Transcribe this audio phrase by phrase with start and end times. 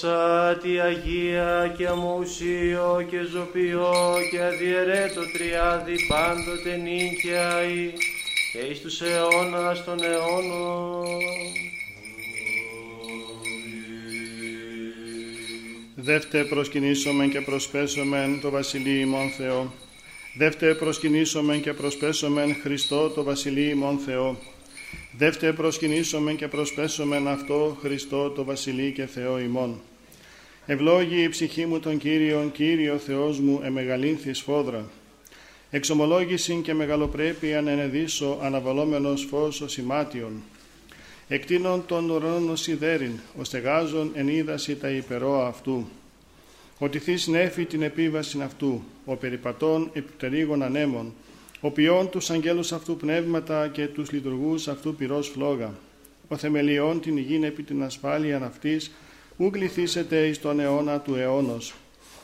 [0.00, 3.94] Δόξα τη Αγία και αμουσίο και ζωπιό
[4.30, 7.60] και αδιαιρέτω τριάδι πάντοτε νίκαια
[8.52, 11.04] και εις τους αιώνας των αιώνων.
[15.94, 19.72] Δεύτε προσκυνήσομεν και προσπέσομεν το Βασιλείο ημών Θεό.
[20.38, 24.38] Δεύτε προσκυνήσομεν και προσπέσομεν Χριστό το Βασιλείο ημών Θεό.
[25.18, 29.80] Δεύτε προσκυνήσομεν και προσπέσομεν αυτό Χριστό το Βασιλείο και Θεό ημών.
[30.66, 34.84] Ευλόγη η ψυχή μου τον Κύριον, Κύριο Θεός μου, εμεγαλύνθης φόδρα.
[35.70, 40.42] Εξομολόγηση και μεγαλοπρέπεια ενεδίσω αναβαλόμενος φως ο σημάτιον.
[41.28, 45.88] Εκτείνων των ουρανών σιδέριν, ο στεγάζων εν είδαση τα υπερόα αυτού.
[46.78, 51.14] Ότι θείς νέφη την επίβαση αυτού, ο περιπατών επιπτερίγων ανέμων,
[51.64, 55.74] ο ποιόν τους αγγέλους αυτού πνεύματα και τους λειτουργούς αυτού πυρός φλόγα.
[56.28, 58.90] Ο θεμελιών την υγιήν επί την ασφάλεια αυτής,
[59.36, 61.74] ου γλυθίσετε εις τον αιώνα του αιώνος.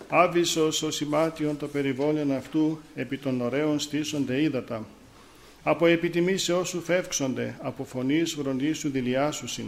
[0.09, 4.87] Άβυσος ο σημάτιον το περιβόλαιο αυτού, επί των ωραίων στήσονται ύδατα.
[5.63, 5.87] Από
[6.35, 9.67] σε όσου φεύξονται, από φωνής βρονίσου δηλιάσουσιν.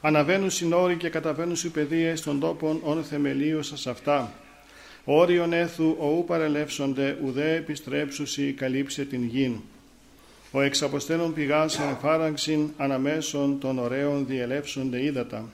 [0.00, 4.32] Αναβαίνουν συνόροι και καταβαίνουν οι παιδείες των τόπων όν θεμελίωσας αυτά.
[5.08, 9.56] Όριον έθου οού παρελεύσονται, ουδέ επιστρέψουσι καλύψε την γην.
[10.50, 15.44] Ο εξαποστέλων πηγάς εν φάραγξιν αναμέσων των ωραίων διελεύσονται ύδατα.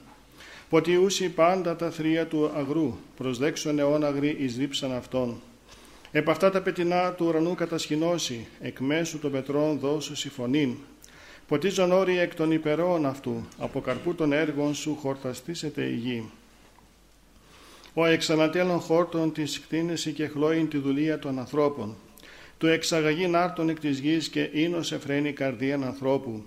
[0.68, 5.40] Ποτιούσι πάντα τα θρία του αγρού, προσδέξον αιών αγροί εις δίψαν αυτών.
[6.12, 10.74] Επ' αυτά τα πετεινά του ουρανού κατασχηνώσει, εκ μέσου των πετρών δώσου συμφωνήν.
[11.48, 16.30] Ποτίζον όροι εκ των υπερών αυτού, από καρπού των έργων σου χορταστήσετε η γη.
[17.94, 21.96] Ο εξανατέλων χόρτων της κτίνεση και χλώην τη δουλεία των ανθρώπων.
[22.58, 26.42] Του εξαγαγήν άρτων εκ της γης και ίνος εφραίνει καρδίαν ανθρώπου.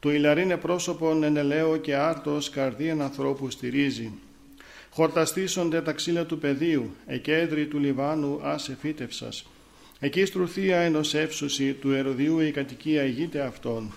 [0.00, 4.12] Του ηλαρίνε πρόσωπον ενελαίο και άρτος καρδίαν ανθρώπου στηρίζει.
[4.90, 9.46] Χορταστήσονται τα ξύλα του πεδίου, εκέντρη του Λιβάνου άσε φύτευσας.
[10.00, 13.92] Εκεί στρουθία ενός εύσωση του Εροδίου η κατοικία ηγείται αυτών.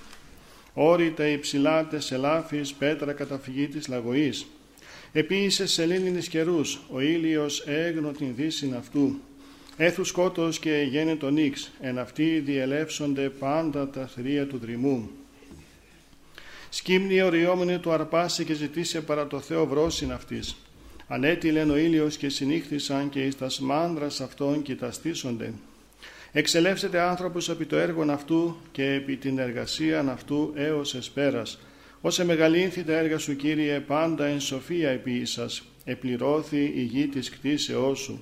[0.73, 4.45] Όρητα υψηλά τεσελάφης πέτρα καταφυγή της λαγωής.
[5.11, 9.19] Επίησε σε λίνινες καιρούς, ο ήλιος έγνω την δύση αυτού.
[9.77, 15.09] Έθου σκότος και γένε τον ίξ, εν αυτοί διελεύσονται πάντα τα θρία του δρυμού.
[16.69, 20.55] Σκύμνη οριόμενη του αρπάσει και ζητήσε παρά το Θεό βρόσιν αυτής.
[21.07, 25.53] Ανέτειλεν ο ήλιος και συνήχθησαν και εις τας μάνδρας αυτών κοιταστήσονται.
[26.31, 31.59] Εξελεύσετε άνθρωπος επί το έργον αυτού και επί την εργασίαν αυτού έως εσπέρας.
[32.01, 37.29] Όσε μεγαλύνθη τα έργα σου Κύριε πάντα εν σοφία επί σας, επληρώθη η γη της
[37.29, 38.21] κτίσεώς σου.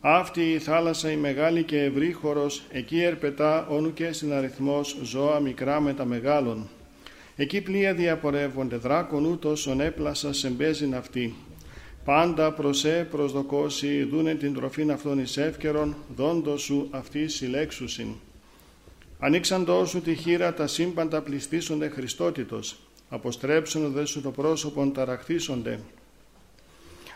[0.00, 5.80] Αυτή η θάλασσα η μεγάλη και ευρύχωρος, εκεί ερπετά όνου και στην αριθμός ζώα μικρά
[5.80, 6.68] με τα μεγάλων.
[7.36, 11.34] Εκεί πλοία διαπορεύονται, δράκον ούτως ον έπλασα σεμπέζιν αυτή.
[12.04, 18.08] Πάντα προσέ προσδοκώσει, δούνε την τροφήν αυτών εις εύκαιρον, δόντο σου αυτή συλλέξουσιν.
[19.18, 25.80] Ανοίξαντός σου τη χείρα τα σύμπαντα πληστήσονται Χριστότητος, αποστρέψουν δε σου το πρόσωπον ταραχθήσονται.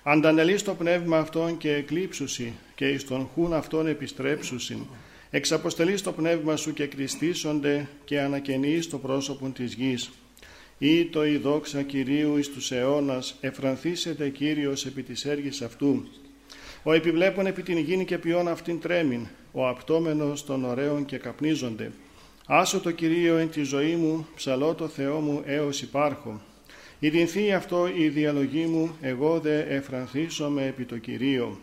[0.03, 4.79] Αντανελείς το πνεύμα αυτών και εκλείψουσι και εις τον χούν αυτών επιστρέψουσιν.
[5.31, 10.11] Εξαποστελείς το πνεύμα σου και κριστήσονται και ανακαινείς το πρόσωπον της γης
[10.79, 16.09] ή το η δόξα Κυρίου εις τους αιώνας, εφρανθήσετε Κύριος επί της έργης αυτού.
[16.83, 21.91] Ο επιβλέπων επί την γήνη και ποιόν αυτήν τρέμην, ο απτόμενος των ωραίων και καπνίζονται.
[22.53, 26.41] Άσο το Κυρίο εν τη ζωή μου, ψαλώ το Θεό μου έως υπάρχω.
[26.99, 31.59] Ιδινθεί αυτό η διαλογή μου, εγώ δε εφρανθήσομαι επί το Κυρίο.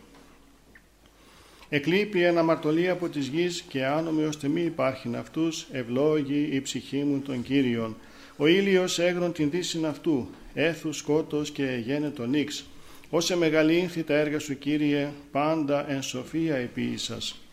[1.68, 7.02] Εκλείπει ένα μαρτωλή από της γης και άνομοι ώστε μη υπάρχειν αυτούς, ευλόγη η ψυχή
[7.02, 7.96] μου των Κύριων.
[8.36, 12.64] Ο ήλιος έγρον την δύση αυτού, έθους σκότος και γένε τον νίξ.
[13.10, 17.47] Όσε μεγαλύνθη τα έργα σου Κύριε, πάντα εν σοφία επίησας.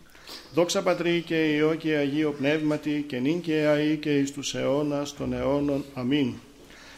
[0.54, 5.14] Δόξα Πατρί και Υιό και Αγίο Πνεύματι και νυν και αή και εις τους αιώνας
[5.14, 5.84] των αιώνων.
[5.94, 6.32] Αμήν.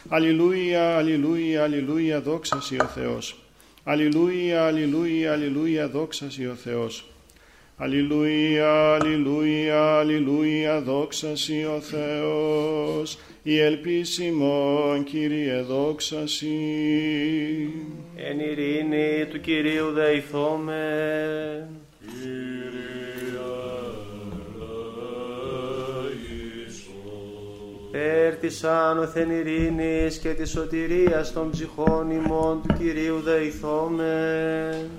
[0.09, 3.39] Αλληλούια, αλληλούια, αλληλούια, δόξα ο Θεός.
[3.83, 7.05] Αλληλούια, αλληλούια, αλληλούια, δόξα ο Θεός.
[7.77, 11.33] Αλληλούια, αλληλούια, αλληλούια, δόξα
[11.75, 16.47] ο Θεός η ελπίσιμον Κύριε δόξα Σοι.
[18.15, 21.69] Εν ειρήνη του Κυρίου δεηθώμε.
[21.99, 22.98] Περ
[27.91, 34.89] Έρτισαν άνωθεν ειρήνης και τη σωτηρίας των ψυχών ημών του Κυρίου δεηθώμε.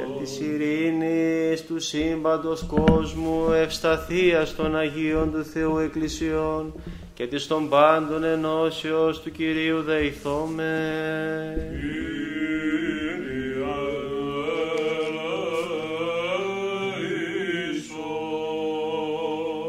[0.00, 6.74] Εν της ειρήνης του σύμπαντος κόσμου ευσταθίας των Αγίων του Θεού Εκκλησιών
[7.14, 10.74] και της των πάντων ενώσεως του Κυρίου δεηθώμε.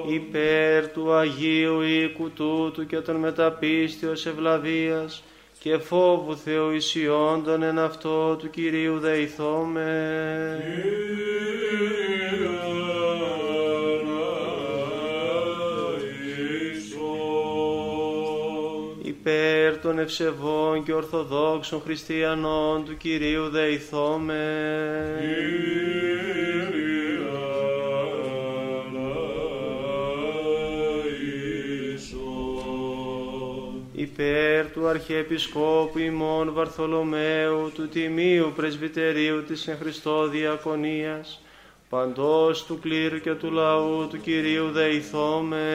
[0.10, 5.24] Υπέρ του Αγίου οίκου τούτου και των μεταπίστεως ευλαβίας
[5.60, 10.64] και φόβου Θεού ισιόντων εν αυτό του Κυρίου δεηθώμε.
[19.04, 24.44] Υπέρ των ευσεβών και ορθοδόξων χριστιανών του Κυρίου δεηθώμε.
[34.12, 41.42] Υπέρ του Αρχιεπισκόπου ημών Βαρθολομαίου του Τιμίου Πρεσβυτερίου της εν Χριστώ Διακονίας
[41.90, 45.66] παντός του κλήρου και του λαού του Κυρίου δεηθώμε.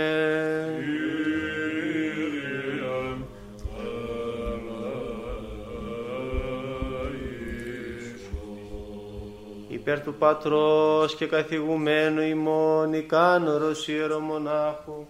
[9.68, 15.06] υπέρ του Πατρός και καθηγουμένου ημών ικάνωρος ιερομονάχου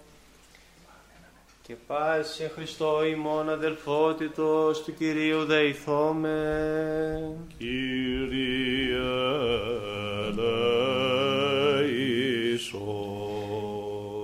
[1.72, 6.30] και πάση σε Χριστό ημών αδελφότητος του Κυρίου δεηθώμε.
[7.58, 8.98] Κύριε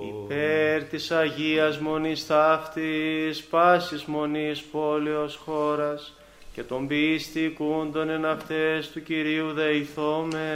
[0.07, 6.13] Υπέρ της Αγίας Μονής Ταύτης, πάσης Μονής πόλεως χώρας,
[6.53, 10.49] και των πιστικούντων εν αυτές του Κυρίου δεηθώμε.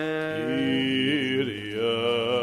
[0.45, 2.42] Κύριε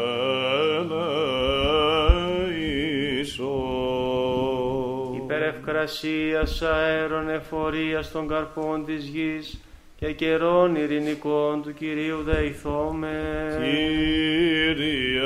[5.81, 9.59] ευκρασίας αέρων εφορίας των καρπών της γης
[9.95, 13.17] και καιρών ειρηνικών του Κυρίου δεηθώμε.
[13.59, 15.21] Κύριε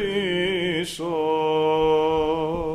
[0.00, 1.02] ελέησον.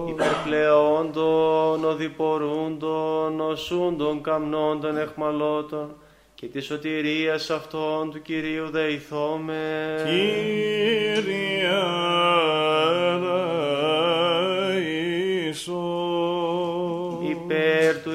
[0.09, 5.95] Υπερπλεόντων, οδηπορούντων, νοσούντων, καμνόντων, εχμαλώτων,
[6.35, 10.03] και της σωτηρίας αυτών του Κυρίου δεηθώμε.
[10.06, 11.51] Κύριε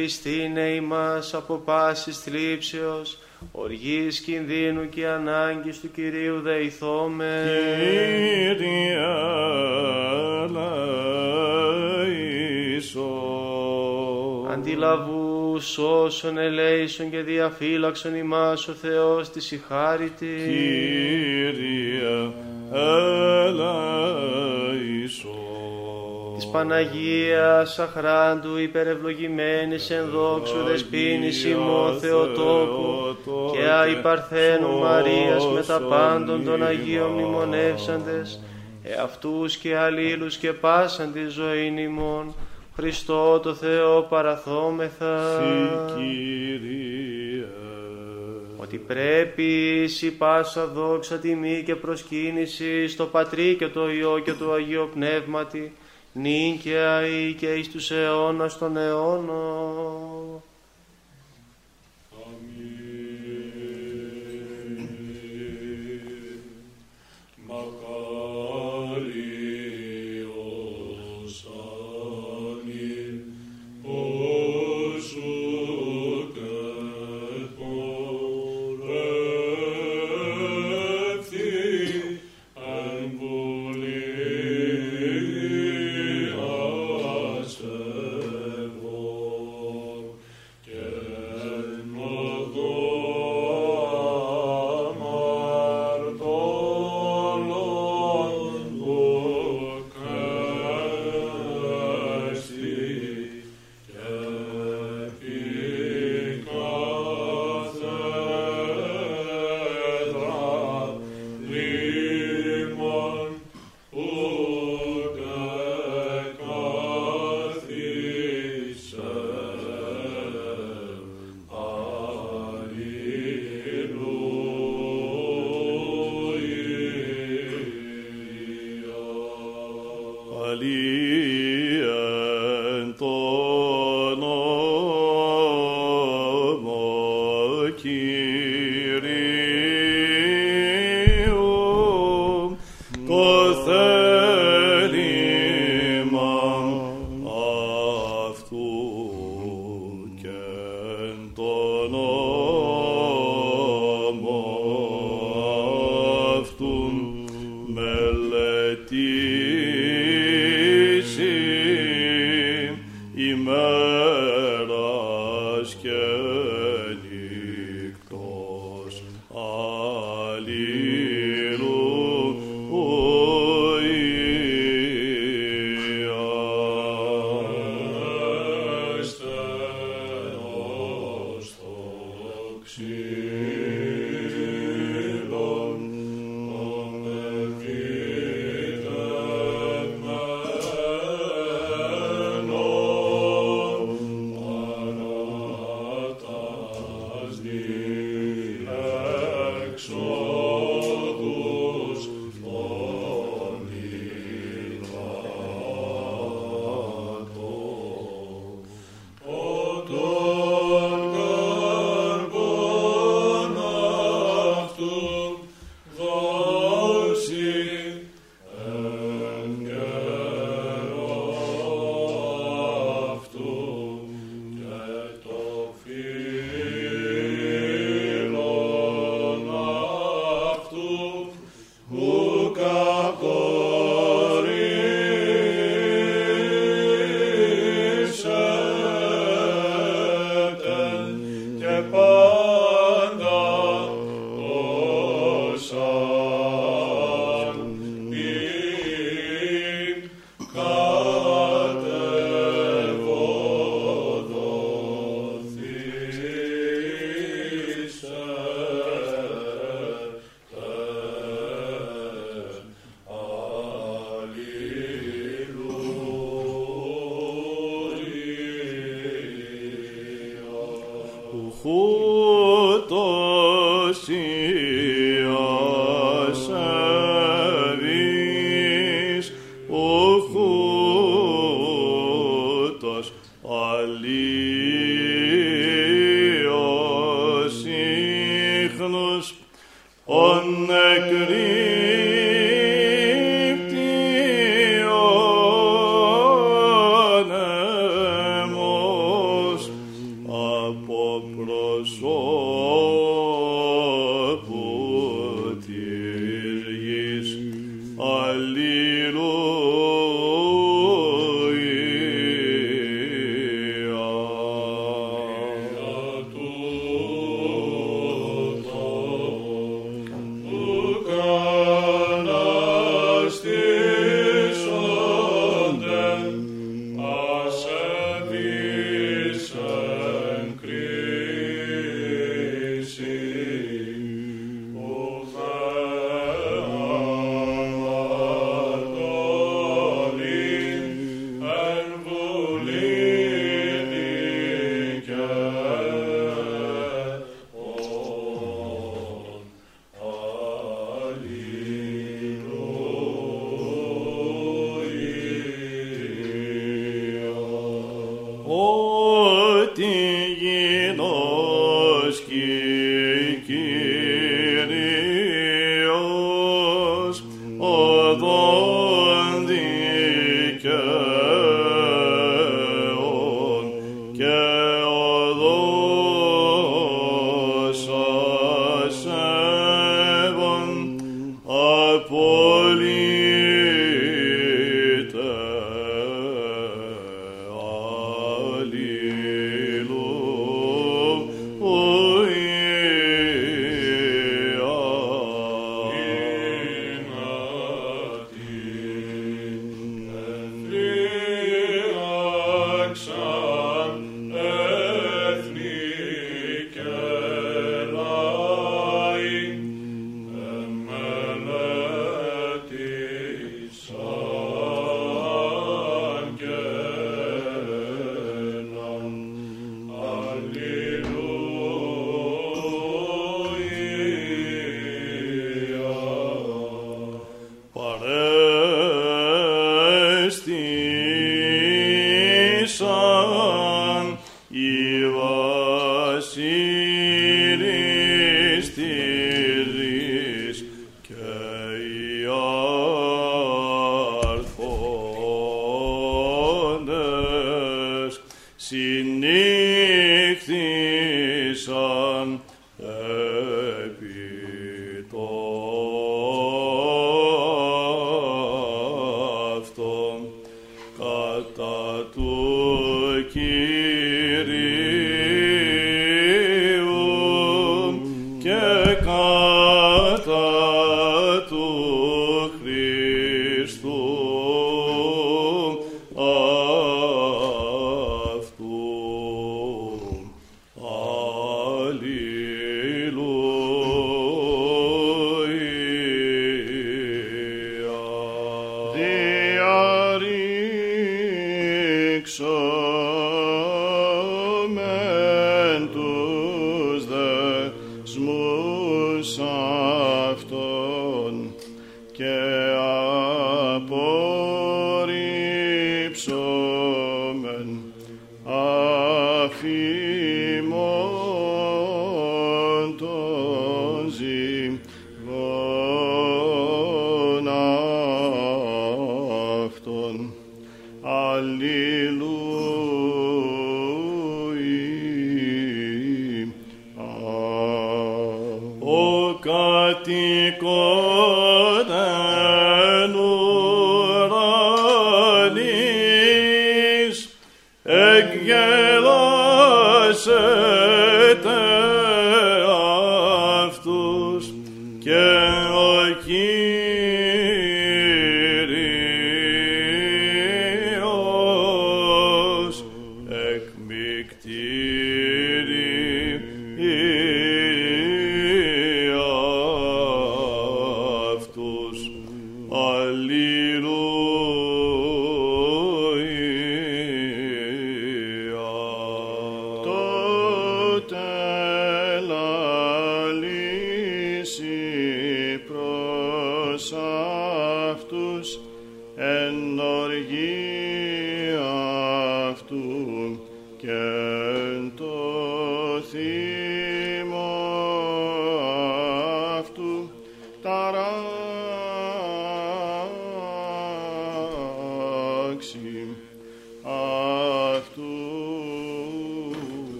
[0.00, 3.18] Χριστίνε ημάς από πάσης θλίψεως,
[3.52, 7.44] οργής κινδύνου και ανάγκης του Κυρίου δεηθώμε.
[8.56, 8.98] Κύριε
[14.52, 19.60] Αντιλαβούς όσων ελέησον και διαφύλαξον ημάς ο Θεός της η
[20.16, 20.60] Κύριε
[22.72, 23.90] ελέησον.
[26.52, 33.16] Παναγίας αχράντου υπερευλογημένης εν δόξου δεσπίνης ημών Θεοτόκου
[33.52, 38.40] και αϊπαρθένου Μαρίας με τα πάντων των Αγίων μνημονεύσαντες
[38.82, 42.34] εαυτούς και αλλήλους και πάσαν τη ζωή ημών.
[42.76, 45.40] Χριστό το Θεό παραθόμεθα.
[48.56, 49.42] Ότι πρέπει
[50.00, 55.72] η πάσα δόξα τιμή και προσκύνηση στο Πατρί και το Υιό και το Αγίο Πνεύματι
[56.12, 60.42] νυν και αεί και εις τους αιώνας των αιώνων.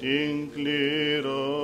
[0.00, 1.59] Την κληρώνω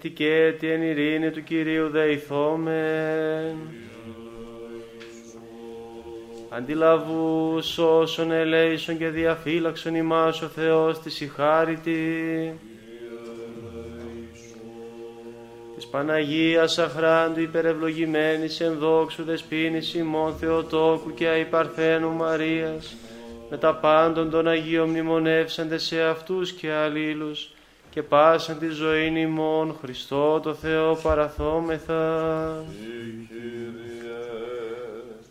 [0.00, 3.56] έτη και έτη εν ειρήνη του Κυρίου δεηθόμεν.
[6.48, 12.58] Αντιλαβούς όσων ελέησον και διαφύλαξον ημάς ο Θεός της ηχάρητη.
[15.76, 22.96] Της Παναγίας αχράντου υπερευλογημένης εν δόξου δεσπίνης ημών Θεοτόκου και αϊπαρθένου Μαρίας,
[23.50, 27.50] με τα πάντων των Αγίων μνημονεύσαντες σε αυτούς και αλλήλους,
[27.90, 32.64] και πάσαν τη ζωή ημών Χριστό το Θεό παραθόμεθα.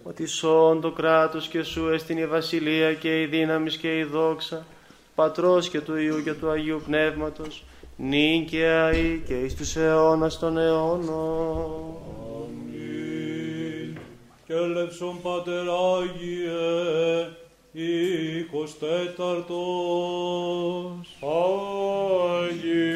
[0.04, 4.65] Ότι σών το κράτος και σου εστιν η βασιλεία και η δύναμης και η δόξα,
[5.15, 7.63] Πατρός και του Υιού και του Αγίου Πνεύματος,
[7.98, 12.10] νυν και αεί και εις τους αιώνας των αιώνων.
[14.45, 17.28] και λέψον Πάτερ Άγιε,
[17.72, 19.58] οίκος τέταρτος.
[22.42, 22.90] Αγία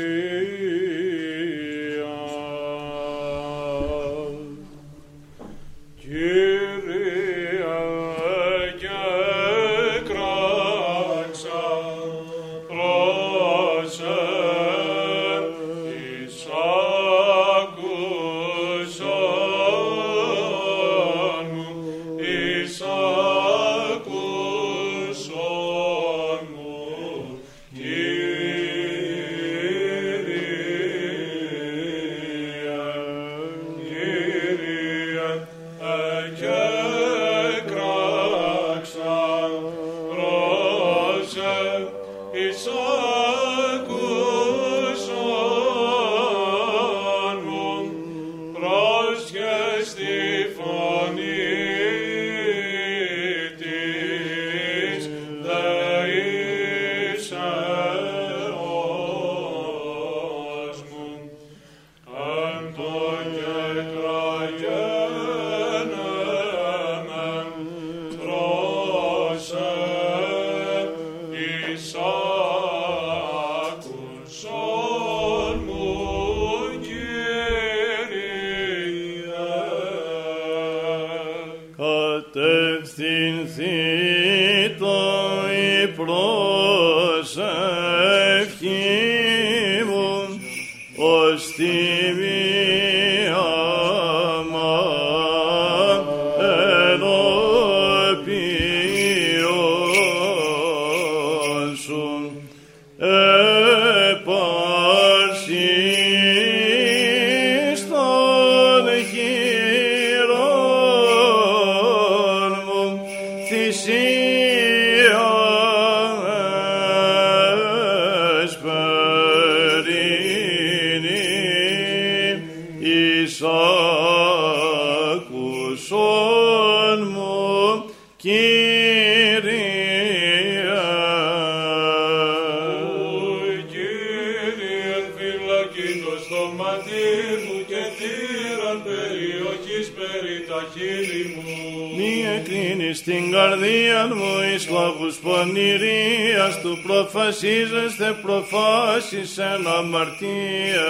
[144.69, 150.83] λόγους πονηρίας του προφασίζεστε προφάσεις εν αμαρτίας.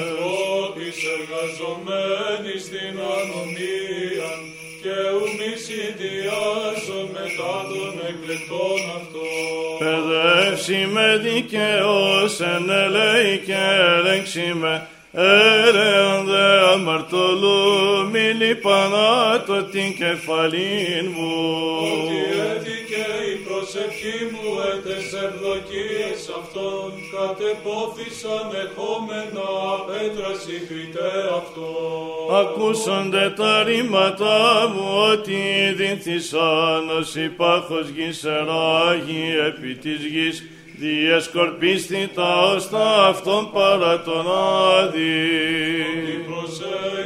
[0.00, 4.30] Ανθρώπης εργαζομένοι στην ανομία
[4.82, 9.78] και ουμή συνδυάζω μετά των εκλεκτών αυτών.
[9.78, 13.60] Παιδεύσει με δικαιός εν ελέη και
[13.96, 21.30] έλεξη με έρεον δε αμαρτωλού μη λιπανάτο την κεφαλήν μου.
[21.94, 22.18] Ότι
[22.54, 22.69] έτυχε η
[23.72, 29.48] προσευχή μου έτες ευδοκίες αυτών, κατεπόθησαν εχόμενα
[29.88, 31.68] πέτρα συγκριτέ αυτό.
[32.42, 35.40] Ακούσονται τα ρήματά μου ότι
[35.76, 40.42] δίνθησαν ως υπάρχος γης εράγη επί της γης
[40.80, 44.26] διεσκορπίστη τα ώστα αυτών παρά τον
[44.78, 45.10] Άδη.
[46.26, 46.99] Προσέ,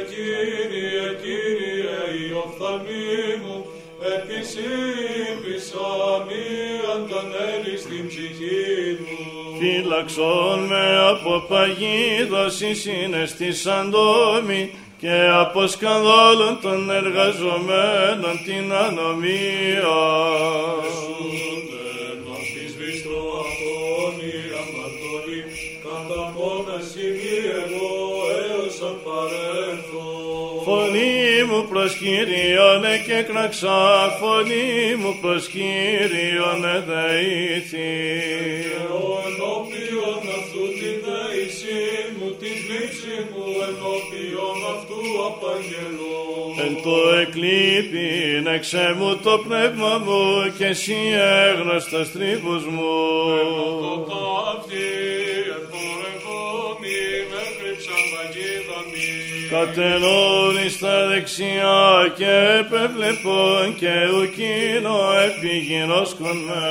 [6.27, 6.45] μη
[6.95, 9.17] αντανέλη στην ψυχή μου.
[9.59, 19.97] Φύλαξον με από παγίδος η συναισθήσαν τόμη και από σκανδόλων των εργαζομένων την ανομία.
[21.39, 21.87] Σούνται
[22.25, 22.35] να
[22.71, 25.41] σβήστρο αυτόν η αμαρτωλή,
[25.83, 27.89] κατά μόναση μη εγώ
[28.43, 29.45] έως αν παρέλθω.
[29.45, 29.74] Φωνή
[31.55, 33.77] μου προς Κύριον εκέκραξα,
[34.19, 37.93] φωνή μου προς Κύριον εδεήθη.
[39.01, 41.79] Ο ενώπιον αυτού την δέηση
[42.15, 46.23] μου, την πλήξη μου ενώπιον αυτού απαγγελώ.
[46.65, 50.21] Εν το εκλείπειν εξέ μου το πνεύμα μου
[50.57, 50.99] και εσύ
[51.47, 52.93] έγνωστος τρίβους μου.
[53.85, 54.87] Το ταύτη
[55.55, 57.01] εμπορευόμη
[57.33, 59.24] μέχρι ψαλμαγίδα μη.
[59.49, 66.67] Κατενών εις τα δεξιά και επεβλεπών και ουκίνο επιγινώσκον με.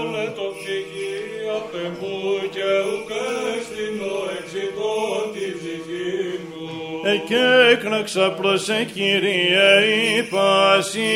[0.00, 1.14] Όλε το φυγή
[1.58, 2.22] απ' εμού
[2.54, 4.94] και ουκέστηνο εξητώ
[5.32, 6.72] τη ψυχή μου.
[7.14, 9.68] Εκέκραξα προς ε, Κύριε
[10.16, 11.10] είπα εσύ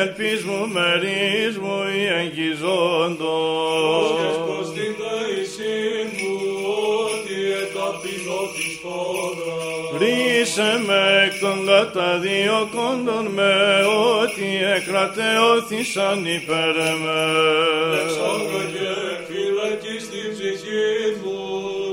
[0.00, 4.08] ελπίς μου μερίς μου ή Πρόσχες εγγυζόντος.
[4.46, 5.78] προς την δέησή
[6.16, 6.34] μου
[7.04, 9.47] ότι εταπεινώ της χώρα.
[9.98, 13.52] Ρίσε με εκ των καταδιωκόντων με
[14.22, 17.20] ότι εκρατεώθησαν υπέρ με.
[18.02, 18.96] Εξάγαγε
[19.28, 20.88] φυλακή στην ψυχή
[21.22, 21.40] μου,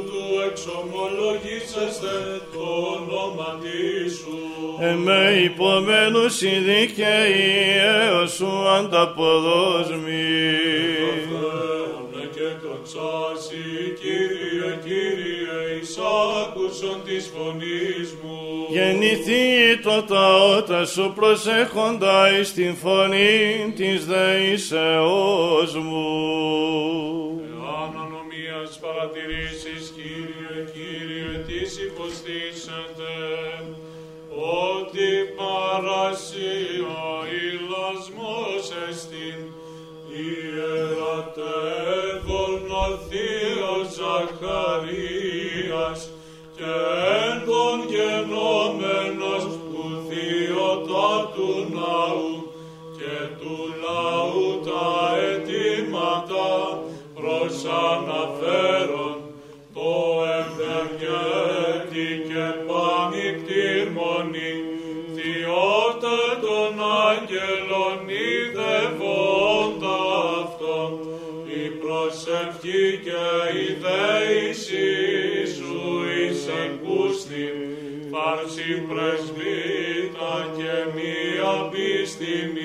[0.09, 2.13] του εξομολογήσαστε
[2.53, 2.65] το
[2.95, 3.59] όνομα
[4.19, 4.37] σου.
[4.79, 10.25] Εμέ υπομένους οι δίκαιοι έως σου ανταποδόσμοι.
[11.29, 13.63] Φέρνε και κροξάσει,
[14.01, 15.44] Κύριε, Κύριε,
[15.85, 15.97] εις
[16.41, 18.39] άκουσον της φωνής μου.
[18.69, 26.07] Γεννηθεί το ταότα σου προσέχοντα εις την φωνή της δεήσεώς μου.
[27.51, 33.13] Εάν ανομίας παρατηρήσεις, Κύριε, Κύριε, τις υποστήσετε,
[34.63, 37.05] ότι παρασία
[37.45, 39.39] ηλασμός εστιν,
[40.23, 41.75] ιερατεύων
[42.95, 44.39] ο Θείος Ζαχαρίας,
[46.55, 46.73] και
[47.27, 52.29] έγκον γενόμενος του Θείοτάτου ναού,
[79.05, 82.64] πρεσβύτα και μία πίστημη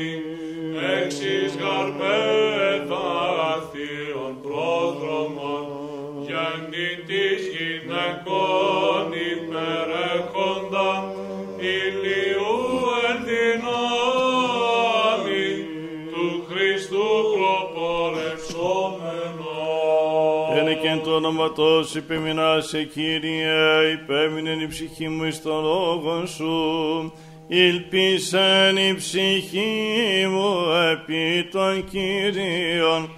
[21.30, 27.12] και εν το όνομα τόσου υπεμεινάσαι Κύριε, υπέμεινεν η ψυχή μου εις τον λόγον σου.
[27.48, 30.54] Ήλπισεν η ψυχή μου
[30.92, 33.10] επί των Κύριων.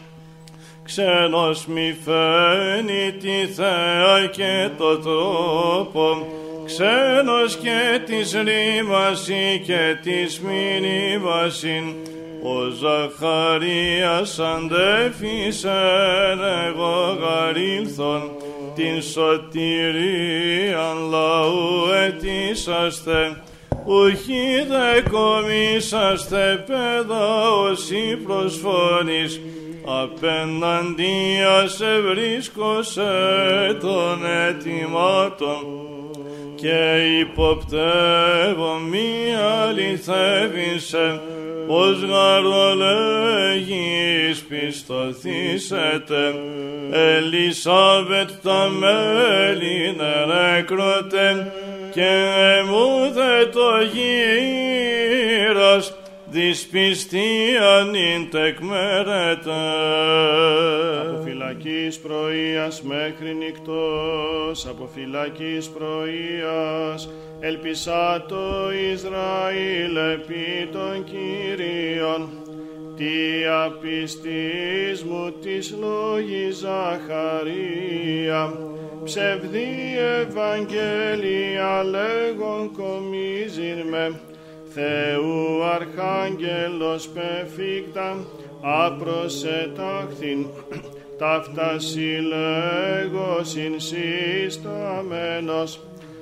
[0.85, 6.27] Ξένος μη φαίνει τη θέα και το τρόπο,
[6.65, 11.95] ξένος και της ρήμαση και της μηνύμασιν,
[12.43, 15.73] ο Ζαχαρίας αντέφησεν
[16.67, 18.31] εγώ γαρήλθον,
[18.75, 23.43] την σωτηρίαν λαού ετήσαστε,
[23.85, 29.41] ουχή δε κομίσαστε παιδά όσοι προσφώνεις,
[29.85, 33.13] απέναντία σε βρίσκωσε
[33.81, 35.83] των αιτημάτων
[36.55, 41.21] και υποπτεύω μη αληθεύησε
[41.67, 43.53] πως γαρολέγεις
[44.49, 46.35] πιστοθήσετε
[46.91, 49.97] Ελισάβετ τα μέλη
[50.27, 51.53] νεκρότε
[51.93, 52.11] και
[52.67, 55.85] μούδε το γύρας
[56.33, 59.51] δυσπιστίαν ειν τεκμέρεται.
[61.01, 67.11] Από φυλακής πρωίας μέχρι νυχτός, από φυλακής πρωίας,
[67.41, 72.29] ελπισά το Ισραήλ επί των Κυρίων,
[72.97, 78.59] τι απιστής μου της λόγης Ζαχαρία,
[79.05, 84.21] ψευδή Ευαγγέλια λέγον κομίζειν με,
[84.75, 88.27] Θεού Αρχάγγελος πεφύκτα,
[88.61, 90.47] απροσετάχθην,
[91.19, 95.81] ταύτα συλλέγωσιν συσταμένος,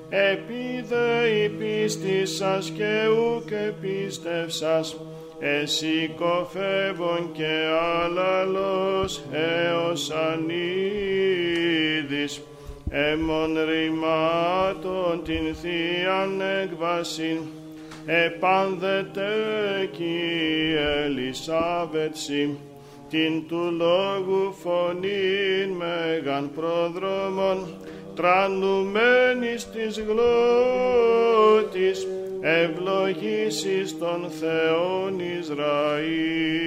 [0.09, 4.97] επίδε η πίστη σας και ουκ επίστευσας,
[5.39, 7.67] εσύ κοφεύων και
[8.03, 11.31] άλλαλος έως ανίδης,
[12.91, 17.39] έμον ρημάτων την Θείαν έκβασιν,
[18.07, 19.29] επάνδεται
[19.93, 20.75] κι
[21.05, 22.59] Ελισάβετση,
[23.11, 27.67] την του λόγου φωνήν μέγαν πρόδρομον,
[28.15, 31.27] τρανουμένης της γλώτης,
[32.41, 36.61] ευλογήσεις των Θεών Ισραήλ.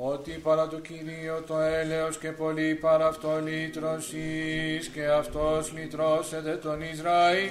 [0.00, 6.80] Ότι παρά το Κυρίο το έλεος και πολύ παρά αυτό λύτρωσης και αυτός λυτρώσεται τον
[6.92, 7.50] Ισραήλ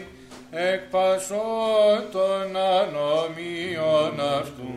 [0.51, 4.71] εκ πασών των ανομίων αυτού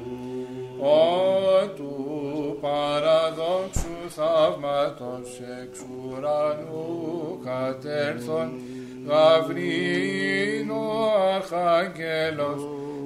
[0.78, 8.52] ότου παραδόξου θαύματος εξ ουρανού κατέρθον
[9.06, 10.82] Γαβρίνο
[11.34, 12.62] Αρχάγγελος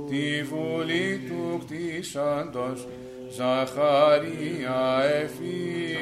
[0.08, 2.86] τη βουλή του κτίσαντος
[3.30, 5.02] Ζαχαρία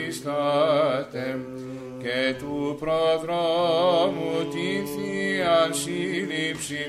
[0.01, 1.27] εφίσταται
[2.03, 6.87] και του προδρόμου την Θείαν σύλληψη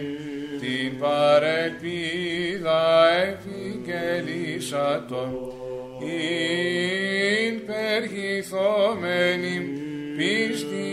[0.59, 5.53] την παρελπίδα ευηγγελίσατο
[5.99, 9.55] ειν περχηθόμενη
[10.18, 10.88] πίστη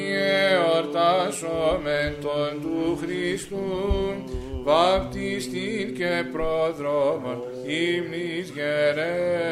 [0.50, 3.68] εορτάσομεν τον του Χριστού
[4.64, 9.50] βαπτιστήν και προδρόμων ύμνης γερέροντες.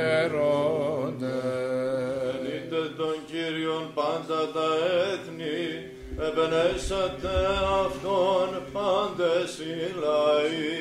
[2.99, 4.69] Ενείτε τον Κύριον πάντα τα
[5.11, 5.61] έθνη,
[6.29, 7.37] επενέσατε
[7.85, 10.79] Αυτόν πάντες οι λαοί.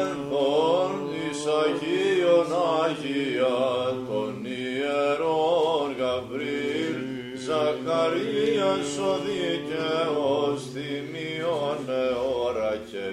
[0.00, 2.50] Ενθόν εις Αγίον
[2.84, 3.60] Αγία
[4.08, 7.00] των ιερών Γαβρίλ,
[7.46, 13.06] Ζαχαρίας ο δίκαιος θυμίων εώρακε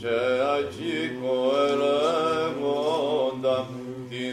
[0.00, 0.16] και
[0.56, 1.36] ακίκο
[1.70, 3.58] ελεύοντα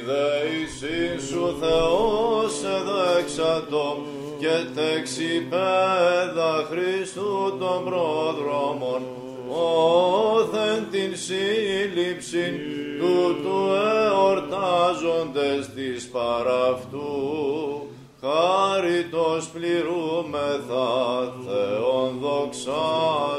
[0.04, 4.06] τη δέησή σου Θεός εδέξατο
[4.40, 9.02] και τεξιπέδα Χριστού των πρόδρομων
[9.50, 12.60] όθεν την σύλληψη
[13.00, 13.58] τούτου
[14.08, 17.88] εορτάζοντες της παραυτού
[18.22, 20.92] χάριτος πληρούμεθα
[21.46, 23.34] Θεόν δοξάζοντες.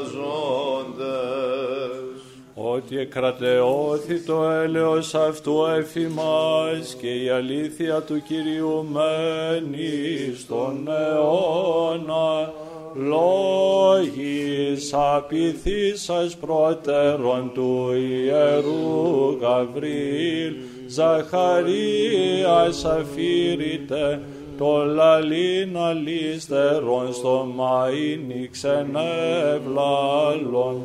[2.55, 12.53] Ότι εκρατεώθη το έλεος αυτού εφημάς και η αλήθεια του Κυρίου μένει στον αιώνα.
[12.93, 20.53] Λόγης απειθήσας πρότερον του Ιερού Γαβρίλ.
[20.87, 24.21] Ζαχαρίας αφήρητε
[24.57, 30.81] το λαλήν αλίστερον στο μαΐνι ξενευλάλων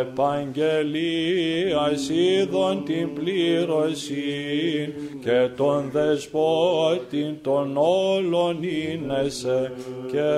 [0.00, 4.94] επαγγελίας είδων την πλήρωση
[5.24, 9.72] και τον δεσπότην των όλων ίνεσε
[10.10, 10.30] και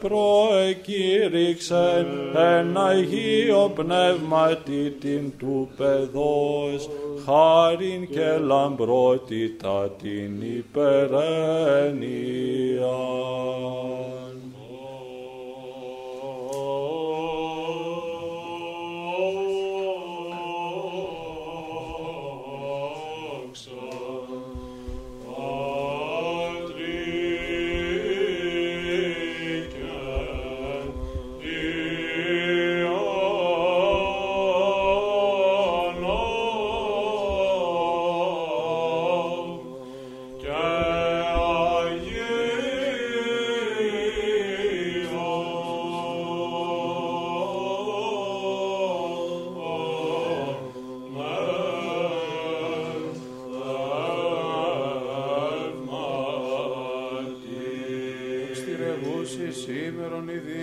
[0.00, 6.88] προεκήρυξε εν Αγίο Πνεύματι την του παιδός
[7.24, 11.98] χάριν και λαμπρότητα την υπερένεια.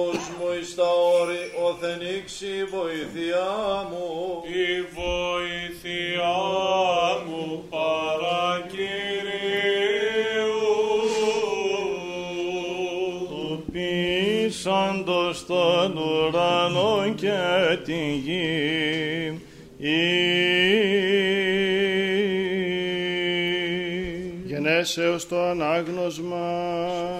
[0.00, 0.88] Οφθαλμούς μου εις τα
[1.20, 3.52] όρη, όθεν ήξη η βοήθειά
[3.90, 4.42] μου.
[4.44, 6.38] η βοήθειά
[7.26, 8.00] μου παρακυρίου
[13.28, 17.38] του πείσαντος των ουρανών και
[17.84, 19.40] τη γη.
[24.44, 26.46] Γενέσεως το ανάγνωσμα.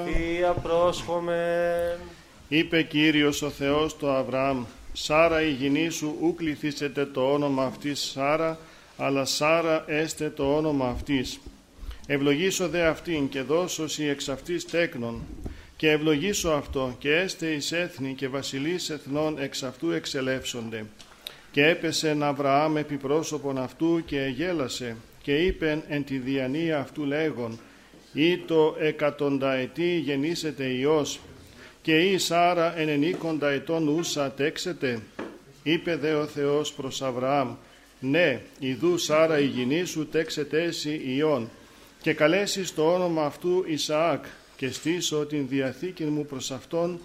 [0.07, 2.10] Θεία πρόσχομεν
[2.53, 8.01] Είπε Κύριος ο Θεός το Αβραάμ, Σάρα η γυνή σου ου κληθήσετε το όνομα αυτής
[8.01, 8.59] Σάρα,
[8.97, 11.41] αλλά Σάρα έστε το όνομα αυτής.
[12.07, 15.23] Ευλογήσω δε αυτήν και δώσω σοι εξ αυτής τέκνον,
[15.77, 20.85] και ευλογήσω αυτό και έστε εις έθνη και βασιλείς εθνών εξ αυτού εξελεύσονται.
[21.51, 27.59] Και έπεσε Αβραάμ επί πρόσωπον αυτού και εγέλασε και είπεν εν τη διανία αυτού λέγον
[28.13, 31.21] «Ή το εκατονταετή γεννήσετε Υιός
[31.83, 35.01] και η Σάρα ενενήκοντα ετών ούσα τέξετε.
[35.63, 37.55] Είπε δε ο Θεός προς Αβραάμ
[38.01, 41.51] «Ναι, ιδού Σάρα η γυνή σου τέξετε εσύ Υιόν
[42.03, 44.25] και καλέσεις το όνομα αυτού Ισαάκ
[44.57, 47.01] και στήσω την διαθήκη μου προς αυτόν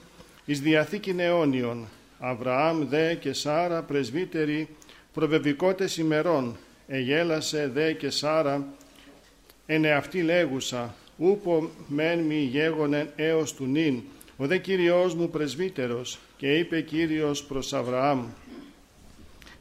[0.46, 1.88] εις διαθήκην αιώνιον.
[2.20, 4.68] Αβραάμ δε και Σάρα πρεσβύτεροι
[5.14, 6.58] προβεβικότες ημερών.
[6.88, 8.68] Εγέλασε δε και Σάρα
[9.66, 14.04] εν αυτή λέγουσα, ούπο μεν μη γέγονεν έως του νυν,
[14.38, 18.26] ο δε Κύριος μου πρεσβύτερος, και είπε Κύριος προς Αβραάμ,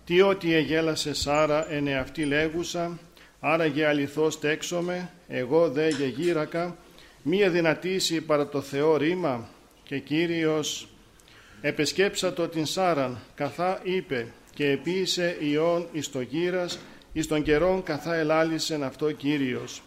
[0.05, 2.99] τι ότι εγέλασε Σάρα εν αυτή λέγουσα,
[3.41, 6.77] άραγε αληθώς τέξομαι, εγώ δε γεγύρακα,
[7.23, 9.49] μία δυνατήσει παρά το Θεό ρήμα,
[9.85, 10.89] και Κύριος
[11.61, 16.79] επεσκέψατο την Σάραν, καθά είπε, και επίησε ιών εις το γύρας,
[17.13, 19.83] εις των καιρών καθά ελάλησεν αυτό Κύριος.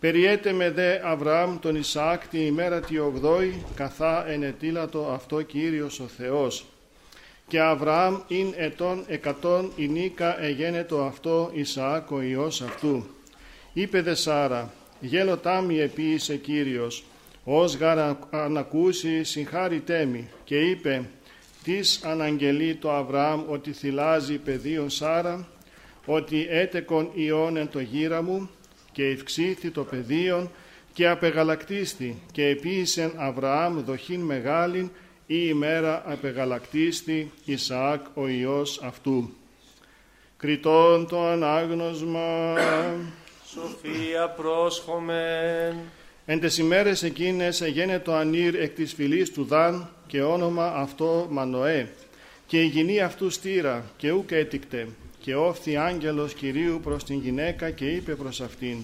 [0.00, 6.04] Περιέτε με δε Αβραάμ τον Ισαάκ τη ημέρα τη ογδόη, καθά ενετήλατο αυτό Κύριος ο
[6.16, 6.66] Θεός.
[7.48, 13.06] Και Αβραάμ ειν ετών εκατόν ηνίκα εγένετο αυτό Ισαάκ ο Υιός αυτού.
[13.72, 17.04] Είπε δε Σάρα, γέλο τάμι επίησε Κύριος,
[17.44, 20.28] ως γαρα ανακούσει συγχάρητέ μη.
[20.44, 21.08] Και είπε,
[21.62, 25.48] τις αναγγελεί το Αβραάμ ότι θυλάζει πεδίον Σάρα,
[26.06, 28.50] ότι έτεκον ιών εν το γύρα μου,
[28.96, 30.50] και ευξήθη το πεδίον
[30.92, 34.90] και απεγαλακτίστη και επίησεν Αβραάμ δοχήν μεγάλην
[35.26, 39.30] η ημέρα απεγαλακτίστη Ισαάκ ο Υιός αυτού.
[40.36, 42.54] Κριτών το ανάγνωσμα.
[43.46, 45.76] Σοφία πρόσχομεν.
[46.26, 51.26] Εν τες ημέρες εκείνες εγένε το ανήρ εκ της φυλής του Δαν και όνομα αυτό
[51.30, 51.88] Μανοέ
[52.46, 54.88] και η γυνή αυτού στήρα και ούκ έτικτε
[55.26, 58.76] και όφθη άγγελος Κυρίου προς την γυναίκα και είπε προς αυτήν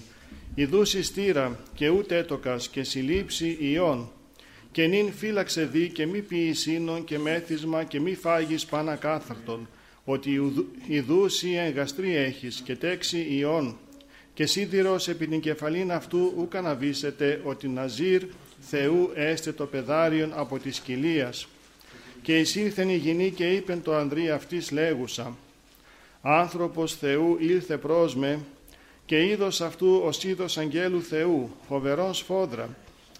[0.55, 4.11] «Ιδούσι στήρα και ούτε έτοκας και συλλήψη ιών.
[4.71, 9.67] Και νυν φύλαξε δι και μη ποιησίνων και μέθισμα και μη φάγεις πάνα κάθαρτον
[10.03, 10.53] ότι
[10.87, 13.77] ιδούσι εγγαστρή έχεις και τέξι ιών.
[14.33, 18.23] Και σίδηρος επί την κεφαλήν αυτού ούκα να βήσετε ότι Ναζίρ
[18.59, 21.47] Θεού έστε το πεδάριον από της κοιλίας
[22.21, 25.35] και εισήλθεν η γυνή και είπεν το ανδρή αυτής λέγουσα
[26.25, 28.39] άνθρωπος Θεού ήλθε προς με
[29.05, 32.69] και είδος αυτού ως είδος αγγέλου Θεού, φοβερός φόδρα,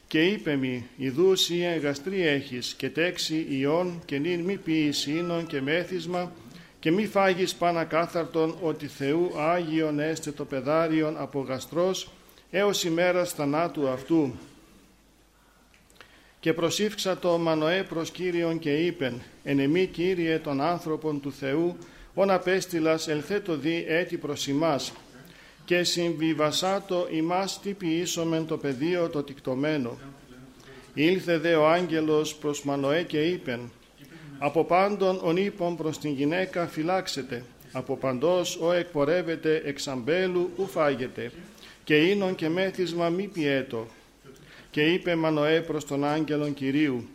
[0.07, 5.47] και είπε μη, ιδούς ή εγαστρή έχεις και τέξη ιών και νυν μη ποιείς ίνων
[5.47, 6.31] και μέθισμα
[6.79, 12.09] και μη φάγεις πανακάθαρτον ότι Θεού Άγιον έστε το πεδάριον από γαστρός
[12.51, 14.33] έως ημέρας θανάτου αυτού.
[16.39, 21.77] Και προσήφξα το Μανοέ προς Κύριον και είπεν, «Ενεμή Κύριε των άνθρωπων του Θεού,
[22.13, 24.93] ον απέστειλας ελθέτω δι έτη προς ημάς,
[25.65, 29.97] και συμβιβασάτο ημάς τι ποιήσομεν το πεδίο το τικτωμένο.
[30.93, 33.71] Ήλθε δε ο άγγελος προς Μανοέ και είπεν,
[34.39, 41.31] «Από πάντων ον είπων προς την γυναίκα φυλάξετε, από παντός ο εκπορεύεται εξαμπέλου ου φάγεται,
[41.83, 43.87] και ίνον και μέθισμα μη πιέτο,
[44.71, 47.07] και είπε Μανοέ προς τον άγγελον Κυρίου,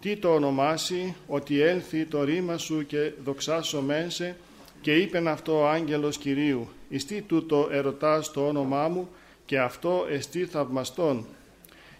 [0.00, 4.36] τι το ονομάσει, ότι έλθει το ρήμα σου και δοξάσω μένσε,
[4.84, 9.08] και είπεν αυτό ο άγγελος Κυρίου, «Ιστί τούτο ερωτάς το όνομά μου
[9.44, 11.26] και αυτό εστί θαυμαστόν».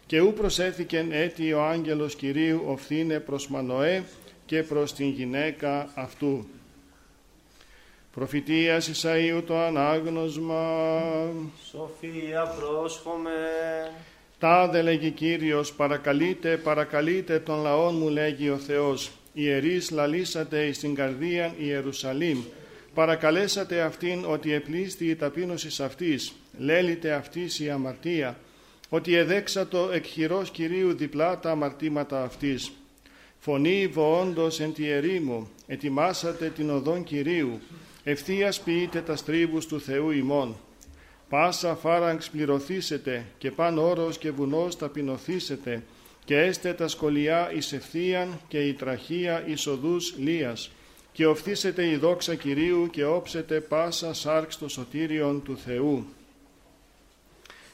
[0.07, 4.05] Και ού προσέθηκεν έτη ο άγγελος Κυρίου οφθήνε προς Μανοέ
[4.47, 6.47] και προς την γυναίκα αυτού.
[8.15, 10.83] Προφητείας Ισαΐου το ανάγνωσμα.
[11.71, 13.31] Σοφία πρόσχομαι.
[14.39, 19.11] Τάδε λέγει Κύριος, παρακαλείτε, παρακαλείτε τον λαόν μου λέγει ο Θεός.
[19.33, 22.39] Ιερείς λαλήσατε εις την καρδίαν Ιερουσαλήμ.
[22.95, 26.33] Παρακαλέσατε αυτήν ότι επλήστη η ταπείνωσης αυτής.
[26.59, 28.39] Λέλειτε αυτής η αμαρτία.
[28.89, 32.73] Ότι εδέξατο εκ χειρός Κυρίου διπλά τα αμαρτήματα αυτής.
[33.39, 37.61] Φωνή βοόντος εν τη ερήμου, ετοιμάσατε την οδόν Κυρίου.
[38.05, 40.57] Ευθείας ποιείτε τα στρίβους του Θεού ημών.
[41.29, 45.83] Πάσα φάραγξ πληρωθήσετε και παν όρος και βουνός ταπεινωθήσετε
[46.25, 50.71] και έστε τα σκολιά εις ευθείαν και η τραχία εις οδούς λίας
[51.15, 56.07] και οφθήσετε η δόξα Κυρίου και όψετε πάσα σάρξ το σωτήριον του Θεού.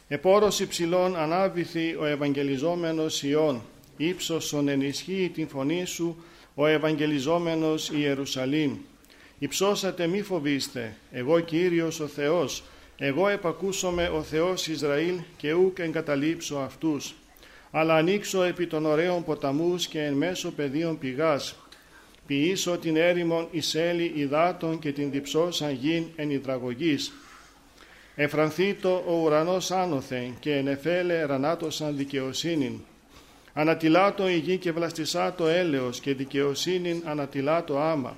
[0.09, 3.62] Επόρος υψηλών ανάβηθη ο Ευαγγελιζόμενος Ιών,
[3.97, 6.24] ύψωσον ενισχύει την φωνή σου
[6.55, 8.76] ο Ευαγγελιζόμενος Ιερουσαλήμ.
[9.38, 12.64] Υψώσατε μη φοβήστε, εγώ Κύριος ο Θεός,
[12.99, 17.14] εγώ επακούσομαι ο Θεός Ισραήλ και ούκ εγκαταλείψω αυτούς.
[17.70, 21.55] Αλλά ανοίξω επί των ωραίων ποταμούς και εν μέσω πεδίων πηγάς.
[22.31, 27.12] Ποιήσω την έρημον εις έλη υδάτων και την διψώσαν γην εν υδραγωγής.
[28.14, 32.81] Εφρανθήτω ο ουρανός άνωθεν και ενεφέλε ρανάτωσαν δικαιοσύνην.
[33.53, 38.16] Ανατιλάτω η γη και βλαστισάτο έλεος και δικαιοσύνην ανατιλάτω άμα.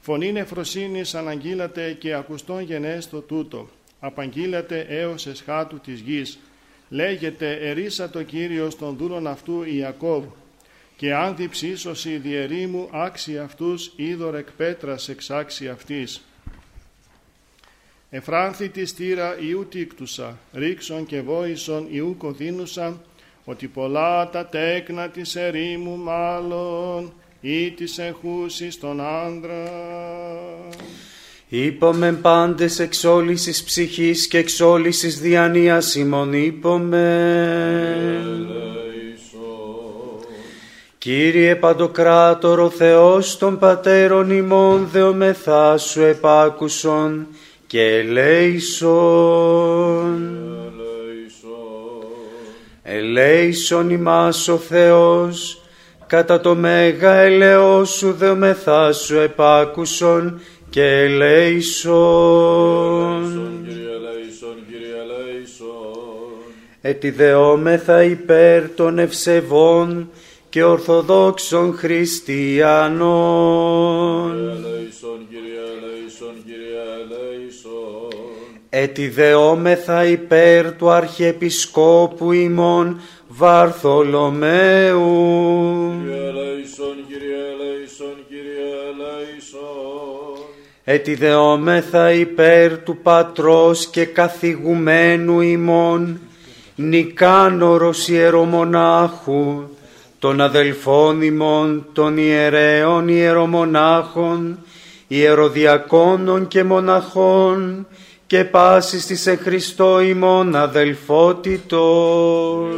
[0.00, 3.68] Φωνήν εφροσύνης αναγγείλατε και ακουστών γενέστο τούτο.
[4.00, 6.38] Απαγγείλατε έως εσχάτου της γης.
[6.88, 10.24] Λέγεται ερίσα το Κύριος των δούλων αυτού Ιακώβ.
[11.04, 16.24] Και αν διψήσωση διερήμου άξι αυτούς είδωρ εκ πέτρας εξάξι αυτής.
[18.10, 23.00] Εφράνθη τη στήρα Ιού τίκτουσα, ρίξον και βόησον Ιού κοδίνουσα,
[23.44, 29.70] ότι πολλά τα τέκνα της ερήμου μάλλον ή της εχούσης τον άντρα.
[31.48, 37.02] Είπαμε πάντες εξόλυσης ψυχής και εξόλυσης διανοίας ημών είπαμε.
[41.04, 47.26] Κύριε Παντοκράτορο Θεός των Πατέρων ημών δεομεθά σου επάκουσον
[47.66, 48.94] και ελέησον.
[52.82, 55.62] Ελέησον ημάς ο Θεός,
[56.06, 60.40] κατά το μέγα ελαιό σου δεομεθά σου επάκουσον
[60.70, 62.04] και ελέησον.
[66.80, 70.08] Ετιδεόμεθα υπέρ των ευσεβών
[70.54, 73.14] και ορθοδόξων χριστιανών.
[78.68, 85.02] Ετιδεόμεθα υπέρ του Αρχιεπισκόπου ημών Βαρθολομαίου.
[90.84, 96.20] Ετιδεόμεθα υπέρ του Πατρός και καθηγουμένου ημών
[96.74, 99.62] Νικάνορος Ιερομονάχου
[100.24, 104.58] των αδελφών ημών των ιερέων ιερομονάχων
[105.08, 107.86] ιεροδιακόνων και μοναχών
[108.26, 112.74] και πάσης της εν Χριστώ ημών αδελφότητος.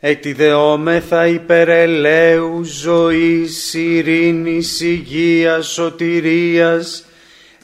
[0.00, 7.04] Ετιδεόμεθα υπερελαίου ζωής, ειρήνης, υγείας, σωτηρίας,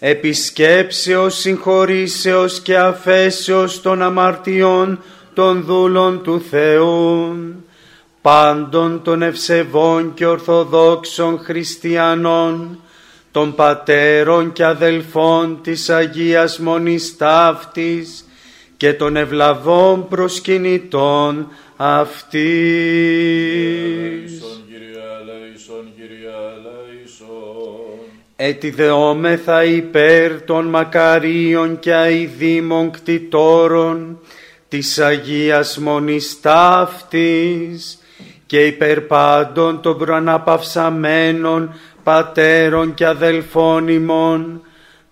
[0.00, 5.02] επισκέψεως, συγχωρήσεως και αφέσεως των αμαρτιών
[5.34, 7.34] των δούλων του Θεού,
[8.22, 12.80] πάντων των ευσεβών και ορθοδόξων χριστιανών,
[13.30, 18.24] των πατέρων και αδελφών της Αγίας Μονής Ταύτης
[18.76, 22.40] και των ευλαβών προσκυνητών αυτής.
[28.42, 34.18] Ετιδεόμεθα υπέρ των μακαρίων και αηδήμων κτητόρων
[34.68, 37.98] της Αγίας Μονής Ταύτης
[38.46, 44.62] και υπέρ πάντων των προαναπαυσαμένων πατέρων και αδελφών ημών,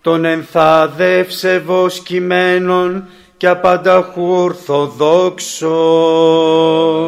[0.01, 3.07] των ενθάδευσεβος κειμένων
[3.37, 5.69] και απανταχού ορθοδόξων.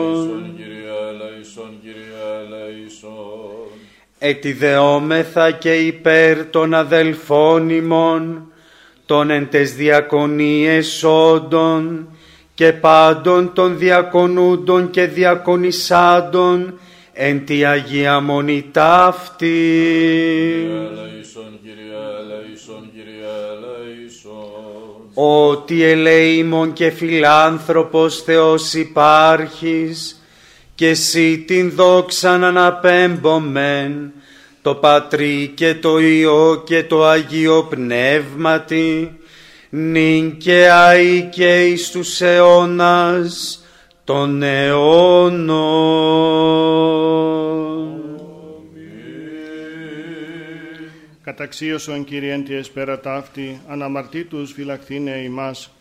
[0.09, 2.10] Ελέησον, Κύριε, ελέησον, Κύριε, ελέησον.
[4.23, 8.51] Ετιδεόμεθα και υπέρ των αδελφών ημών,
[9.05, 12.07] των εν τες διακονίες όντων
[12.53, 16.79] και πάντων των διακονούντων και διακονισάντων
[17.13, 19.47] εν τη Αγία Μονή ταύτη.
[20.69, 25.01] Ελέησον, Κύριε, ελέησον, Κύριε, ελέησον.
[25.13, 30.20] ότι ελεήμων και φιλάνθρωπος Θεός υπάρχεις
[30.81, 34.11] και εσύ την δόξαν αναπέμπομεν
[34.61, 39.19] το Πατρί και το Υιό και το Αγίο Πνεύματι
[39.69, 43.63] νυν και αεί και εις τους αιώνας
[44.03, 45.61] των αιώνων.
[51.23, 55.71] Καταξίωσον Κύριε τη εσπέρα ταύτη, αναμαρτήτους φυλαχθήνε ημάς.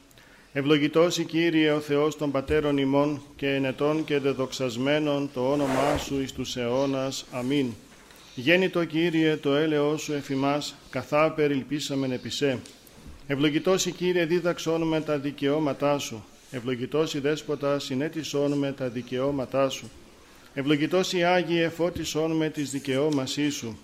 [0.52, 6.20] Ευλογητός η Κύριε ο Θεός των Πατέρων ημών και ενετών και δεδοξασμένων το όνομά Σου
[6.20, 7.24] εις τους αιώνας.
[7.32, 7.66] Αμήν.
[8.34, 12.58] Γέννητο Κύριε το έλεος Σου εφημάς, καθά περιλπίσαμεν επισέ.
[13.26, 16.24] Ευλογητός η Κύριε δίδαξόν με τα δικαιώματά Σου.
[16.50, 19.90] Ευλογητός η Δέσποτα συνέτησόν με τα δικαιώματά Σου.
[20.54, 23.78] Ευλογητός η Άγιε φώτισόν με τις δικαιώμασή Σου.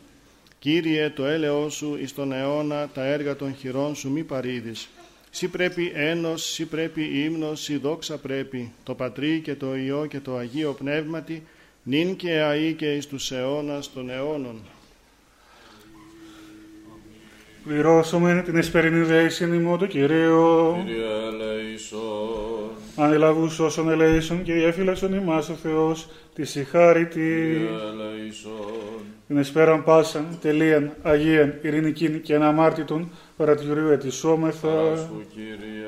[0.58, 4.88] Κύριε, το έλεος σου εις τον αιώνα τα έργα των χειρών σου μη παρήδεις.
[5.36, 10.20] Σύ πρέπει ένος, σύ πρέπει ύμνος, σύ δόξα πρέπει, το Πατρί και το Υιό και
[10.20, 11.42] το Αγίο Πνεύματι,
[11.82, 14.60] νυν και αεί και εις τους αιώνας των αιώνων.
[17.64, 20.74] Πληρώσουμε την εσπερινή δέησιν ημών του Κυρίου.
[20.84, 22.70] Κύριε, ελέησον.
[22.96, 27.50] Ανελαβούς όσων ελέησον και διέφυλαξον ημάς ο Θεός, της συγχάρητη.
[27.52, 29.04] Κύριε, ελέησον.
[29.26, 34.68] Την εσπέραν πάσαν, τελείαν, αγίαν, ειρηνικήν και αναμάρτητον, παρά του Κυρίου ετησόμεθα.
[34.68, 35.86] Παράσχου, Κύριε.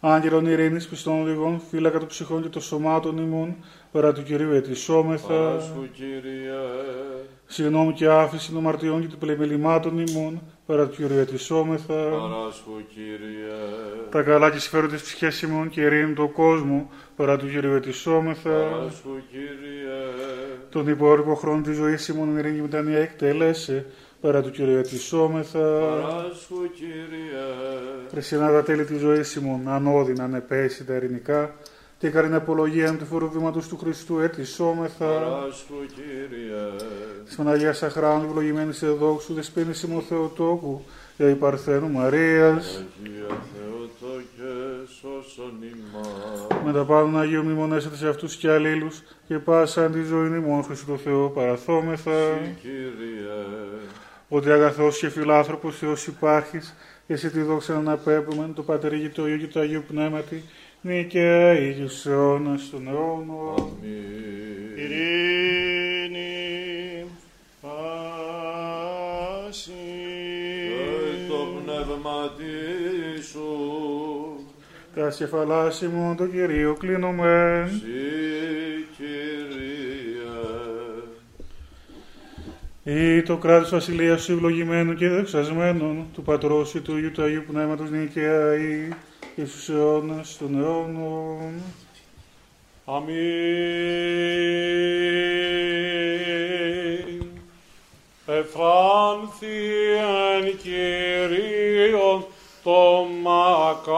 [0.00, 3.56] Άγγελον ειρήνης πιστών λιγών, φύλακα των ψυχών και των σωμάτων ημών,
[3.92, 5.26] παρά του Κυρίου ετησόμεθα.
[5.34, 6.52] Παράσχου, Κύριε.
[7.46, 11.94] Συγγνώμη και άφηση των μαρτιών και των πλημελημάτων ημών, παρά του Κυρίου ετησόμεθα.
[11.94, 13.52] Παράσχου, Κύριε.
[14.10, 18.50] Τα καλά και συμφέροντες ψυχές ημών και ειρήνη τον κόσμο, παρά του Κυρίου ετησόμεθα.
[18.50, 20.00] Παράσχου, Κύριε.
[20.70, 23.86] Τον υπόλοιπο χρόνο της ζωής ημών ειρήνη και μετανία εκτέλεσε,
[24.22, 25.58] παρά του Κυρίου ετησόμεθα.
[25.58, 27.44] Παράσχου, Κύριε.
[28.10, 31.54] Χριστιανά τα τέλη της ζωής ημών, ανώδυνα, ανεπέσει τα ειρηνικά,
[31.98, 35.06] και καρήν απολογία του φοροδήματος του Χριστού ετησόμεθα.
[35.06, 36.62] Παράσχου, Κύριε.
[37.24, 40.82] Της Παναγίας Αχράνου, ευλογημένης εδόξου, δεσπίνης ημών Θεοτόκου,
[41.16, 42.84] για η Παρθένου Μαρίας.
[43.04, 44.52] Αγία Θεοτόκε,
[45.00, 46.64] σώσον ημάς.
[46.64, 50.86] Με τα πάνω Αγίου μνημονέσατε σε αυτούς και αλλήλους και πάσαν τη ζωή ημών Χριστού
[50.86, 52.10] το Θεό παραθόμεθα.
[52.10, 53.22] Συ, Κύριε.
[54.34, 56.74] Ότι αγαθός και φιλάνθρωπος Θεός υπάρχεις
[57.06, 60.44] και σε τη δόξα να αναπέμπουμε το Πατέρ και το Υιό και το Αγίου Πνεύματι
[60.80, 63.54] νίκαια Ήγιος αιώνας των αιώνων.
[63.58, 64.76] Αμήν.
[64.76, 66.24] Ειρήνη,
[67.60, 68.10] πάση.
[70.68, 72.30] Και το πνεύμα
[73.30, 73.48] σου.
[74.94, 77.68] Τα κεφαλάς ημών το Κυρίο κλείνομεν.
[77.68, 77.76] Συ,
[78.96, 79.91] Κύριε.
[82.84, 87.44] Ή το κράτος βασιλείας σου ευλογημένου και δεξασμένων του Πατρός και του Υιού του Αγίου
[87.46, 88.88] Πνεύματος νίκαια ή
[89.36, 91.52] και στους αιώνας των αιώνων.
[92.84, 93.16] Αμήν.
[98.26, 99.46] Εφράνθη
[100.34, 102.24] εν Κυρίον
[102.62, 103.96] το μακάριον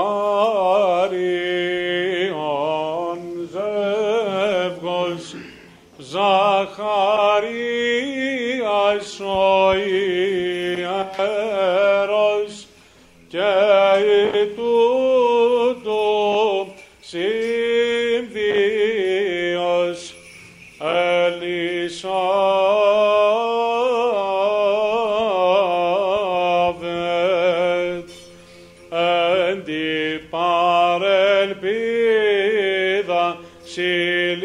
[3.51, 5.35] ζεύγος
[5.99, 7.24] Ζαχαρίας
[9.21, 10.95] ο ιερός
[13.29, 13.39] και
[14.57, 16.03] τούτου
[17.01, 17.35] συμβίος
[20.81, 21.69] Ελισάβετ.
[28.91, 31.25] Εν τη παρελπίδα
[33.63, 34.45] συλλήψη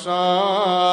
[0.00, 0.89] Krishna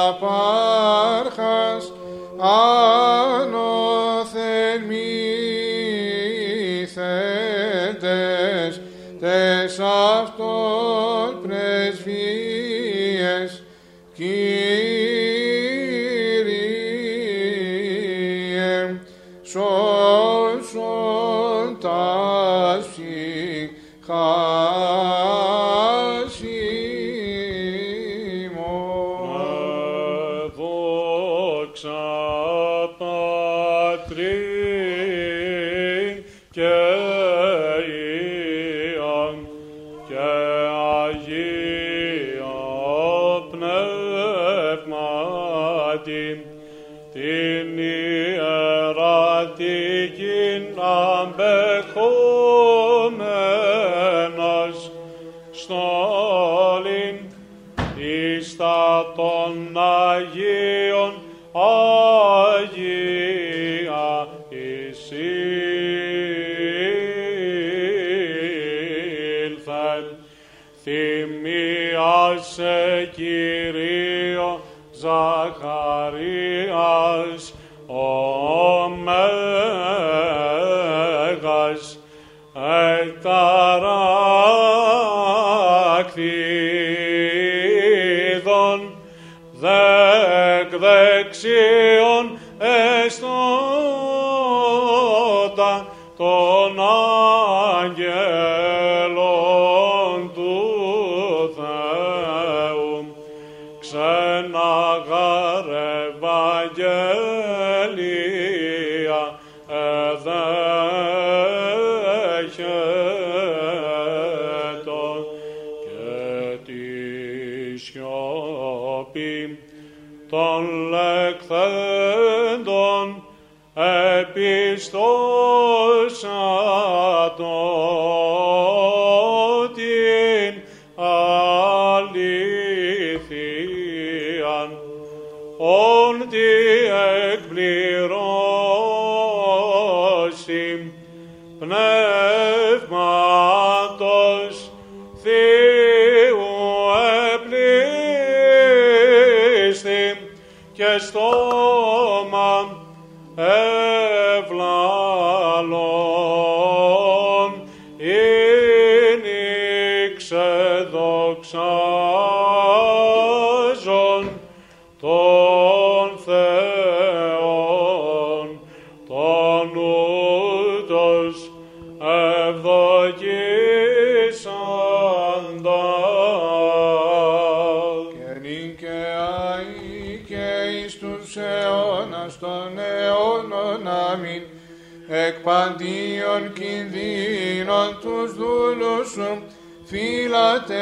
[185.48, 189.44] εκ παντίων κινδύνων τους δούλους σου
[189.86, 190.76] φύλατε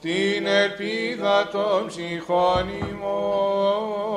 [0.00, 4.14] την ελπίδα των ψυχών ημών.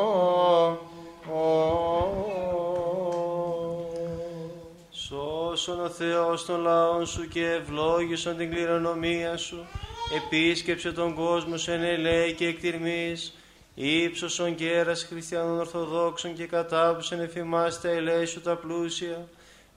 [4.91, 9.67] Σώσον ο Θεός των λαών σου και ευλόγησον την κληρονομία σου.
[10.15, 13.33] Επίσκεψε τον κόσμο σε ελέη και εκτιρμής.
[13.75, 19.27] Ήψωσον κέρας χριστιανών Ορθοδόξων και κατάπουσεν εφημάς τα ελέη σου τα πλούσια.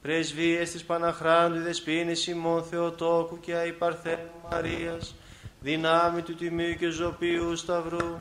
[0.03, 5.15] Πρεσβείες της Παναχράντου, η Δεσποίνης ημών Θεοτόκου και Αϊπαρθένου Μαρίας.
[5.61, 8.17] Δυνάμει του Τιμίου και Ζωπίου Σταυρού.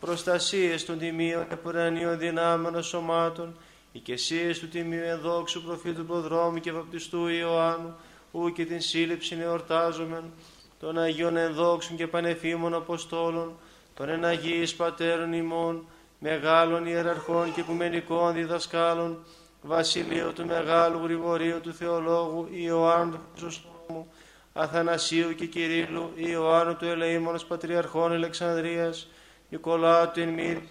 [0.00, 3.58] Προστασίες των Τιμίων και Πουρανίων δυνάμεων σωμάτων.
[3.92, 7.94] Οικεσίες του Τιμίου Ενδόξου Προφήτου Προδρόμου και Βαπτιστού Ιωάννου,
[8.32, 10.32] ου και την σύλληψη εορτάζομεν,
[10.80, 13.56] των Αγίων Ενδόξων και Πανεφήμων Αποστόλων,
[13.94, 15.86] των εναγίης Πατέρων ημών,
[16.18, 19.24] μεγάλων ιεραρχών και οικουμενικών διδασκάλων,
[19.62, 24.12] Βασιλείου του Μεγάλου Γρηγορίου του Θεολόγου Ιωάννου του Χρυσοστόμου,
[24.52, 29.08] Αθανασίου και Κυρίλου, Ιωάννου του Ελεήμονος Πατριαρχών Αλεξανδρίας,
[29.48, 30.68] Νικολάου του Ενμύρη,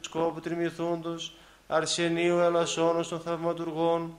[0.00, 1.36] Σκόπου Τριμηθούντος,
[1.66, 4.14] Αρσενίου Ελασσόνος των Θαυματουργών,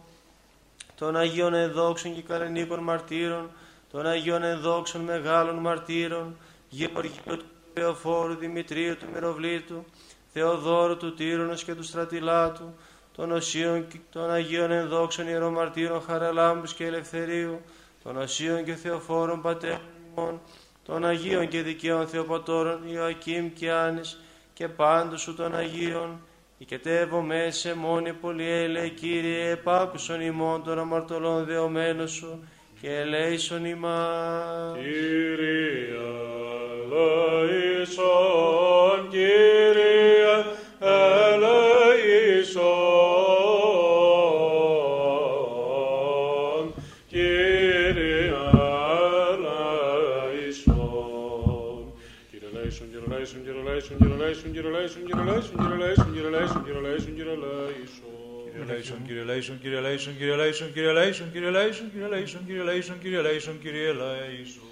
[0.96, 3.50] των Αγίων Ενδόξων και Καρενίκων Μαρτύρων,
[3.92, 6.38] των Αγίων Ενδόξων Μεγάλων Μαρτύρων,
[6.70, 9.86] Γεωργίου του Θεοφόρου, Δημητρίου του Μυροβλήτου,
[10.34, 12.74] Θεοδόρου του Τύρονος και του Στρατιλάτου,
[13.16, 17.62] των Οσίων και των Αγίων Ενδόξων Ιερομαρτύρων Χαραλάμπους και Ελευθερίου,
[18.04, 19.80] των Οσίων και Θεοφόρων Πατέρων
[20.12, 20.42] ημών,
[20.86, 24.20] των Αγίων και Δικαίων Θεοπατώρων Ιωακήμ και Άνης
[24.54, 26.20] και πάντως σου των Αγίων,
[26.62, 32.44] Οικετεύω μέσε μόνοι πολυέλε, Κύριε, επάκουσον ημών των αμαρτωλών δεωμένων σου
[32.82, 34.78] και ελέησον ημάς.
[34.78, 35.96] Κύριε,
[37.42, 39.74] ελέησον, Κύριε,
[40.80, 41.90] ελέησον,
[47.08, 48.74] Κύριε, ελέησον.
[52.30, 56.28] Κύριε, ελέησον, Κύριε, ελέησον, Κύριε, ελέησον, Κύριε, ελέησον, Κύριε, ελέησον, Κύριε, ελέησον, Κύριε, ελέησον, Κύριε,
[56.28, 57.59] ελέησον, Κύριε, ελέησον, Κύριε, ελέησον.
[59.06, 63.22] Κύριε Λέισον, Κύριε Λέισον, Κύριε Λέισον, Κύριε Λέισον, Κύριε Λέισον, Κύριε Λέισον, Κύριε Λέισον, Κύριε
[63.22, 64.68] Λέισον, Κύριε Λέισον, Κύριε Λέισον.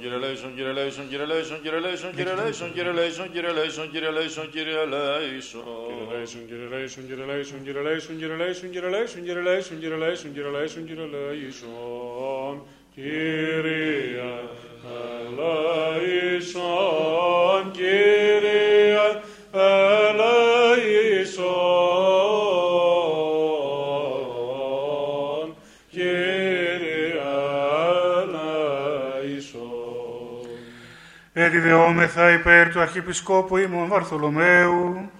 [0.00, 4.10] Κύριε Λέησον, Κύριε Λέησον, Κύριε Λέησον, Κύριε Λέησον, Κύριε Λέησον, Κύριε Λέησον, Κύριε Λέησον, Κύριε
[4.10, 5.62] Λέησον, Κύριε Λέησον.
[6.46, 10.50] Κύριε Λέισον, Κύριε Λέισον, Κύριε Λέισον, Κύριε Λέισον, Κύριε Λέισον, Κύριε Λέισον, Κύριε Λέισον, Κύριε
[10.50, 12.56] Λέισον, Κύριε Λέισον.
[12.94, 13.60] Κύριε
[16.30, 17.41] Λέισον,
[31.62, 35.10] Ιδεόμεθα υπέρ του Αρχιεπισκόπου ημών Βαρθολομαίου,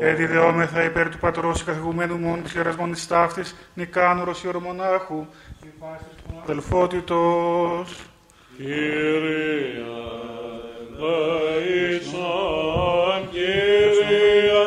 [0.00, 3.08] Εδιδεόμεθα υπέρ του πατρός καθηγουμένου μόνου της ιεράς μόνης
[3.74, 5.26] Νικάνου Ρωσιορομονάχου,
[5.62, 8.10] υπάστης του αδελφότητος.
[8.60, 9.20] Κύριε
[10.98, 12.20] Λέησον,
[13.30, 14.64] Κύριε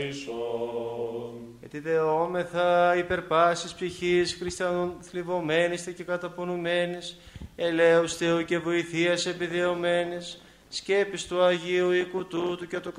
[0.00, 0.40] Λέησον.
[1.60, 7.20] Ετιδεόμεθα υπερπάσης ψυχής χριστιανών θλιβωμένης και καταπονουμένης,
[7.56, 12.92] ελέους Θεού και βοηθείας επιδεωμένης, σκέπης του Αγίου οίκου τούτου και το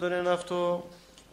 [0.00, 0.88] κατοικούντον εν αυτό,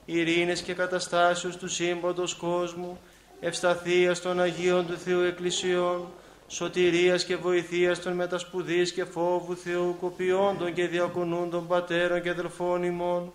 [0.06, 3.00] ειρήνες και καταστάσεως του σύμπαντος κόσμου,
[3.40, 6.08] ευσταθίας των Αγίων του Θεού Εκκλησιών,
[6.48, 13.34] σωτηρίας και βοηθείας των μετασπουδής και φόβου Θεού κοπιόντων και διακονούντων πατέρων και αδελφών ημών,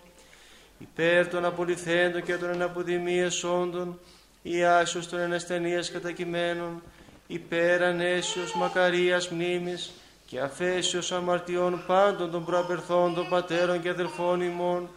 [0.78, 3.98] υπέρ των απολυθέντων και των εναποδημίες όντων,
[4.42, 6.82] η άσιος των ενασθενείας κατακειμένων,
[7.26, 9.92] υπέρ ανέσιος μακαρίας μνήμης
[10.28, 14.88] και αφέσιος αμαρτιών πάντων των προαπερθόντων πατέρων και αδελφών ημών,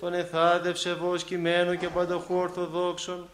[0.00, 3.28] των εθάδευσε βος κειμένων και πανταχού ορθοδόξων,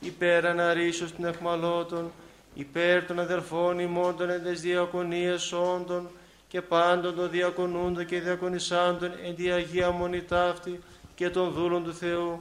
[0.00, 2.12] υπέρ αναρρήσεως των εχμαλώτων,
[2.54, 6.08] υπέρ των αδελφών ημών των εντες διακονίες όντων
[6.48, 10.80] και πάντων των διακονούντων και διακονισάντων εν τη Αγία Μονή ταύτη
[11.14, 12.40] και των δούλων του Θεού.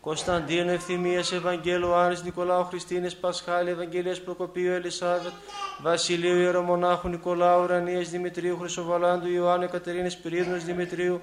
[0.00, 5.32] Κωνσταντίνο Ευθυμίας Ευαγγέλου Άνης Νικολάου Χριστίνης Πασχάλη Ευαγγελίας Προκοπίου Ελισάβετ
[5.82, 11.20] Βασιλείου Ιερομονάχου Νικολάου Ρανίας Δημητρίου Χρυσοβαλάντου Ιωάννου Κατερίνης Πυρίδνος Δημητρίου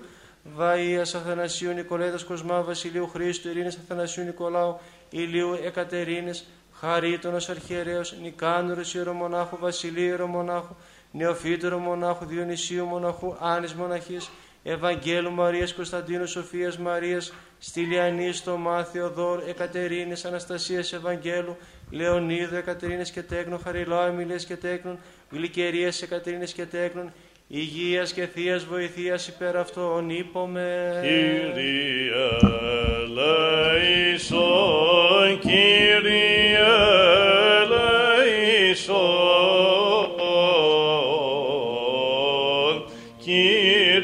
[0.55, 4.79] Βαΐας Αθανασίου Νικολέτας Κοσμά Βασιλείου Χρήστου Ειρήνης Αθανασίου Νικολάου
[5.09, 10.75] Ηλίου Εκατερίνης Χαρίτονος Αρχιερέως Νικάνωρος Ιερομονάχου Βασιλείου Ιερομονάχου
[11.11, 14.29] Νεοφύτωρο Μονάχου Διονυσίου Μοναχού Άνης Μοναχής
[14.63, 21.57] Ευαγγέλου Μαρίας Κωνσταντίνου Σοφίας Μαρίας Στυλιανής στο Μάθιο Δόρ Εκατερίνης Αναστασίας Ευαγγέλου
[21.91, 24.99] Λεωνίδου Εκατερίνης και Τέκνων Χαριλάου Εμιλίας και Τέκνων
[25.31, 27.11] Γλυκερίας Εκατερίνης και Τέκνων
[27.49, 31.53] Υγείας και Θείας Βοηθείας υπέρ αυτών είπαμε Κύριε
[33.93, 35.99] Λέησον, Κύριε
[37.69, 38.95] Λέησον,
[43.19, 43.99] Κύριε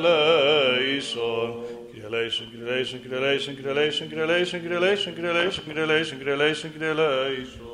[0.00, 1.54] Λέησον.
[1.90, 5.84] Κύριε Λέησον, Κύριε Λέησον, Κύριε Λέησον, Κύριε Λέησον, Κύριε Λέησον, Κύριε Λέησον, Κύριε Λέησον, Κύριε
[5.84, 7.73] Λέησον, Κύριε Λέησον, Κύριε Λέησον.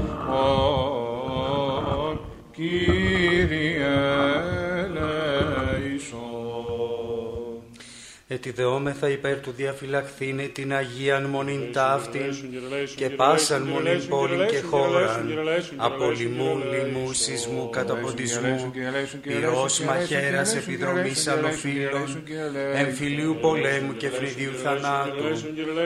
[8.43, 12.35] Ετιδεόμεθα υπέρ του διαφυλαχθήνε την Αγίαν μονήν ταύτην
[12.95, 15.33] και πάσαν μονήν πόλην και χώραν,
[15.75, 18.71] από λοιμού, λοιμού, σεισμού, καταποντισμού,
[19.21, 22.23] πυρός μαχαίρας επιδρομής ανοφύλων,
[22.73, 25.29] εμφυλίου πολέμου και φρυδίου θανάτου,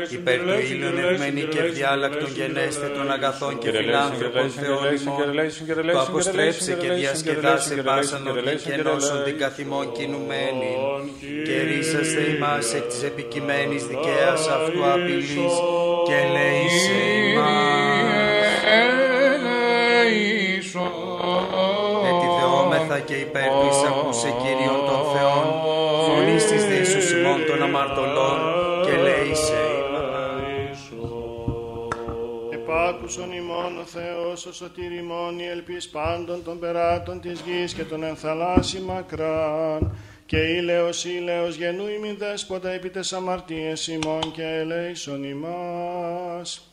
[0.09, 6.73] υπέρ του ήλιον ευμένη και διάλακτον γενέστε των αγαθών και φιλάνθρωπων θεών ημών, το αποστρέψε
[6.73, 10.73] και διασκεδάσε πάσαν οργή και νόσον την καθημών κινουμένη,
[11.45, 15.53] και ρίσαστε ημάς εκ της επικειμένης δικαίας αυτού απειλής
[16.07, 16.97] και λέει σε
[17.31, 18.23] ημάς.
[22.09, 25.47] Ετιδεόμεθα και υπέρ του εισακούσε Κύριον των Θεών,
[26.07, 28.39] φωνής της δείσους ημών των αμαρτωλών
[28.85, 30.79] και λέει σε ημάς.
[32.53, 37.83] Επάκουσον ημών ο Θεός ο σωτήρ ημών η ελπίς πάντων των περάτων της γης και
[37.83, 39.95] των ενθαλάσσι μακράν
[40.25, 46.69] και ήλαιος ήλαιος γενού ημιν δέσποτα επί τες αμαρτίες ημών και ελέησον ημάς.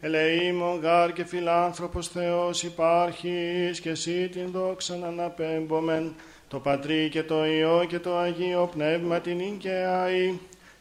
[0.00, 6.14] Ελεήμων γάρ και φιλάνθρωπος Θεός υπάρχεις και εσύ την δόξαν αναπέμπομεν
[6.48, 10.34] το Πατρί και το Υιό και το Αγίο Πνεύμα την ίν και αΐ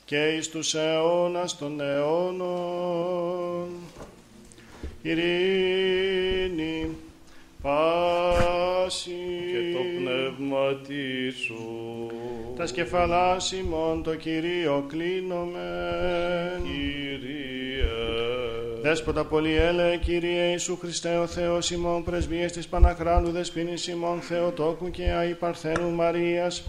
[0.05, 3.69] και εις τους αιώνας των αιώνων.
[5.01, 6.95] Ειρήνη,
[7.65, 9.13] πάσης
[9.51, 12.07] Και το πνεύμα της σου.
[12.57, 16.61] τα σκεφαλάς ημών το Κυρίο κλείνομεν.
[16.63, 17.85] Κύριε.
[18.81, 25.11] Δέσποτα πολυέλε, Κύριε Ιησού Χριστέ ο Θεός ημών, πρεσβείες της Παναχράντου Δεσποίνης ημών, Θεοτόκου και
[25.11, 26.63] Αϊ Παρθένου Μαρίας,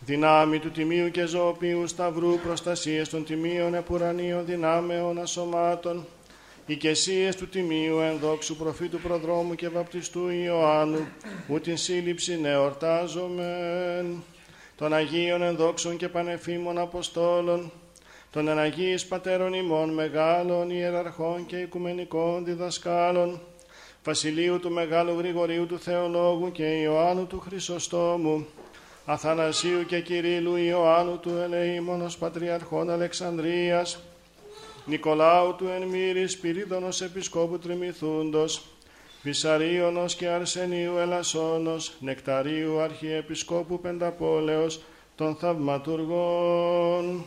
[0.00, 6.06] δυνάμει του Τιμίου και Ζωοποιού Σταυρού, προστασίες των Τιμίων επουρανίων δυνάμεων ασωμάτων,
[6.68, 11.08] οικεσίες του Τιμίου ενδόξου προφήτου προδρόμου και βαπτιστού Ιωάννου,
[11.46, 14.22] που την σύλληψη εορτάζομεν,
[14.76, 17.72] των Αγίων ενδόξων και πανεφήμων Αποστόλων,
[18.30, 23.40] των εναγίης πατέρων ημών μεγάλων ιεραρχών και οικουμενικών διδασκάλων,
[24.04, 28.46] Βασιλείου του Μεγάλου Γρηγορίου του Θεολόγου και Ιωάννου του Χρυσοστόμου,
[29.04, 33.98] Αθανασίου και Κυρίλου Ιωάννου του Ελεήμονος Πατριαρχών Αλεξανδρίας,
[34.88, 38.64] Νικολάου του Ενμύρη Σπυρίδωνος Επισκόπου Τριμηθούντος,
[39.22, 44.80] Βυσαρίωνος και Αρσενίου Ελασσόνος, Νεκταρίου Αρχιεπισκόπου Πενταπόλεως,
[45.14, 47.24] των Θαυματουργών,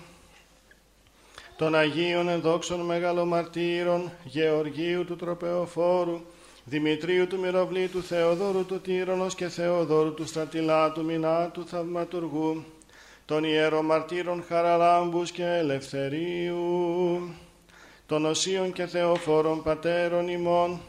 [1.55, 6.21] των Αγίων Ενδόξων Μεγαλομαρτύρων, Γεωργίου του Τροπεοφόρου,
[6.63, 12.63] Δημητρίου του Μυροβλήτου, Θεοδόρου του Τύρονος και Θεοδόρου του Στρατιλάτου Μινάτου Θαυματουργού,
[13.25, 17.29] των Ιερομαρτύρων Χαραλάμπους και Ελευθερίου,
[18.11, 20.79] των Οσίων και Θεοφόρων Πατέρων ημών,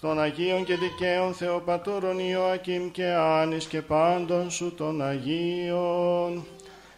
[0.00, 6.46] των Αγίων και Δικαίων Θεοπατώρων Ιωακήμ και Άνης και πάντων σου των Αγίων,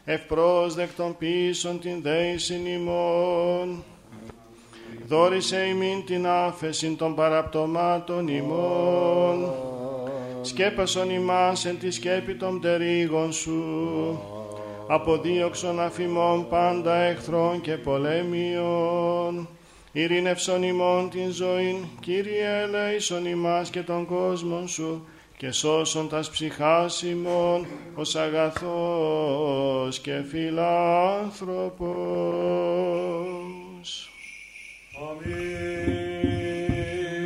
[0.05, 3.85] ευπρόσδεκτον πίσων την δέησιν ημών,
[5.07, 9.53] δόρισε ημίν την άφεσιν των παραπτωμάτων ημών,
[10.43, 14.21] σκέπασον ημάς εν τη σκέπη των πτερίγων σου,
[14.89, 19.49] αποδίωξον αφημών πάντα εχθρών και πολέμιων,
[20.01, 25.07] ειρήνευσον ημών την ζωήν, Κύριε ελέησον ημάς και τον κόσμο σου,
[25.37, 31.71] και σώσον τας ψυχάς ημών ως αγαθός και φιλάνθρωπος.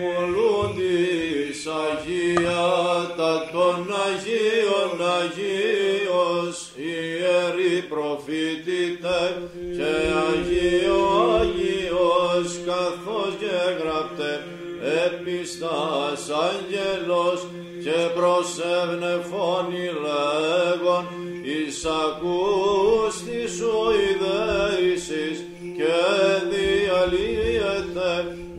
[0.01, 2.63] Μολούντις Αγία
[3.17, 9.21] τα των Αγίων Αγίος ιερή προφήτητε
[9.77, 11.22] και Αγίο Αγίος
[12.67, 14.31] καθώς και γραπτε
[15.05, 17.41] επιστάς αγγελός
[17.85, 21.05] και προσεύνε φωνή λέγον
[21.43, 23.75] εις ακούστη σου
[24.09, 25.37] ιδέησης
[25.77, 25.97] και
[26.51, 28.13] διαλύεται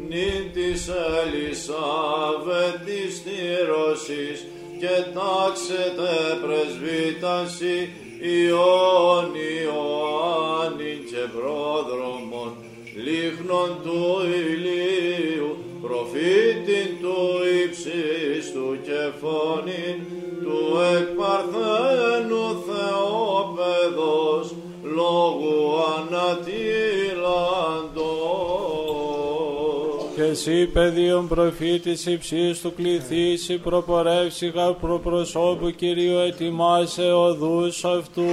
[0.10, 0.82] νυν της
[1.22, 4.38] Ελισάβετης στήρωσης
[4.80, 6.12] και τάξετε
[6.42, 7.78] πρεσβύταση
[8.22, 9.32] Ιών
[9.64, 12.52] Ιωάννη και πρόδρομον
[12.96, 17.18] λίχνων του ηλίου προφήτην του
[17.64, 19.98] ύψιστου και φωνήν
[20.44, 20.60] του
[20.98, 25.58] εκπαρθένου Θεόπεδος λόγου
[25.98, 26.64] ανατήλαντος.
[30.16, 38.24] Και εσύ, παιδίον προφήτης υψής του κληθήσει, προπορεύσιγα προπροσώπου Κυρίου ετοιμάσε οδούς αυτού.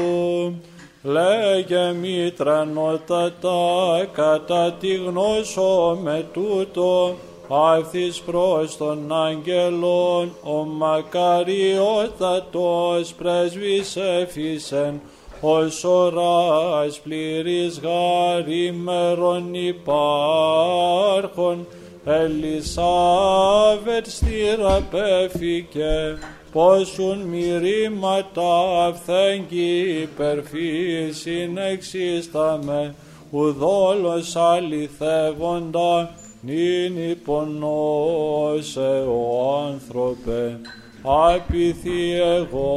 [1.03, 7.17] Λέγε μη τρανότατα κατά τη γνώσο με τούτο,
[7.49, 15.01] άφθης προς τον αγγελόν, ο μακαριότατος πρέσβης έφυσεν,
[15.41, 21.67] ως ώρας πλήρης γαρήμερον υπάρχων,
[22.05, 26.19] Ελισάβετ στηραπέφηκε,
[26.53, 32.95] πόσουν μυρήματα αυθέγγι υπερφύσιν εξίσταμε,
[33.31, 40.61] ουδόλος αληθεύοντα, νυν υπονόσε ο άνθρωπε,
[41.03, 42.71] απειθή εγώ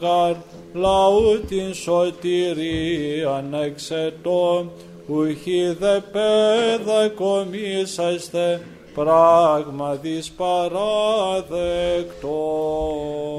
[0.00, 0.34] γαρ,
[0.72, 4.72] λαού την σωτηρίαν εξετώ,
[5.06, 8.60] ουχή δε πέδα κομίσαστε,
[8.94, 10.86] πράγμα δις παράδεκτο.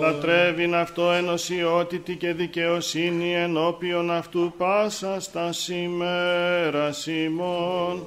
[0.01, 6.89] Λατρεύειν αυτό ενωσιότητη και δικαιοσύνη ενώπιον αυτού πάσα στα σήμερα
[7.25, 8.03] ημών.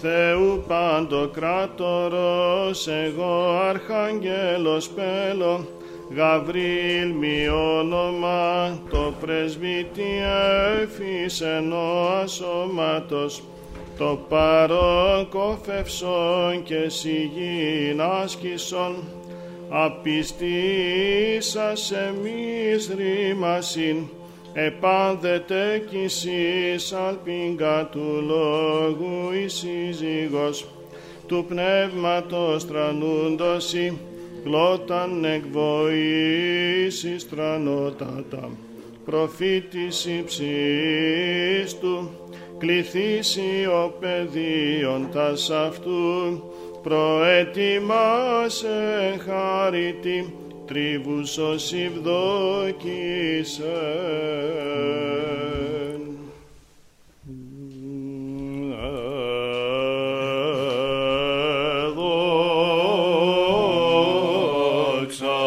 [0.00, 5.66] Θεού παντοκράτορος εγώ αρχαγγέλος πέλο
[6.14, 10.22] Γαβρίλ μη όνομα το πρεσβύτη
[10.82, 13.42] έφυσεν ο ασώματος
[13.98, 18.96] το παρόν κοφευσόν και σιγήν άσκησον
[19.68, 23.96] απιστήσας εμείς ρήμασιν
[24.52, 30.66] επάνδετε κι εσείς αλπίγκα του λόγου η σύζυγος.
[31.26, 33.98] Του πνεύματος τρανούντοσι
[34.44, 38.50] γλώταν εκβοήσεις τρανότατα.
[39.04, 42.10] Προφήτης υψής του
[42.62, 46.42] κληθήσει ο παιδίον τας αυτού
[46.82, 48.70] προετοιμάσε
[49.26, 50.34] χάρητη
[50.66, 52.12] τρίβουσος ευδοκίσεν.
[65.04, 65.42] Δόξα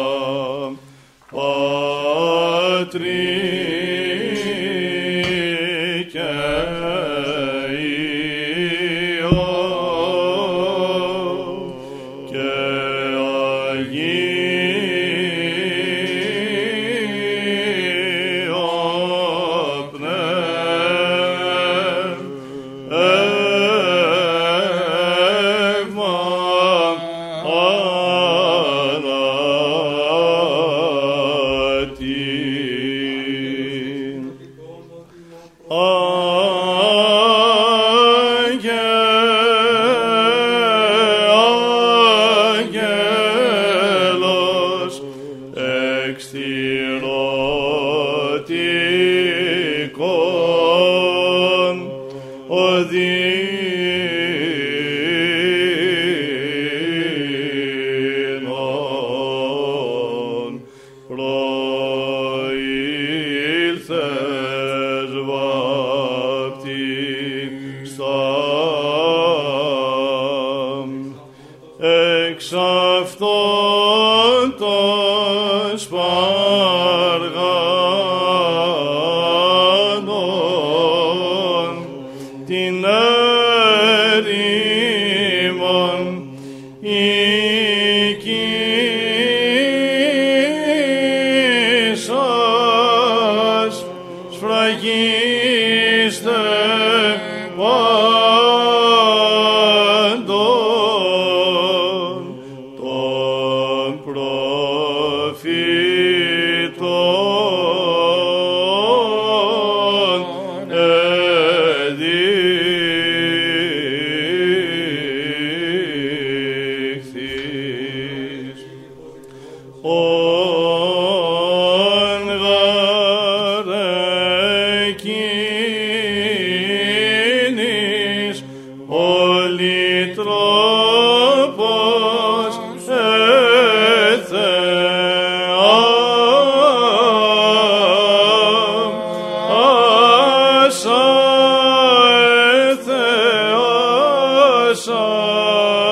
[145.26, 145.85] Senhor.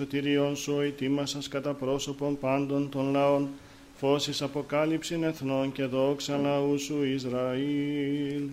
[0.00, 3.48] Οφθαλμή μου το σωτηριόν σου ετοίμασας κατά πρόσωπον πάντων των λαών
[3.96, 8.44] φώσεις αποκάλυψην εθνών και δόξα λαού σου Ισραήλ.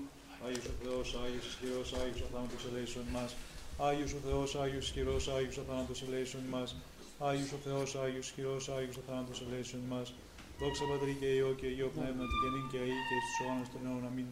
[0.45, 3.35] Άγιος ο Θεός, Άγιος ισχυρός, Άγιος αθάνατος ελέησον ημάς.
[3.77, 6.69] Άγιος ο Θεός, Άγιος ισχυρός, Άγιος αθάνατος ελέησον ημάς.
[7.19, 10.07] Άγιος ο Θεός, Άγιος ισχυρός, Άγιος αθάνατος ελέησον ημάς.
[10.59, 13.81] Δόξα Πατρί και Υιό και Υιό Πνεύμα την καινήν και αή και στους αιώνας των
[13.85, 14.05] αιώνων.
[14.09, 14.29] Αμήν.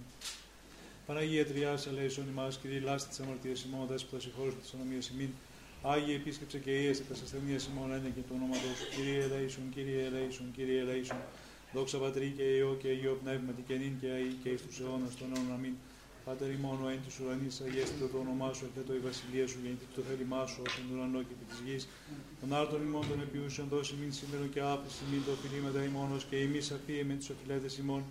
[1.07, 5.31] Παναγία Τριάς ελέησον ημάς, Κύριε λάστη της αμαρτίας ημών, δέσποτα συγχώρος της ανομίας ημίν.
[5.81, 8.71] Άγιε επίσκεψε και ίεσε τα ασθενείας ημών ένα και το όνομα του.
[8.95, 11.21] Κύριε ελέησον, Κύριε ελέησον, Κύριε ελέησον.
[11.73, 15.27] Δόξα Πατρί και Υιό και Υιό Πνεύμα την καινήν και αή και στους αιώνας των
[15.31, 15.53] αιώνων.
[15.57, 15.75] Αμήν.
[16.25, 19.57] Πάτερ ημών, ο εν της ουρανής, αγιέστητο το όνομά σου, και το η βασιλεία σου,
[19.63, 21.83] γεννηθεί το θέλημά σου, από τον ουρανό και της γης.
[22.41, 26.37] Τον άρτον ημών των επιούσεων δώσει μην σήμερα και άφηση μην το φιλήματα ημώνος και
[26.47, 28.01] εμείς αφίε με τους οφειλέτες ημών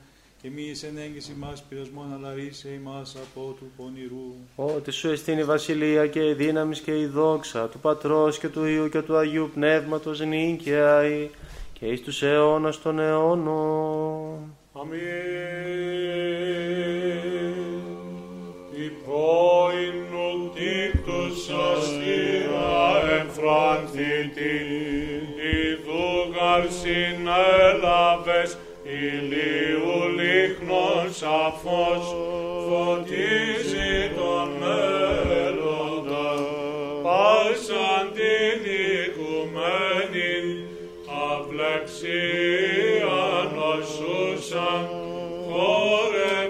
[0.42, 4.34] και μη εις εν έγκυση μας πειρασμόν αλλά ρίσε ημάς από του πονηρού.
[4.74, 8.64] Ότι σου εστίν η βασιλεία και η δύναμη και η δόξα του Πατρός και του
[8.64, 11.30] Υιού και του Αγίου Πνεύματος νυν και αεί
[11.72, 14.56] και εις τους αιώνας των αιώνων.
[14.72, 14.98] Αμήν.
[18.84, 24.56] Η πρώην οτίκτος αστήρα εμφράνθητη,
[25.52, 28.58] η δούγαρ συνέλαβες,
[28.88, 32.04] ηλίου λίχνος σαφώς,
[32.68, 36.30] φωτίζει τον μέλλοντα,
[37.02, 38.60] πάσαν την
[39.04, 40.46] οικουμένην,
[41.30, 43.20] αυλεξία
[43.54, 44.84] νοσούσαν,
[45.48, 46.47] χόρευε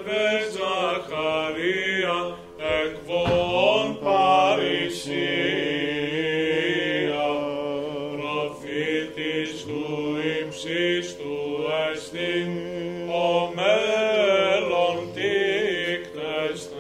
[12.13, 12.53] εστίν,
[13.09, 16.77] ο μέλλον τίκτεστε.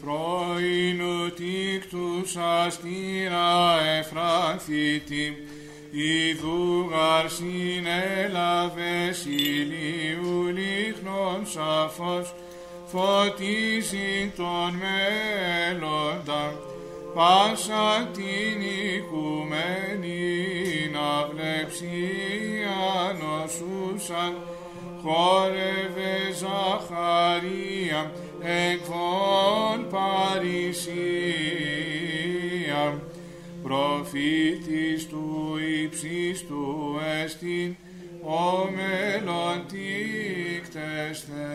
[0.00, 1.00] Πρώην
[1.34, 5.26] τύκτους αστήρα εφράνθητη,
[5.90, 12.34] Ιδούγαρ συνέλαβες ηλίου λίχνων σαφώς,
[12.86, 16.44] φωτίζει τον μέλλοντα,
[17.16, 18.60] πάσα την
[18.94, 20.16] οικουμένη
[21.20, 22.78] αυλεψία
[23.20, 24.32] νοσούσαν,
[25.02, 30.84] χόρευε Ζαχαρία, εκβών Παρισία,
[33.62, 37.76] προφήτης του ύψιστου εστίν,
[38.22, 41.46] ο μέλλον τίκτεστε.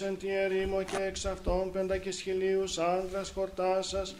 [0.00, 4.14] Εν τη ερήμο και εξ αυτών πεντακισχυλίους άντρας χορτάσας,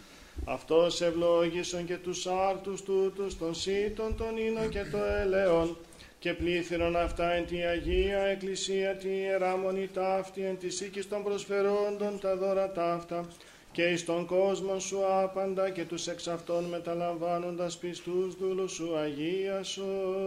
[0.45, 5.77] αυτός ευλόγησον και τους άρτους τούτους των σύτων των ίνων και το ελαιών,
[6.19, 11.23] και πλήθυρον αυτά εν τη Αγία Εκκλησία τη Ιερά Μονή ταύτη εν της οίκης των
[11.23, 13.29] προσφερόντων τα δώρα ταύτα,
[13.73, 20.24] και εις τον κόσμο σου άπαντα και τους εξ αυτών μεταλαμβάνοντας πιστούς δούλους σου αγίασον,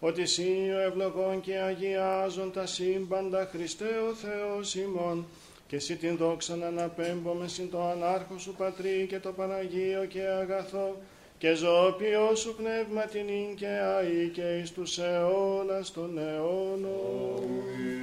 [0.00, 5.26] ότι σύ ο ευλογών και αγιάζων τα σύμπαντα Χριστέ ο Θεός ημών,
[5.66, 10.20] και εσύ την δόξα να αναπέμπομαι συν το ανάρχο σου Πατρί και το Παναγίο και
[10.20, 10.96] αγαθό,
[11.38, 17.40] και ζωοποιό σου πνεύμα την και αή και εις τους αιώνας των αιώνων.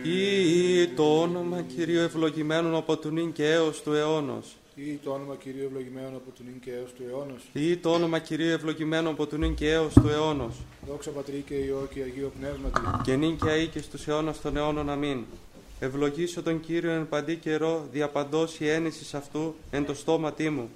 [0.04, 4.56] Ή το όνομα Κυρίου ευλογημένων από του νυν και έως του αιώνος.
[4.80, 7.42] Ή το όνομα Κυρίου ευλογημένων από του νυν και έως του αιώνος.
[7.54, 10.56] Ή το όνομα Κυρίου ευλογημένων από του νυν και έως του αιώνος.
[10.88, 12.82] Δόξα Πατρί και Υιό και Αγίο Πνεύματι.
[13.04, 14.90] Και νυν και αή και στους αιώνας των αιώνων.
[14.90, 15.24] Αμήν.
[15.80, 20.70] Ευλογήσω τον Κύριο εν παντή καιρό, διαπαντός η έννησης αυτού εν το στόματί μου.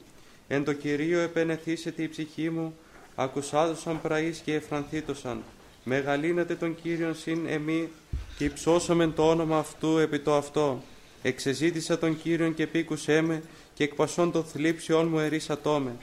[0.47, 2.75] Εν το Κυρίο επενεθήσεται η ψυχή μου,
[3.15, 5.43] ακουσάδωσαν πραείς και εφρανθήτωσαν.
[5.83, 7.89] Μεγαλύνατε τον Κύριον συν εμή
[8.37, 10.81] και υψώσαμεν το όνομα αυτού επί το αυτό.
[11.21, 15.95] Εξεζήτησα τον Κύριον και πήκουσέ με και εκ πασών των θλίψεών μου ερίσατό με.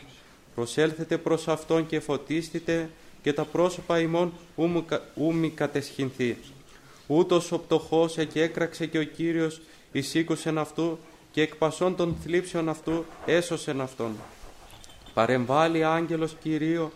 [0.55, 2.90] Προσέλθετε προς Αυτόν και φωτίστητε
[3.23, 4.32] και τα πρόσωπα ημών
[5.15, 6.36] ου μη κατεσχυνθεί.
[7.07, 9.61] Ούτως ο πτωχός εκέκραξε και ο Κύριος
[9.93, 10.99] εισήκουσεν αυτού
[11.31, 14.16] και εκ πασών των θλίψεων αυτού έσωσεν αυτόν.
[15.15, 16.93] Παρεμβάλλει άγγελος Κυρίο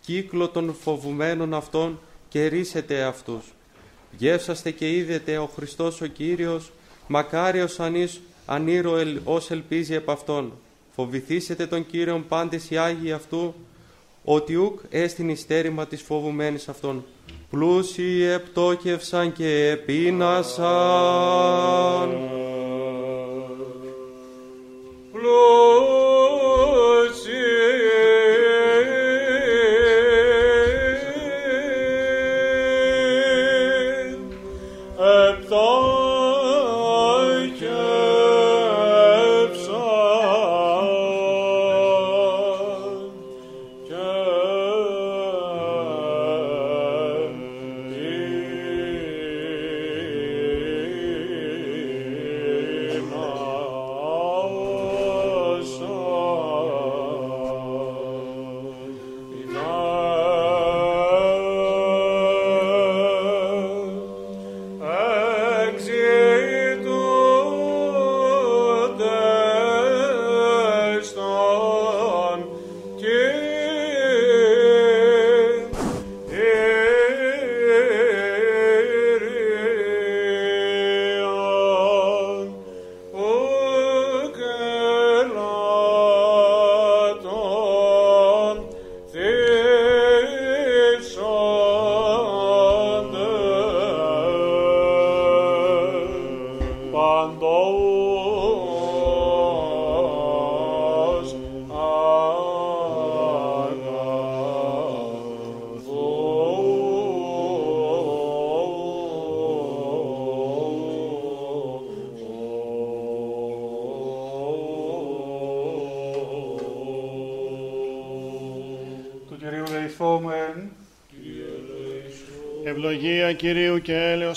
[0.00, 3.44] κύκλο των φοβουμένων αυτών και ρίσετε αυτούς.
[4.16, 6.72] Γεύσαστε και είδετε ο Χριστός ο Κύριος,
[7.06, 10.52] μακάριος ανής ανήρο ελ, ως ελπίζει επ' αυτόν.
[10.94, 13.54] Φοβηθήσετε τον Κύριον πάντες οι Άγιοι αυτού,
[14.24, 17.04] ότι ουκ έστιν ιστέρημα της φοβουμένης αυτών.
[17.50, 20.70] Πλούσιοι επτόκευσαν και επίνασαν.
[25.14, 25.71] Ευλογία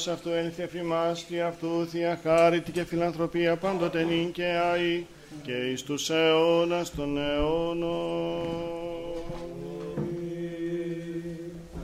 [0.08, 5.06] αυτού έλθει εφημάς, τι αυτού θεία χάρητη και φιλανθρωπία πάντοτε νυν και αή
[5.42, 8.48] και εις τους αιώνας των αιώνων.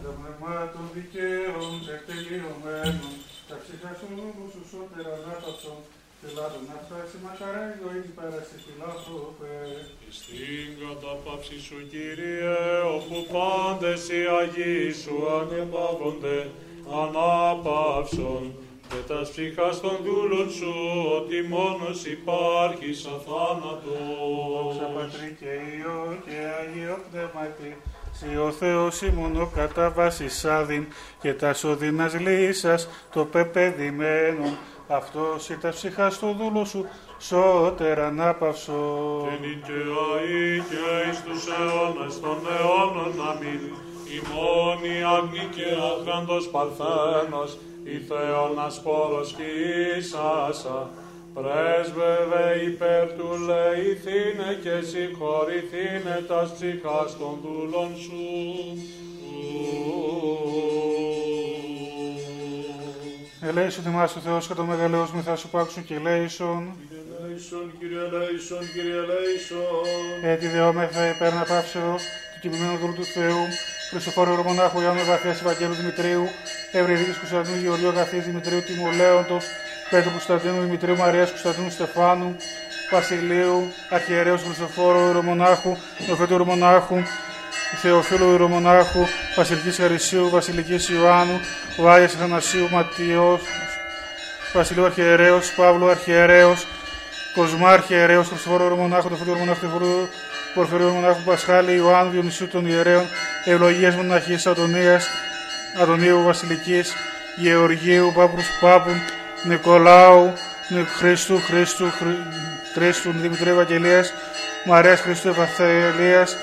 [0.04, 3.14] Τα πνευμάτων δικαίων και τελειωμένων,
[3.50, 4.08] τα ψυχά σου
[4.52, 5.80] σου σώτερα ανάπαυσον,
[6.28, 9.56] Ελλάδων να φτάσει μακαρά η ζωή πέρασε φιλάνθρωπε.
[10.18, 12.56] Στην κατάπαυση σου Κύριε,
[12.96, 16.38] όπου πάντες οι Αγίοι σου ανεπαύονται,
[17.04, 18.54] ανάπαυσον,
[18.90, 20.74] και τα ψυχά των δούλων σου,
[21.18, 24.02] ότι μόνος υπάρχεις αθάνατος.
[24.54, 27.72] Δόξα Πατρί και Υιό και Αγίο Πνεύματι,
[28.14, 30.86] Συ ο Θεός ημών ο κατά βάσης άδειν
[31.22, 34.58] και τα σωδίνας λύσας το πεπαιδημένον
[34.88, 36.86] αυτός η τα ψυχά στο δούλο σου
[37.18, 38.74] σώτερα ανάπαυσο.
[39.30, 43.62] Και νικαιαή και εις τους αιώνας των αιώνων αμήν,
[44.16, 49.50] η μόνη άγνη και άχραντος παρθένος, η Θεόνας πόρος και
[49.98, 50.90] ίσασα,
[51.34, 58.26] πρέσβευε υπέρ του λεηθήνε και συγχωρηθήνε τας ψυχάς των δούλων σου.
[63.44, 66.76] Ελέησον θυμάσαι ο Θεός και το μεγαλέος μη θα σου πάξουν και ελέησον.
[67.20, 69.86] Ελέησον, Κύριε ελέησον, Κύριε ελέησον.
[70.24, 73.44] Έτσι δεόμεθα υπέρ να πάψεως του κειμένου δούλου του Θεού,
[73.92, 76.30] Χριστοφόρου Ρωμονάχου Ιωάννου Γαθίας Ευαγγέλου Δημητρίου,
[76.72, 79.46] Ευρυδίκης Κωνσταντίνου Γεωργίου Αγαθίας Δημητρίου Τιμολέοντος,
[79.90, 82.36] Πέτρου Κωνσταντίνου Δημητρίου Μαρίας Κωνσταντίνου Στεφάνου,
[82.92, 85.78] Βασιλείου, Αρχιερέως Χριστοφόρου Ρωμονάχου,
[86.08, 86.98] Νοφέτου Ρωμονάχου,
[87.82, 89.06] Θεοφίλου Ρωμονάχου,
[89.36, 91.40] Βασιλικής Χαρισίου, Βασιλικής Ιωάννου,
[91.78, 93.42] Βάγιας Αθανασίου Ματιός,
[94.54, 96.68] Βασιλείου Αρχιερέως, Παύλου Αρχιερέως,
[97.36, 100.10] Κοσμά Αρχιερέως, Χριστοφόρου Ρωμονάχου, Νοφέτου Ρωμονάχου, Θεοφίλου
[100.54, 103.06] Πορφυρίου Ρωμονάχου, Πασχάλη, Ιωάννου, Διονυσίου των Ιερέων,
[103.46, 105.08] Ευλογίας Μοναχής, Αντωνίας,
[105.82, 106.94] Αντωνίου Βασιλικής,
[107.36, 109.02] Γεωργίου, Πάπρους Πάπουν,
[109.44, 110.34] Νικολάου,
[110.70, 112.34] Νι- Χρήστου, Χρήστου, Χρ-
[112.74, 114.14] Χρήστου, Δημητρίου Ευαγγελίας,
[114.66, 116.36] Μαρίας Χριστού Ευαθελίας,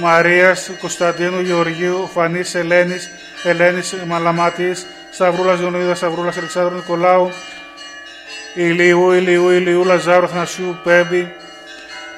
[0.00, 3.10] Μαρίας Κωνσταντίνου Γεωργίου, Φανής Ελένης,
[3.42, 7.30] Ελένης Μαλαμάτης, Σταυρούλας Διονύδας, Σταυρούλας Αλεξάνδρου Νικολάου,
[8.54, 11.32] Ηλίου, Ηλίου, Ηλίου, Λαζάρου, Αθανασίου, Πέμπη,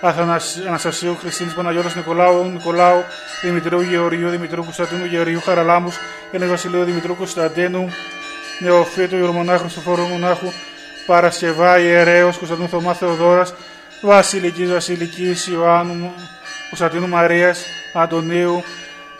[0.00, 0.62] Αθανασ...
[0.66, 3.04] Αναστασίου, Χριστίνης Παναγιώτας Νικολάου, Νικολάου,
[3.42, 5.96] Δημητρίου Γεωργίου, Δημητρίου Κωνσταντίνου Γεωργίου, Χαραλάμπους,
[6.30, 7.92] Ένες Βασιλείου, Δημητρίου Κωνσταντίνου,
[8.58, 10.46] Νεοφύτου, Ιωρμονάχου, Χριστοφόρου Μονάχου,
[11.06, 13.54] Παρασκευά, Ιερέως, Κωνσταντίνου Θωμά Θεοδόρας,
[14.02, 16.12] Βασιλικής, Βασιλικής, Ιωάννου,
[16.68, 17.64] Κωνσταντίνου Μαρίας,
[17.94, 18.62] Αντωνίου,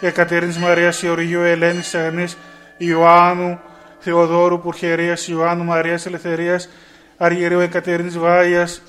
[0.00, 2.36] Εκατερίνης Μαρίας, Γεωργίου, Ελένης, Αγνής,
[2.76, 3.60] Ιωάννου,
[3.98, 6.68] Θεοδόρου, Πουρχερίας, Ιωάννου, Μαρίας, Ελευθερίας,
[7.16, 8.82] Αργυρίου, Εκατερίνης Βάιας,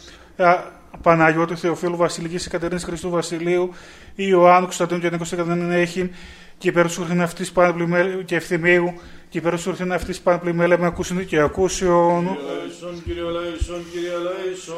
[0.92, 3.74] Α, Παναγιώτου, Θεοφίλου, Βασιλικής, Εκατερίνης Χριστού, Βασιλείου,
[4.16, 6.12] Ιωάννου, Κωνσταντίνου και Νίκος Εκατερίνη Έχην,
[6.62, 8.94] και υπερσούρθιν αυτής πάνω πλημέλ και ευθυμίου,
[9.30, 12.28] και υπερσούρθιν αυτής πάνω πλημέλε με ακούσιν και ακούσιον.
[12.28, 14.76] Ελέησον, Κύριε ελέησον, Κύριε ελέησον.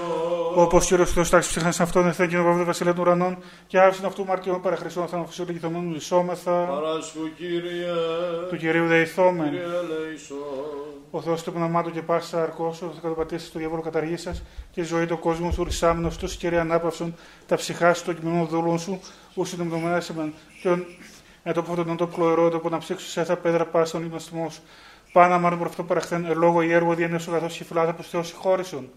[0.55, 3.37] Όπως κύριο Θεό τάξης ψύχαν σε αυτόν, εθέν και βαβδε βασιλεία των ουρανών,
[3.67, 6.65] και άφησαν αυτού μαρτυρών παραχρηστών, θα αναφωσίου λογιθωμένου λυσόμεθα.
[6.65, 7.93] Παράσχου, Κύριε.
[8.49, 9.49] Του κυρίου δεηθόμεν.
[9.49, 10.37] Κύριε ελέησον.
[11.15, 15.05] Ο Θεός του πνευμάτου και πάση αρκός, θα καταπατήσει το διάβολο καταργής σας και ζωή
[15.05, 17.15] το κόσμο σου ρισάμενος, τους κύριε ανάπαυσον,
[17.47, 18.99] τα ψυχά σου, το κειμενό δούλων σου,
[19.33, 20.33] ούσου την πτωμένα σε μεν.
[20.61, 20.69] Και
[21.43, 24.03] με το που τον το κλωερό, το που να ψήξω σε θα πέδρα πας στον
[24.03, 24.61] υμναστημό σου.
[25.11, 28.89] Πάνα μάρουν προ αυτό παραχθέν, ελόγω η έργο διένεσο καθώς και φυλάδα που Θεό συγχώρησον.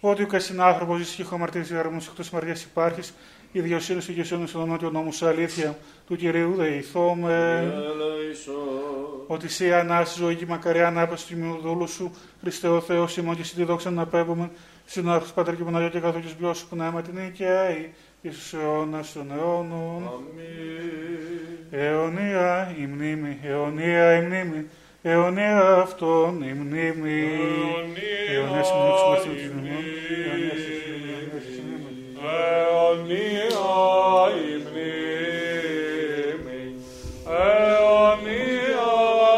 [0.00, 3.14] Ότι ο κασιν άνθρωπος ζει και μαρτύρη γραμμού εκτός μαριά υπάρχεις,
[3.52, 7.58] η δικαιοσύνη σου και εσύ στον νότιο νόμου σου αλήθεια του κυρίου δεηθώμε.
[7.74, 8.54] Ελέησον.
[9.26, 13.40] Ότι σε ανάση ζωή και μακαριά ανάπαση του μειοδούλου σου, Χριστέ ο Θεός, ημών και
[13.40, 14.50] εσύ τη δόξα να πέμπουμε,
[14.84, 17.94] στην άρχος Πατέρ και Παναγιώ και καθόλου και σου πνεύμα την οικαίη,
[18.28, 20.10] εις αιώνας των αιώνων.
[21.70, 24.66] Αιωνία η μνήμη, αιωνία η μνήμη,
[25.02, 27.28] αιωνία αυτόν η μνήμη.
[28.32, 28.70] Αιωνία η μνήμη, αιωνίας
[29.24, 29.84] η μνήμη,
[32.58, 33.28] αιωνία
[34.42, 36.62] η μνήμη,
[37.26, 38.86] αιωνία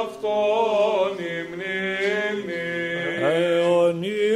[0.05, 2.67] αυτόν η μνήμη.
[3.23, 4.28] αιωνία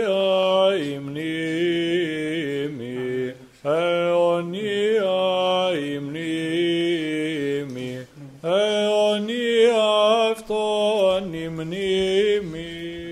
[11.18, 13.02] η μνήμη.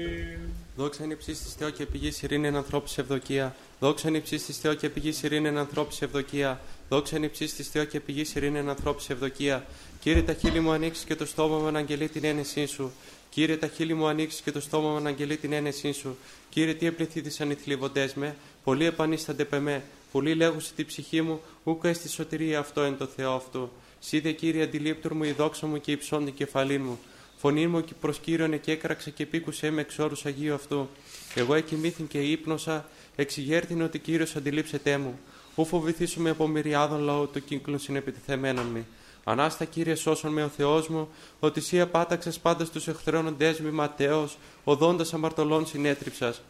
[0.77, 3.57] Δόξα είναι υψίστη Θεό και πηγή ειρήνη εν ανθρώπους ευδοκία.
[3.81, 6.61] Δόξα είναι υψίστη Θεό και πηγή ειρήνη εν ανθρώπους ευδοκία.
[6.89, 9.67] Δόξα είναι υψίστη Θεό και πηγή ειρήνη εν ανθρώπους ευδοκία.
[10.01, 12.93] Κύριε, τα χείλη μου ανοίξεις και το στόμα μου αναγγελεί την ένεσή σου.
[13.31, 16.17] Κύριε, τα χείλη μου ανοίξεις και το στόμα μου αναγγελεί την ένεσή σου.
[16.49, 19.83] Κύριε, τι επληθύθησαν οι θλιβοντές με, πολλοί επανίστανται πεμέ.
[20.13, 23.71] Πολλοί λέγουν στην ψυχή μου, ούκα εις τη σωτηρία αυτό εν το Θεό αυτού.
[23.99, 26.99] Σίδε Κύριε, αντιλήπτορ μου η δόξα μου και υψών την κεφαλή μου.
[27.41, 30.89] Φωνή μου και προς Κύριον και έκραξε και πήκουσε με εξ όρους Αγίου αυτού.
[31.35, 35.19] Εγώ εκοιμήθην και ύπνοσα, εξηγέρθην ότι Κύριος αντιλήψετέ μου.
[35.55, 38.87] Ού φοβηθήσουμε από μυριάδων λαού το κύκλο συνεπιτεθεμένων μη.
[39.25, 41.09] Ανάστα Κύριε σώσον με ο Θεός μου,
[41.41, 46.43] ότι εσύ απάταξες πάντα στους εχθρών δέσμη ματέως, οδόντας αμαρτωλών συνέτριψας.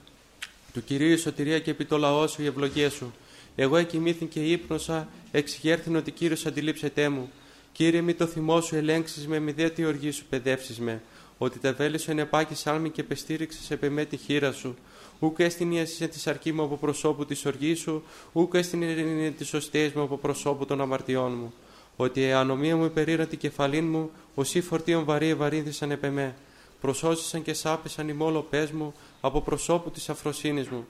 [0.73, 3.15] Του Κυρίου η σωτηρία και επί το λαό σου η ευλογία σου.
[3.57, 7.31] Εγώ εκοιμήθην και ύπνοσα, εξηγέρθην ότι Κύριος αντιλήψετέ μου.
[7.73, 11.03] Κύριε, μη το θυμό σου ελέγξεις με, μη δε τη οργή σου παιδεύσεις με.
[11.39, 14.77] Ότι τα βέλη σου ενεπάκη σάλμη και πεστήριξες επ' εμέ τη χείρα σου.
[15.19, 18.03] Ούκ έστειν η ασύσια της αρκή μου από προσώπου της οργής σου,
[18.33, 21.53] ούκ έστειν η ειρήνη της σωστή μου από προσώπου των αμαρτιών μου.
[21.97, 26.35] Ότι η ανομία μου υπερήρα την κεφαλήν μου, οσί φορτίων βαρύ ευαρύνθησαν επ' εμέ.
[26.81, 30.87] Προσώσισαν και σάπησαν οι μόλο πες μου από προσώπου της αφροσύνης μου.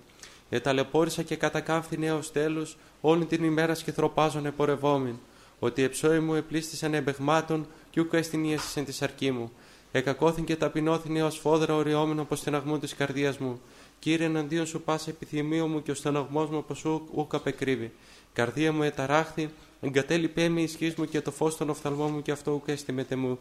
[0.51, 2.66] Εταλαιπώρησα και κατακάμφθη νέος τέλου,
[3.01, 5.15] όλη την ημέρα σκυθροπάζων επορευόμην
[5.61, 9.53] ότι εψόη μου επλήστησαν εμπεγμάτων κι ούκ έστεινίασαν τη αρκή μου.
[9.93, 13.61] Εκακώθην και ταπεινώθην έως φόδρα οριόμενο από στεναγμού της καρδίας μου.
[13.99, 17.93] Κύριε, εναντίον σου πάσα επιθυμίο μου και ο στεναγμό μου από σου ούκ απεκρύβει.
[18.32, 19.51] Καρδία μου εταράχθη,
[19.81, 23.39] εγκατέλειπέ με ισχύς μου και το φως των οφθαλμών μου και αυτό ούκ έστειμετε μου.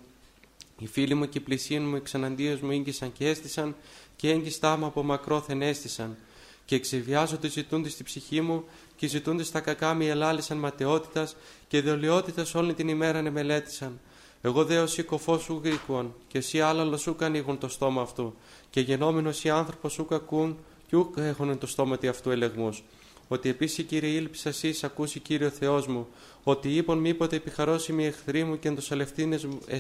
[0.80, 3.76] Οι φίλοι μου και οι πλησίοι μου εξαναντίως μου ήγγισαν και έστησαν,
[4.16, 6.18] και έγκυστά μου από μακρόθεν έστησαν.
[6.66, 8.64] Και εξεβιάζονται ζητούνται στη ψυχή μου,
[9.00, 11.36] και ζητούνται στα κακά μη ελάλησαν ματαιότητας,
[11.68, 14.00] και δολιότητα όλη την ημέρα με μελέτησαν.
[14.42, 18.34] Εγώ δε ως κοφό σου γρήκουον, και εσύ άλλα σου ανοίγουν το στόμα αυτού,
[18.70, 20.58] και γενόμενος οι άνθρωπος σου κακούν,
[20.88, 22.84] και ούκ έχουν το στόμα αυτού ελεγμούς.
[23.28, 26.08] Ότι επίσης κύριε ήλπισα εσύ ακούσει κύριο Θεός μου,
[26.44, 28.68] ότι είπον μήποτε επιχαρώσιμοι εχθροί μου και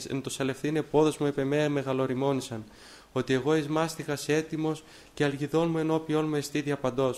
[0.08, 2.64] εν το σαλευθύνε πόδο μου επεμέα μεγαλοριμόνησαν.
[3.12, 4.84] Ότι εγώ ει μάστιχα έτοιμος
[5.14, 7.16] και αλγιδών μου ενώπιον μου εστί διαπαντό.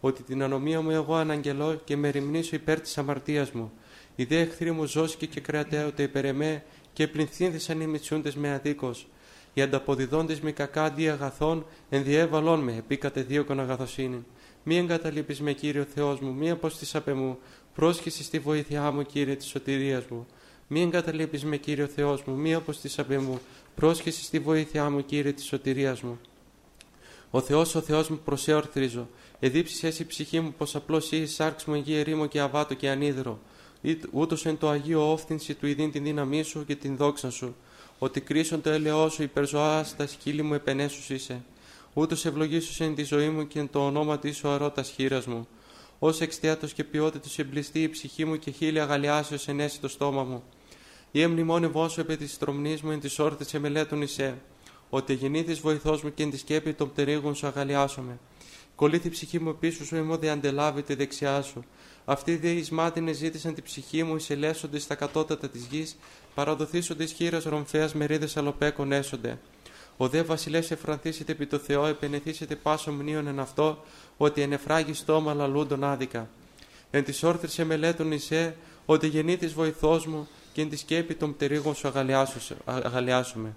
[0.00, 3.72] Ότι την ανομία μου εγώ αναγγελώ και με ρημνήσω υπέρ της αμαρτίας μου.
[4.16, 9.06] Οι δε εχθροί μου ζώσκε και κρεατέωτε υπέρ εμέ και πληνθύνθησαν οι μητσούντε με αδίκως.
[9.54, 14.24] Οι ανταποδιδόντες με κακά αντί αγαθών ενδιέβαλόν με, επίκατε δίωκον αγαθοσύνη.
[14.62, 17.38] Μη εγκαταλείπεις με κύριο Θεός μου, μη αποστήσαπε μου,
[17.74, 20.26] πρόσχεση στη βοήθειά μου, κύριε της σωτηρίας μου.
[20.66, 23.40] Μη εγκαταλείπεις με κύριο Θεός μου, μη αποστήσαπε μου,
[23.74, 26.18] πρόσχεση στη βοήθειά μου, κύριε της σωτηρίας μου.
[27.30, 29.08] Ο Θεός, ο Θεός μου, προσεορθρίζω.
[29.40, 32.88] Εδίψεις εσύ η ψυχή μου, πως απλώς ή σάρξ μου εγγύε ρήμο και αβάτο και
[32.88, 33.38] ανίδρο.
[34.10, 37.56] Ούτως εν το Αγίο όφθηνση του ειδήν την δύναμή σου και την δόξα σου.
[37.98, 41.42] Ότι κρίσον το ελαιό σου υπερζωά στα σκύλι μου επενέσους είσαι.
[41.94, 45.48] Ούτως ευλογήσους εν τη ζωή μου και εν το ονόμα τη ο αρώτας χείρας μου.
[45.98, 50.42] Ω εξτιάτος και ποιότητος εμπλιστεί η ψυχή μου και χίλια αγαλιάσεως ενέσει το στόμα μου.
[51.10, 54.38] Ή εμνημόνευό σου επί της τρομνή μου εν της όρθη σε μελέτων ισέ.
[54.90, 58.18] Ότι γεννήθης βοηθός μου και εν της σκέπη των πτερίγων σου αγαλιάσομαι.
[58.78, 61.64] Κολλήθη η ψυχή μου πίσω σου, εμώ δε αντελάβει τη δεξιά σου.
[62.04, 62.70] Αυτοί δε εις
[63.12, 65.96] ζήτησαν τη ψυχή μου, εισελέσονται στα κατώτατα της γης,
[66.34, 69.38] παραδοθήσονται εις χείρας ρομφαία μερίδες αλοπέκων έσονται.
[69.96, 73.84] Ο δε βασιλές εφρανθήσετε επί το Θεό, επενεθήσετε πάσο μνήων εν αυτό,
[74.16, 76.28] ότι ενεφράγει στόμα λαλούντον άδικα.
[76.90, 78.56] Εν της όρθρης μελέτων εισέ,
[78.86, 81.90] ότι γεννήθη βοηθός μου, και εν της σκέπη των πτερίγων σου
[82.64, 83.54] αγαλιάσουμε.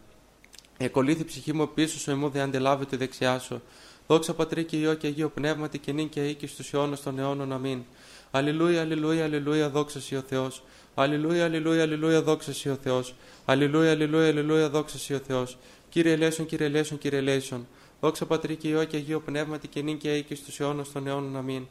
[0.77, 3.61] Εκολύθη ψυχή μου πίσω σου, εμού δε αντελάβετε δεξιά σου.
[4.07, 7.51] Δόξα πατρί και ιό και αγίο πνεύματι και νύν και οίκη στους αιώνα των αιώνων.
[7.51, 7.83] Αμήν.
[8.31, 10.63] Αλληλούια, αλληλούια, αλληλούια, δόξα ο Θεός.
[10.93, 13.15] Αλληλούια, αλληλούια, αλληλούια, δόξα ο Θεός.
[13.45, 15.57] Αλληλούια, αλληλούια, αλληλούια, δόξα ο Θεός.
[15.89, 17.67] Κύριε Ελέσον, Κύριε Ελέσον, Κύριε Ελέσον.
[18.01, 21.37] Δόξα Πατρί και Υιό και Αγίο Πνεύματι και νύν και και στους αιώνας των αιώνων.
[21.37, 21.67] Αμήν.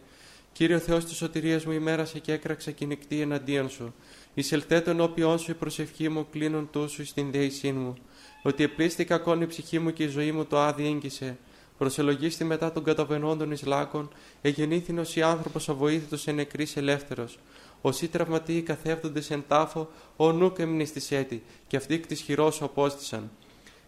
[0.52, 3.94] Κύριε Θεός της σωτηρίας μου ημέρασε και έκραξα και νυχτή εναντίον σου.
[4.34, 7.94] Εισελθέ τον όπιόν σου η προσευχή μου κλείνουν τούσου στην δέησή μου.
[8.42, 11.38] Ότι επλήστη κακόν η ψυχή μου και η ζωή μου το άδει έγκυσε.
[11.80, 14.10] Προσελογίστη μετά των καταβενόντων εις λάκων,
[14.42, 17.38] εγεννήθην ως η άνθρωπος αβοήθητος εν νεκρής ελεύθερος.
[17.80, 23.30] Όσοι τραυματίοι καθεύδονται εν τάφο, ο νουκ εμνήστη έτη, και αυτοί εκ της χειρός απόστησαν.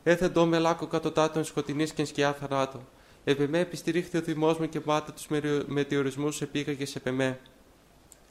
[0.02, 2.80] Έθεντο με λάκκο κατωτάτων σκοτεινής και σκιά θανάτου.
[3.24, 5.26] Επεμέ επιστηρίχθη ο θυμός μου και μάτα τους
[5.66, 7.40] μετεωρισμού επήγαγες σε πεμέ.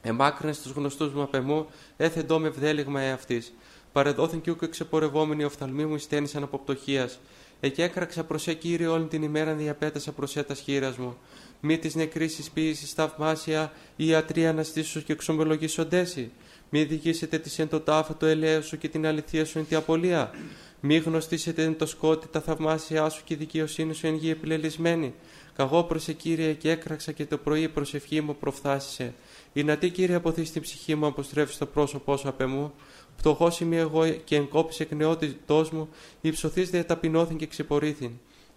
[0.02, 1.66] Εμάκρυνες στου γνωστούς μου απεμού,
[1.98, 3.54] έθεντο με βδέλιγμα εαυτής.
[3.92, 7.20] Παρεδόθην κι ούκο εξεπορευόμενοι οφθαλμοί μου στένησαν από πτωχίας.
[7.64, 11.18] Εκεί έκραξα προς σε κύριο όλη την ημέρα διαπέτασα προς τας χείρας μου.
[11.60, 16.32] Μη της νεκρή ποιήσης θαυμάσια ή ιατρία να στήσω και εξομολογήσοντέσι.
[16.70, 19.76] Μη διηγήσετε της εν το τάφο το ελαίο σου και την αληθεία σου εν τη
[19.76, 20.32] απολία.
[20.80, 25.14] Μη γνωστήσετε εν το σκότι τα θαυμάσια σου και η δικαιοσύνη σου εν γη επιλελισμένη.
[25.56, 29.14] Καγώ προσε κύριε και έκραξα και το πρωί προσευχή μου προφθάσισε.
[29.54, 32.74] Η να τι κύριε αποθείς στην ψυχή μου αποστρέφεις το πρόσωπό σου απ' εμού.
[33.22, 35.90] Πτωχός είμαι εγώ και εγκόπησε εκ νεότητός μου,
[36.22, 38.12] υψωθείς δε ταπεινώθην και ξεπορήθην.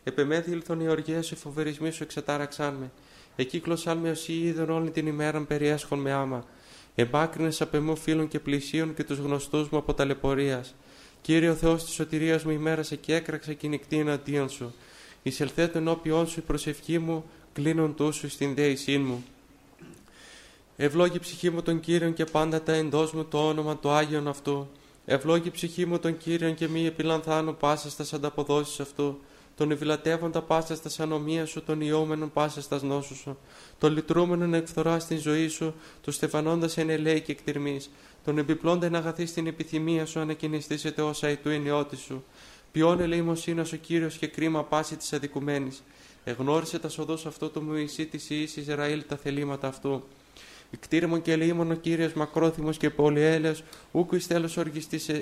[0.05, 2.91] Επεμέθη ήλθον οι οργές σου, φοβερισμοί σου εξατάραξάν με.
[3.36, 6.45] Εκύκλωσαν με όσοι είδων όλη την ημέρα περιέσχον με άμα.
[6.95, 10.74] Εμπάκρινες απ' εμού φίλων και πλησίων και τους γνωστούς μου από ταλαιπωρίας.
[11.20, 14.74] Κύριε ο Θεός της σωτηρίας μου ημέρασε και έκραξα και νυχτή εναντίον σου.
[15.23, 19.24] Εισελθέτω ενώπιόν σου η προσευχή μου, κλείνον τούσου στην δέησή μου.
[20.76, 24.68] Ευλόγη ψυχή μου τον Κύριον και πάντα τα εντός μου το όνομα του Άγιον αυτού.
[25.05, 29.18] Ευλόγη ψυχή μου τον Κύριον και μη επιλανθάνω πάσα στα ανταποδόσεις αυτού
[29.56, 33.38] τον ευλατεύοντα πάσα στα ανομία σου, τον ιόμενον πάσα στα νόσους σου,
[33.78, 37.90] τον λυτρούμενον εκφθορά στην ζωή σου, το στεφανώντας εν ελέη και εκτιρμής,
[38.24, 42.24] τον επιπλώντα εν αγαθή στην επιθυμία σου, ανακοινιστήσετε όσα η του ενιώτη σου.
[42.72, 45.82] Ποιόν ελεημοσύνας ο κύριος και κρίμα πάση της αδικουμένης.
[46.24, 50.02] Εγνώρισε τα σοδός αυτού του Μωυσή της Ιη Ισραήλ τα θελήματα αυτού.
[50.80, 53.55] Κτήρμον και ελεήμον ο κύριος μακρόθυμος και πολυέλεο,
[53.90, 54.56] ούκου εις τέλος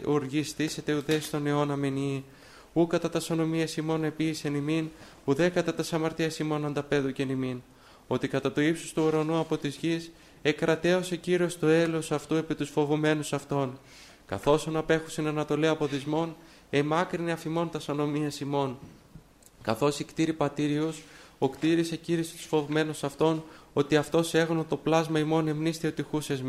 [0.04, 2.24] οργιστήσετε ουδέ στον αιώνα μενή
[2.72, 4.90] ου κατά τας σωνομία ημών επίησεν ημίν,
[5.24, 7.62] ουδέ κατά τας σαμαρτία ημών ανταπέδου και ημίν.
[8.06, 10.10] Ότι κατά το ύψος του ουρανού από της γης,
[10.42, 13.78] εκρατέωσε κύριος το έλος αυτού επί τους φοβουμένους αυτών.
[14.26, 16.36] Καθώς απέχουσιν ανατολέ από δυσμών,
[16.70, 18.78] εμάκρυνε αφημών τας σωνομία ημών.
[19.62, 20.92] Καθώς η κτήρη πατήριο,
[21.38, 26.42] ο κτήρης εκείρισε τους φοβμένου αυτών, ότι αυτός έγνω το πλάσμα ημών εμνίστη ότι χούσες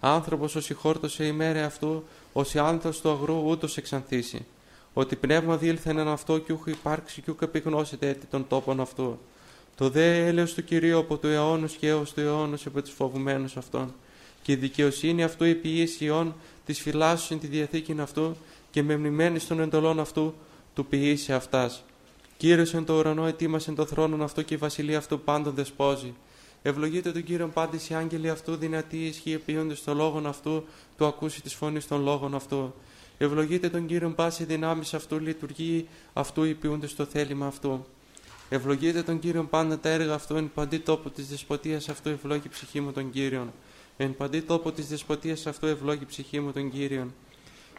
[0.00, 4.46] Άνθρωπος όσοι χόρτωσε ημέρα αυτού, όσοι άνθρωπο του αγρού ούτως εξανθήσει.
[4.92, 9.18] ότι πνεύμα διήλθεν εν αυτό κι ούχ υπάρξει κι ούχ επιγνώσετε έτη των τόπων αυτού.
[9.76, 13.56] Το δε έλεος του Κυρίου από του αιώνος και έως του αιώνος από τους φοβουμένους
[13.56, 13.94] αυτών.
[14.42, 16.34] Και η δικαιοσύνη αυτού η ποιήση ιών
[16.66, 18.36] της φυλάσσου τη διαθήκη αυτού
[18.70, 20.34] και με μνημένης των εντολών αυτού
[20.74, 21.82] του ποιήσει αυτάς.
[22.36, 26.14] Κύριος εν το ουρανό ετοίμασε το θρόνο αυτό και η βασιλεία αυτού πάντων δεσπόζει.
[26.62, 30.64] Ευλογείτε τον Κύριον πάντη οι άγγελοι αυτού, δυνατοί ισχύει ποιούνται στο λόγον αυτού,
[30.96, 32.74] του ακούσει της φωνής των λόγων αυτού.
[33.18, 37.86] Ευλογείτε τον Κύριον πάση δυνάμεις αυτού, λειτουργεί αυτού, υπηούνται στο θέλημα αυτού.
[38.48, 42.80] Ευλογείτε τον Κύριον πάντα τα έργα αυτού, εν παντή τόπο της δεσποτείας αυτού, ευλόγη ψυχή
[42.80, 43.52] μου τον Κύριον.
[43.96, 47.14] Εν παντή τόπο της δεσποτείας αυτού, ευλόγη ψυχή μου τον Κύριον.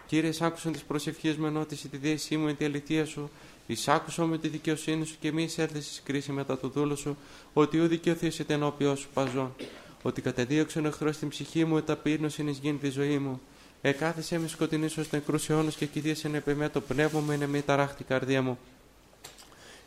[0.05, 3.29] Κύριε, άκουσαν τις προσευχέ μου ενώτηση τη δέσή μου εν τη αληθεία σου,
[3.71, 7.17] Εισάκουσο με τη δικαιοσύνη σου και μη εισέλθεις κρίση μετά το δούλο σου,
[7.53, 9.55] ότι ού δικαιωθήσετε ενώπιός σου παζών.
[10.01, 13.41] Ότι κατεδίωξε ο εχθρός στην ψυχή μου, εταπείνωση εις γίνει τη ζωή μου.
[13.81, 18.03] Εκάθισε με σκοτεινής ως νεκρούς αιώνου και κηδίασε επεμέ το πνεύμα μου, είναι μη ταράχτη
[18.03, 18.59] καρδία μου.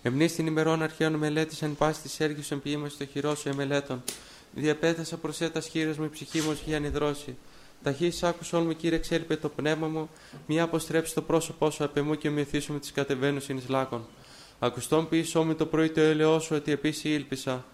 [0.02, 4.02] Εμνή την ημερών αρχαίων μελέτη, εν πάση της έργης εν ποιήμα στο χειρό σου εμελέτων.
[4.54, 7.36] Διαπέτασα προσέτα χείρε μου, η ψυχή μου για νηδρώσει.
[7.84, 10.08] Ταχύς άκουσον μου, κύριε, εξέλιπε το πνεύμα μου,
[10.46, 14.06] μία αποστρέψει το πρόσωπό σου απ' εμού και μυθίσου με τις κατεβαίνουσιν λάκων.
[14.58, 17.64] Ακουστόν πίσω μου το πρωί το έλεό σου, ότι επίσης ήλπισα.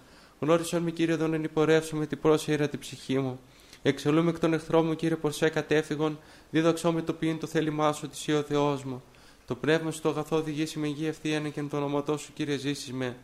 [0.41, 3.41] Γνώρισον με, κύριε, δον ενυπορεύσω με την πρόσχερα τη ψυχή μου.
[3.83, 6.19] Εξελούμε εκ των εχθρών μου, κύριε, προ κατέφυγον,
[6.51, 9.03] δίδαξό με το ποιήν το θέλημά σου, τη ο Θεός μου.
[9.47, 12.57] Το πνεύμα σου το αγαθό οδηγήσει με υγεία ευθεία και εν το όνοματό σου, κύριε,
[12.57, 13.17] ζήσεις με.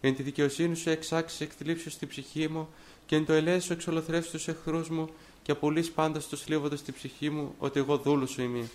[0.00, 2.68] Εν τη δικαιοσύνη σου εξάξεις εκθλίψεις στην ψυχή μου
[3.06, 5.08] και εν το ελέσου εξολοθρεύσει τους εχθρούς μου
[5.44, 8.68] και απολύς πάντα στο σλίβοντα στην ψυχή μου ότι εγώ δούλου σου είμαι.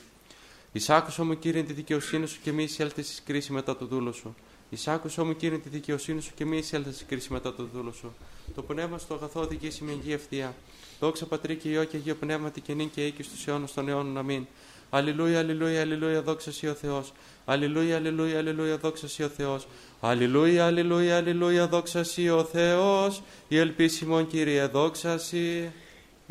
[0.72, 4.36] Εισάκουσα μου κύριε τη δικαιοσύνη σου και μη εισέλθε στη κρίση μετά το δούλο σου.
[4.70, 8.14] Εισάκουσα μου κύριε τη δικαιοσύνη σου και μη εισέλθε στη κρίση μετά το δούλο σου.
[8.56, 10.56] Το πνεύμα στο αγαθό οδηγήσει με εγγύη ευθεία.
[11.00, 14.18] Δόξα πατρί και ιό και αγίο πνεύματι και νύν και οίκη στους αιώνε των αιώνων.
[14.18, 14.46] Αμήν.
[14.90, 17.14] Αλληλούια, αλληλούια, αλληλούια, δόξα σοι ο Θεός.
[17.46, 19.68] Αλληλούια, αλληλούια, αλληλούια, δόξα σοι ο Θεός.
[20.00, 23.22] Αλληλούια, αλληλούια, αλληλούια, δόξα σοι ο Θεός.
[23.48, 25.72] Η ελπίσιμον κύριε, δόξα σοι.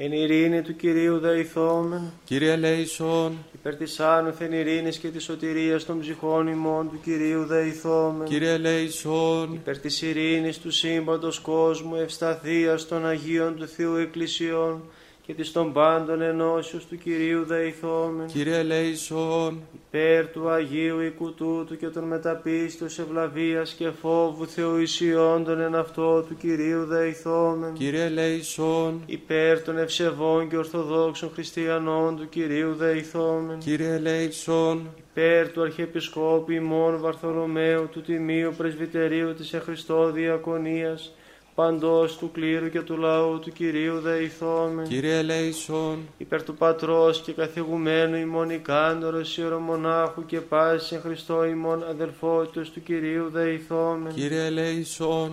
[0.01, 2.13] Εν ειρήνη του Κυρίου δεηθόμεν.
[2.25, 3.39] Κύριε Λέισον.
[3.53, 8.27] Υπέρ της άνωθεν ειρήνης και της σωτηρίας των ψυχών ημών του Κυρίου δεηθόμεν.
[8.27, 9.53] Κύριε Λέισον.
[9.53, 14.83] Υπέρ της ειρήνης του σύμπαντος κόσμου ευσταθίας των Αγίων του Θεού Εκκλησιών
[15.29, 18.27] και της των πάντων ενώσεως του Κυρίου δεηθόμεν.
[18.27, 19.61] Κύριε Λέισον.
[19.75, 26.23] Υπέρ του Αγίου οικού τούτου και των μεταπίστως ευλαβίας και φόβου Θεού ισιόντων εν αυτό
[26.23, 27.73] του Κυρίου δεηθόμεν.
[27.73, 29.03] Κύριε Λέισον.
[29.07, 33.59] Υπέρ των ευσεβών και ορθοδόξων χριστιανών του Κυρίου δεηθόμεν.
[33.59, 34.89] Κύριε Λέισον.
[35.11, 41.13] Υπέρ του Αρχιεπισκόπου ημών Βαρθολομαίου του Τιμίου Πρεσβυτερίου της Εχριστό Διακονίας
[41.59, 44.83] παντός του κλήρου και του λαού του Κυρίου δεηθώμε.
[44.89, 45.99] Κύριε Λέισον.
[46.19, 52.83] Υπέρ του Πατρός και καθηγουμένου ημών ικάντορος ιερομονάχου και πάσης εν Χριστώ ημών αδελφότητος του
[52.83, 54.11] Κυρίου δεηθώμε.
[54.15, 55.33] Κύριε Λέισον.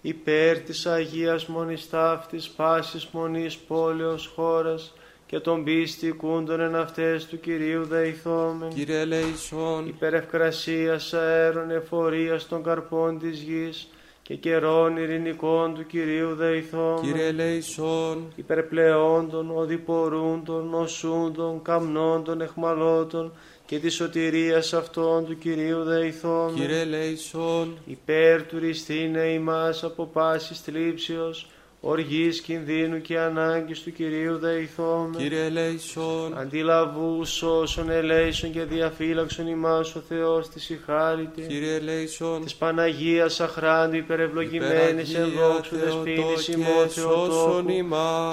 [0.00, 4.94] Υπέρ της Αγίας Μονής Ταύτης πάσης μονής πόλεως χώρας
[5.26, 8.68] και των πίστη κούντων εν αυτές του Κυρίου δεηθώμεν.
[8.68, 9.86] Κύριε Λέισον.
[9.86, 13.88] Υπέρ ευκρασίας αέρων εφορίας των καρπών της γης
[14.30, 17.00] και καιρών ειρηνικών του Κυρίου δεηθώμε.
[17.00, 18.32] Κύριε Λέισον.
[18.36, 23.32] Υπερπλεόντων, οδηπορούντων, νοσούντων, καμνόντων, εχμαλώτων
[23.66, 26.58] και της σωτηρίας αυτών του Κυρίου δεηθώμε.
[26.58, 27.78] Κύριε Λέισον.
[27.86, 31.46] Υπέρ του ρηστήνε ημάς από πάσης θλίψεως,
[31.80, 35.16] οργής κινδύνου και ανάγκης του Κυρίου δεηθώμε.
[35.16, 36.38] Κύριε ελέησον.
[36.38, 37.20] Αντιλαβού
[37.60, 41.42] όσων ελέησον και διαφύλαξον ημάς ο Θεός της ηχάρητη.
[41.42, 42.42] Κύριε ελέησον.
[42.42, 47.64] Της Παναγίας αχράντου υπερευλογημένης εν δόξου δεσπίνης ημών Θεοτόκου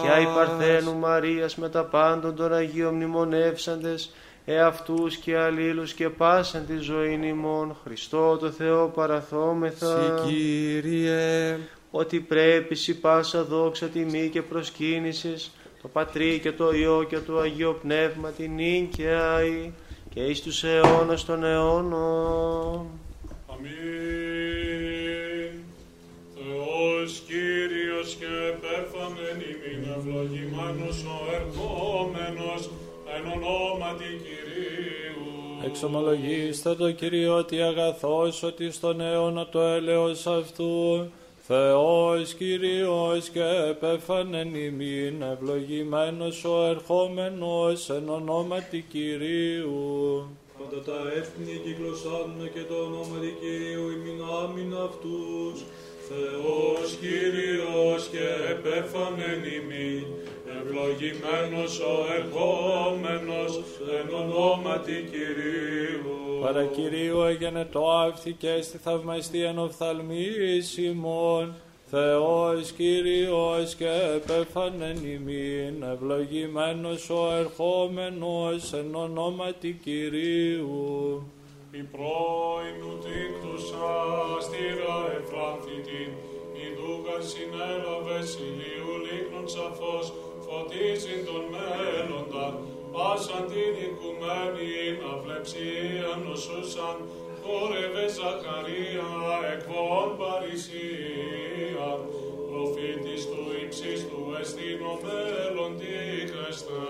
[0.02, 4.12] και αϊ Παρθένου Μαρίας με τα πάντων των Αγίων μνημονεύσαντες
[4.46, 10.22] εαυτούς και αλλήλους και πάσαν τη ζωή ημών Χριστό το Θεό παραθόμεθα.
[10.26, 11.58] Συ Κύριε
[11.92, 15.52] ότι πρέπει σι πάσα δόξα τιμή και προσκύνησης
[15.82, 19.72] το Πατρί και το Υιό και το Αγίο Πνεύμα την νυν και αη
[20.14, 22.86] και εις τους αιώνας των αιώνων.
[23.52, 24.88] Αμήν.
[26.36, 32.70] Θεός Κύριος και επέφαμεν ημίν ευλογημένος ο ερχόμενος
[33.16, 35.66] εν ονόματι Κυρίου.
[35.66, 41.12] Εξομολογήστε το Κύριο ότι αγαθός ότι στον αιώνα το έλεος αυτού
[41.50, 50.28] Θεός Κύριος και επέφανεν ημίν ευλογημένος ο ερχόμενος εν ονόματι Κυρίου.
[50.58, 55.58] Πάντα τα έθνη κυκλωσάνε και το όνομα Κυρίου ημίν άμυν αυτούς.
[56.10, 60.06] Θεός Κύριος και επέφανεν ημίν
[60.56, 63.60] ευλογημένος ο ερχόμενος
[64.00, 66.42] εν ονόματι Κυρίου.
[66.42, 71.56] Παρακυρίου έγινε το άφθη και στη θαυμαστίαν οφθαλμής ημών.
[71.90, 81.32] Θεός Κύριος και επέφανεν ημίν, ευλογημένος ο ερχόμενος εν ονόματι Κυρίου.
[81.72, 83.90] Η πρώην του τίκτουσα
[84.46, 86.04] στήρα εφράνθητη,
[86.64, 90.14] η δούγα συνέλαβες ηλίου λίχνων σαφώς,
[90.48, 92.48] φωτίζει τον μέλλοντα,
[92.94, 94.70] πάσαν την οικουμένη
[95.02, 96.98] να βλεψία νοσούσαν,
[97.42, 99.10] χόρευε Ζαχαρία
[99.54, 101.90] εκβών Παρισία,
[102.50, 105.98] προφήτης του ύψιστου εστίνο μέλλοντι
[106.32, 106.82] Χριστέ.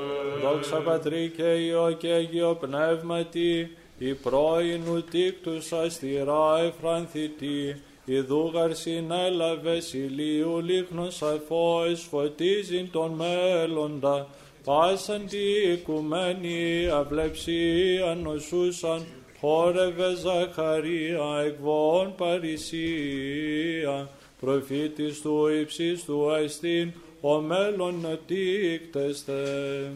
[0.43, 9.77] Δόξα Πατρί και Υιό και Αγίο Πνεύματι, η πρώην ουτίκτους αστηρά εφρανθητή, η δούγαρ συνέλαβε
[9.91, 14.27] ηλίου λίχνος σαφώς φωτίζει τον μέλλοντα,
[14.63, 19.05] πάσαν τη οικουμένη αυλεψία νοσούσαν,
[19.39, 24.09] χόρευε Ζαχαρία εκβών Παρισία,
[24.39, 29.33] προφήτης του ύψιστου εστίν, ο μέλλον τίκτεστε.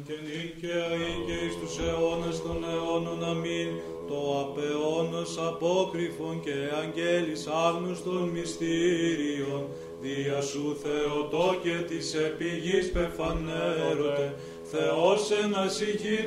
[0.07, 0.87] Και νίκαια
[1.25, 3.69] και εις τους αιώνας των αιώνων αμήν,
[4.11, 9.63] το απεώνος απόκριφων και αγγέλης άγνωστων μυστήριων,
[10.01, 14.35] δια σου Θεοτό και της επιγής πεφανέρωτε,
[14.71, 15.73] Θεός ένας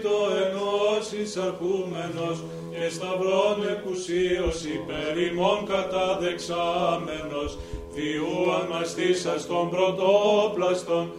[0.03, 2.39] το ενώσεις αρκούμενος
[2.71, 7.59] και σταυρών εκουσίως υπέρ ημών καταδεξάμενος,
[7.95, 11.13] Θεού αναστήσας των πρωτόπλαστων,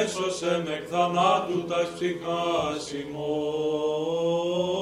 [0.00, 4.72] έσωσεν εκ θανάτου τας ψυχάς ημών.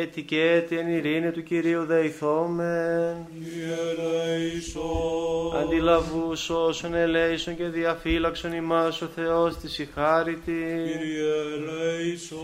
[0.00, 3.26] Έτη και έτη εν ειρήνη του Κυρίου δεηθόμεν.
[3.56, 4.82] Ιερέησον.
[5.62, 10.50] Αντιλαβούς όσων ελέησον και διαφύλαξον ημάς ο Θεός της η χάριτη.
[10.50, 12.38] Ιερέησον.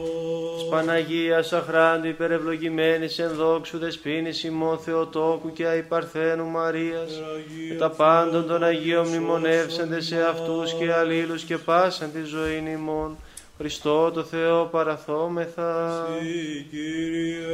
[0.56, 7.22] Της Παναγίας αχράντου υπερευλογημένης εν δόξου δεσπίνης ημών Θεοτόκου και αϊπαρθένου Μαρίας
[7.68, 13.16] και τα πάντων των Αγίων μνημονεύσαντε σε αυτούς και αλλήλους και πάσαν τη ζωή ημών.
[13.58, 16.06] Χριστό το Θεό παραθόμεθα.
[16.20, 17.46] Συ, Κύριε.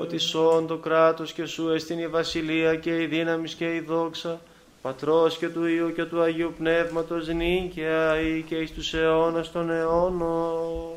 [0.00, 4.40] ότι σών το κράτος και σου εστιν η βασιλεία και η δύναμη και η δόξα,
[4.82, 9.70] Πατρός και του Υιού και του Αγίου Πνεύματος νίκαια ή και εις τους αιώνας των
[9.70, 10.92] αιώνων.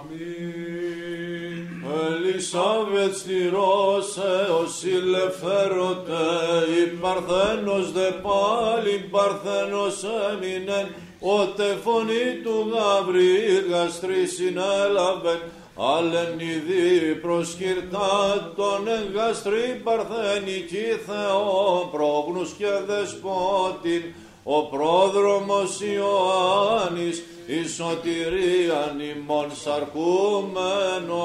[0.00, 0.72] Αμήν.
[2.10, 4.16] Ελισάβετ στηρός
[4.46, 6.24] έως ηλεφέρωτε,
[6.84, 10.86] η Παρθένος δε πάλι Παρθένος έμεινεν,
[11.22, 15.40] ότε φωνή του Γαβριήλ γαστρή συνέλαβεν,
[15.76, 24.02] Άλλεν ειδή προσκυρτά τον εγκαστρή παρθενική Θεό πρόγνους και δεσπότην,
[24.44, 31.24] ο πρόδρομος Ιωάννης, η σωτηρίαν ημών σαρκούμενο.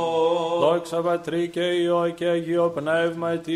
[0.60, 3.54] Δόξα Πατρί και Υιό και Αγίο Πνεύματι.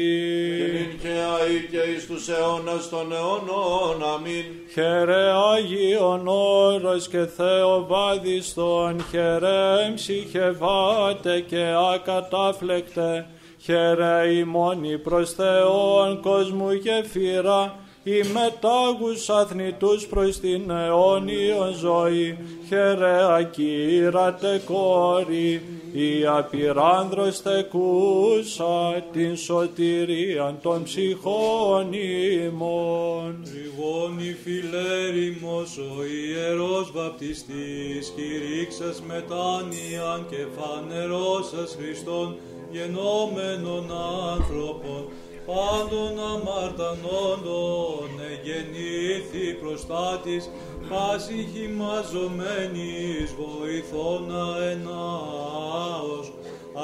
[0.73, 4.03] Νυν και αεί και εις τους αιώνας των αιώνων.
[4.13, 4.45] Αμήν.
[4.71, 13.27] Χαιρέ Άγιον όρος και Θεοβάδιστον, χαιρέ ψυχεβάτε και ακατάφλεκτε,
[13.61, 22.38] χαιρέ ημώνη προς Θεόν κόσμου γεφύρα, η μετάγους αθνητούς προς την αιώνιον ζωή,
[22.68, 25.61] χαιρέ ακύρατε κόρη,
[25.94, 33.44] η απειράνδρος τεκούσα την σωτηρία των ψυχών ημών.
[33.44, 42.36] Τριγώνη φιλέρημος ο ιερός βαπτιστής, κηρύξας μετάνοιαν και φανερώσας Χριστόν,
[42.72, 43.91] γενόμενων
[44.32, 45.06] άνθρωπων,
[45.45, 50.49] πάντων αμαρτανόντων εγεννήθη προστάτης,
[50.89, 56.34] πάση χυμαζομένης βοηθώνα ενάος.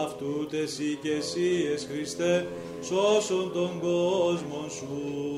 [0.03, 2.47] Αυτού τεσί και εσύ ες Χριστέ,
[2.81, 4.87] σώσον τον κόσμο σου.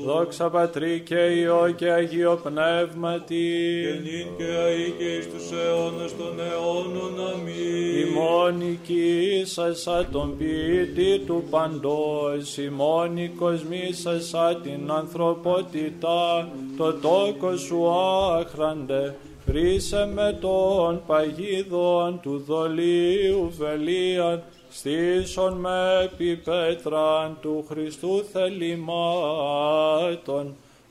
[0.04, 3.46] Δόξα Πατρί και Υιό και Αγίο Πνεύματι.
[3.82, 7.10] Και νυν και αεί και εις τους αιώνας των αιώνων.
[7.32, 8.06] Αμήν.
[8.06, 19.14] ημών οικήσασα τον ποιητή του παντός, ημών οικοσμήσασα την ανθρωπότητα, το τόκο σου άχραντε,
[19.46, 28.86] Χρήσε με τον παγίδων του δολίου βελίαν, στήσον με επί πέτραν του Χριστού θελημάτων,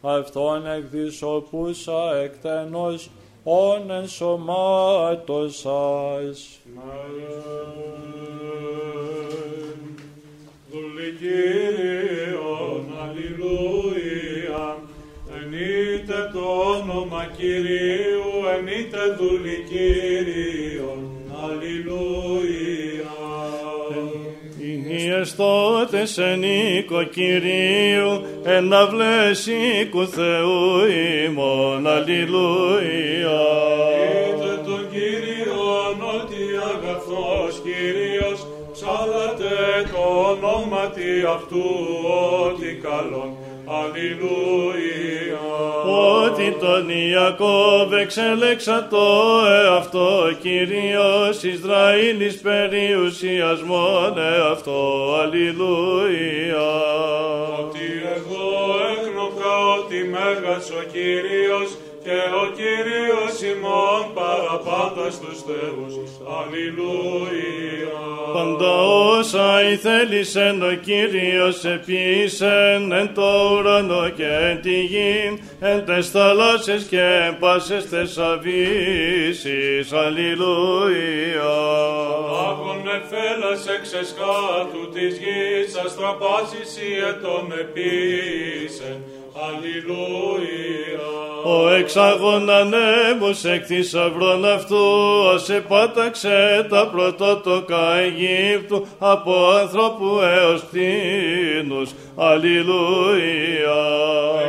[0.01, 3.09] αυτόν εκδισοπούσα εκτενός,
[3.43, 6.59] όν ενσωμάτωσας.
[10.71, 14.77] Δουλικύριον, αλληλούια,
[15.41, 16.43] ενείτε το
[16.75, 20.99] όνομα Κυρίου, ενείτε δουλικύριον,
[21.43, 23.28] αλληλούια.
[25.07, 30.85] Εστότες εν οίκο Κυρίου, εν αυλές οίκου Θεού
[31.25, 33.41] ημών, αλληλούια.
[34.29, 39.55] Είτε τον Κύριον ότι αγαθός Κύριος, ψάλατε
[39.91, 41.63] το ονόματι αυτού
[42.45, 43.37] ότι καλόν.
[43.65, 44.98] Αλληλούια.
[46.23, 49.07] Ότι τον Ιακώβ εξέλεξα το
[49.47, 55.15] εαυτό Κύριος Ισραήλης περιουσιασμόν εαυτό.
[55.21, 56.71] Αλληλούια.
[57.59, 58.47] Ότι εγώ
[58.91, 61.77] έγνωκα ότι μέγας ο Κύριος
[62.09, 65.93] και ο Κύριος ημών παραπάντα στους θεούς.
[66.37, 67.99] Αλληλούια.
[68.33, 68.71] Πάντα
[69.17, 76.83] όσα ηθέλησεν ο Κύριος επίησεν εν το ουρανό και εν τη γη, εν τες θαλάσσες
[76.83, 79.93] και εν πάσες τες αβύσεις.
[79.93, 81.55] Αλληλούια.
[82.47, 88.97] Άχον εφέλας εξ εσχάτου της γης, αστραπάσεις η ετών επίησεν.
[89.47, 90.99] Αλληλούια.
[91.43, 94.85] Ο εξάγων ανέμους εκ θησαυρών αυτού,
[95.33, 101.89] ως επάταξε τα πρωτότοκα Αιγύπτου, από ανθρώπου έως κτήνους.
[102.15, 103.81] Αλληλούια.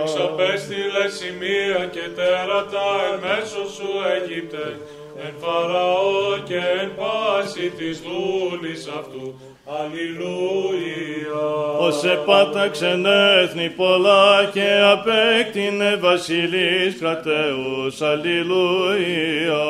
[0.01, 4.79] Εξαπέστειλε σημεία και τέρατα εν μέσω σου Αίγυπτε,
[5.25, 9.35] εν Φαραώ και εν πάση της δούλης αυτού.
[9.79, 11.47] Αλληλούια.
[11.79, 18.03] Ως επάταξεν έθνη πολλά και απέκτηνε βασιλείς κρατέους.
[18.03, 19.65] Αλληλούια.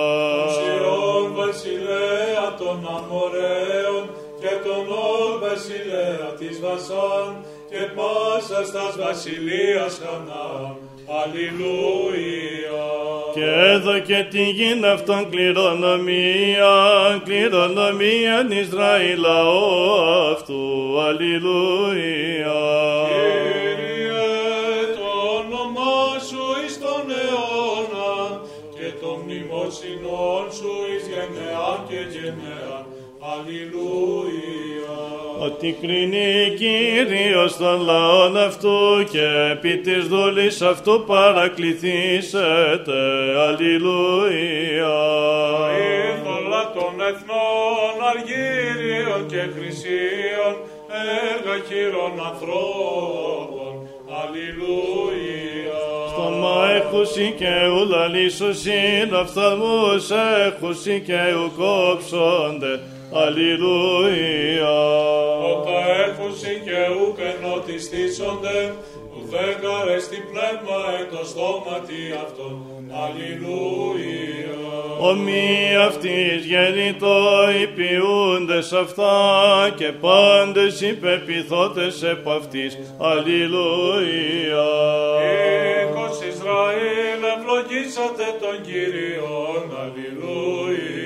[0.57, 4.05] Σιών βασιλέα των Αμοραίων
[4.41, 10.77] και τον Όρ βασιλέα της Βασάν και πάσα στας βασιλείας Χανάν.
[11.07, 12.89] Αλληλούια.
[13.35, 16.73] Και έδωκε την γην αυτόν κληρονομία,
[17.25, 21.01] κληρονομία Ισραήλ λαό αυτού.
[21.01, 22.61] Αλληλούια.
[23.09, 24.25] Κύριε,
[24.97, 28.41] το όνομά σου εις τον αιώνα
[28.75, 32.87] και το μνημόσυνόν σου εις γενεάν και γενεάν.
[33.33, 34.60] Αλληλούια.
[35.53, 43.01] Ότι κρίνει Κύριος των λαών αυτού και επί της δούλης αυτού παρακληθήσετε.
[43.47, 44.99] Αλληλούια.
[46.11, 50.55] Ήρθολα των εθνών αργύριων και χρυσίων
[51.33, 53.73] έργα χείρων ανθρώπων.
[54.21, 55.81] Αλληλούια.
[56.09, 60.11] Στόμα έχουσι και ουλαλίσουσιν, οφθαλμούς
[60.47, 62.81] έχουσι και ουκόψονται.
[63.13, 64.79] Αλληλούια.
[65.53, 68.75] Όταν έχουσι και ουκ ενωτιστήσονται,
[69.17, 72.57] ουδέγαρε στην πνεύμα εν το στόματι αυτών.
[73.05, 74.59] Αλληλούια.
[75.01, 79.15] Ομοί αυτής γεννητό υπηούντες αυτά
[79.77, 82.79] και πάντες υπεπιθώτες επ' αυτής.
[82.99, 84.69] Αλληλούια.
[85.83, 89.63] Οίκος Ισραήλ ευλογήσατε τον Κύριον.
[89.83, 91.00] Αλληλούια.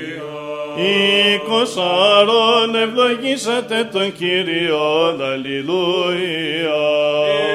[0.76, 5.22] Οίκος Άρων ευλογήσατε τον Κύριον.
[5.22, 6.82] Αλληλούια.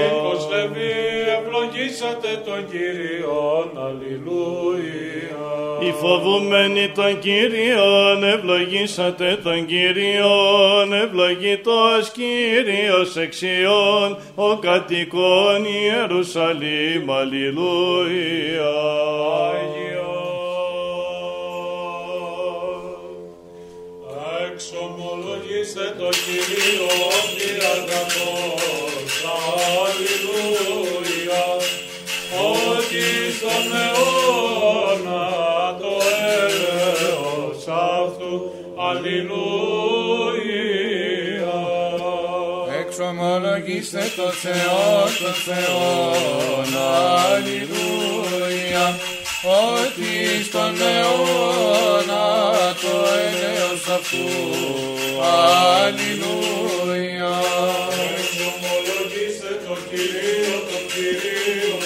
[0.05, 0.93] Οίκος Λεβί
[1.37, 3.67] ευλογήσατε τον Κύριον.
[3.85, 5.09] Αλληλούια.
[5.81, 18.73] Οι φοβούμενοι τον Κύριον ευλογήσατε τον Κύριον, ευλογητός Κύριος εξιών, ο κατοικών Ιερουσαλήμ, αλληλούια.
[24.61, 29.13] Εξομολογήστε το Κύριο ότι αγαθός,
[29.83, 31.45] αλληλούια,
[32.51, 33.05] ότι
[33.37, 35.25] στον αιώνα
[35.79, 35.93] το
[36.41, 38.33] έλεος αυτού,
[38.87, 39.59] αλληλούια.
[42.79, 45.87] Εξομολογήστε το Θεό, το Θεό,
[47.31, 48.85] αλληλούια,
[49.43, 52.25] ότι στον αιώνα
[52.81, 52.95] το
[53.27, 54.27] έλεος αυτού,
[55.81, 56.87] αλληλούια.
[58.17, 61.77] Εξομολογήστε το Κύριο, το Κύριο,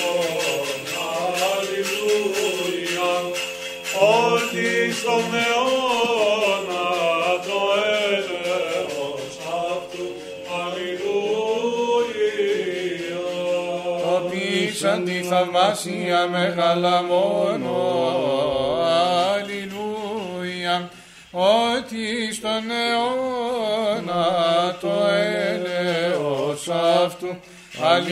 [1.51, 3.11] αλληλούια,
[3.99, 5.72] ότι στον αιώνα
[14.93, 17.75] Πείσαν τη θαυμάσια μεγάλα μόνο,
[19.33, 20.89] αλληλούια,
[21.31, 24.25] ότι στον αιώνα
[24.81, 24.93] το
[25.47, 26.67] έλεος
[27.05, 27.39] αυτού,
[27.81, 28.11] αλληλούια.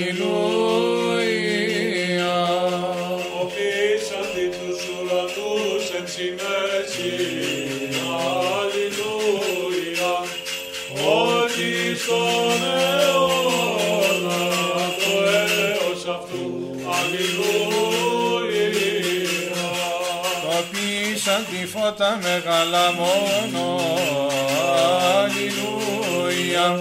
[3.42, 7.14] Οφείσαντι τους ουρανούς εν συνέση,
[8.60, 10.14] αλληλούια,
[11.04, 13.01] ότι στον σαν
[21.50, 23.80] τη φώτα μεγάλα μόνο,
[25.18, 26.80] αλληλούια,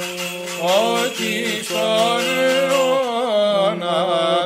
[0.97, 3.99] ότι στον αιώνα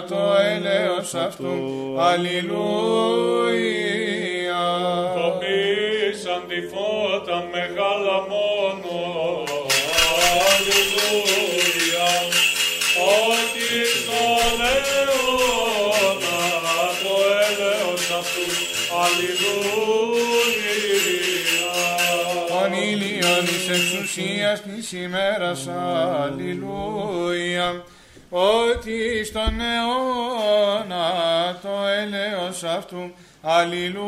[0.08, 0.22] το
[0.52, 1.54] έλεος αυτού,
[2.00, 3.04] αλληλούια.
[5.14, 8.96] Κοπήσαν τη φώτα μεγάλα μόνο,
[10.46, 12.08] αλληλούια,
[13.28, 13.66] ότι
[13.96, 15.23] στον αιώνα
[19.14, 20.92] αλληλούια.
[22.48, 25.68] Τον ήλιον της εξουσίας της ημέρας,
[26.22, 27.84] αλληλούια,
[28.30, 31.08] ότι στον αιώνα
[31.62, 33.12] το έλεος αυτού,
[33.42, 34.02] αλληλούια.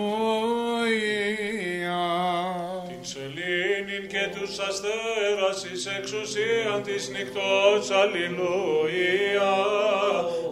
[2.88, 9.54] Την σελήνην και τους αστέρας εις εξουσίαν της νυχτός, αλληλούια,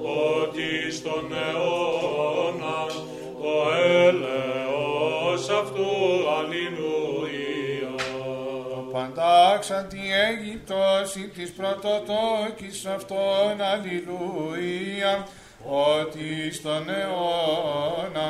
[0.03, 2.87] ότι στον αιώνα
[3.45, 5.91] το έλεος αυτού,
[6.39, 7.95] αλληλούια.
[8.93, 15.29] Παντάξαν τη Αίγυπτος ή της πρωτοτόκης αυτών, αλληλούια,
[15.65, 18.29] ότι στον αιώνα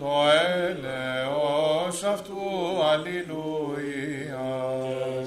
[0.00, 0.12] το
[0.64, 2.42] έλεος αυτού,
[2.90, 4.46] αλληλούια.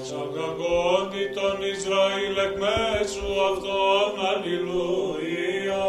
[0.08, 5.84] Σαγαγόντι τον Ισραήλ εκ μέσου αυτών, αλληλούια,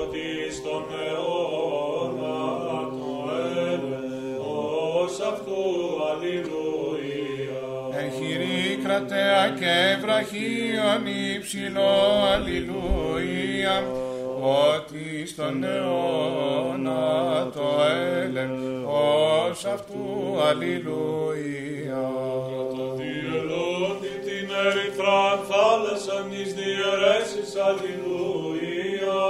[0.00, 1.31] ότι στον αιώνα
[8.92, 11.02] κρατέα και βραχίων
[11.36, 11.94] υψηλό,
[12.32, 13.84] αλληλούια,
[14.40, 17.68] ότι στον αιώνα το
[18.22, 22.04] έλεος αυτού, αλληλούια.
[22.96, 29.22] Διελώνει την ερυθράν θάλασσαν εις διαιρέσεις, αλληλούια,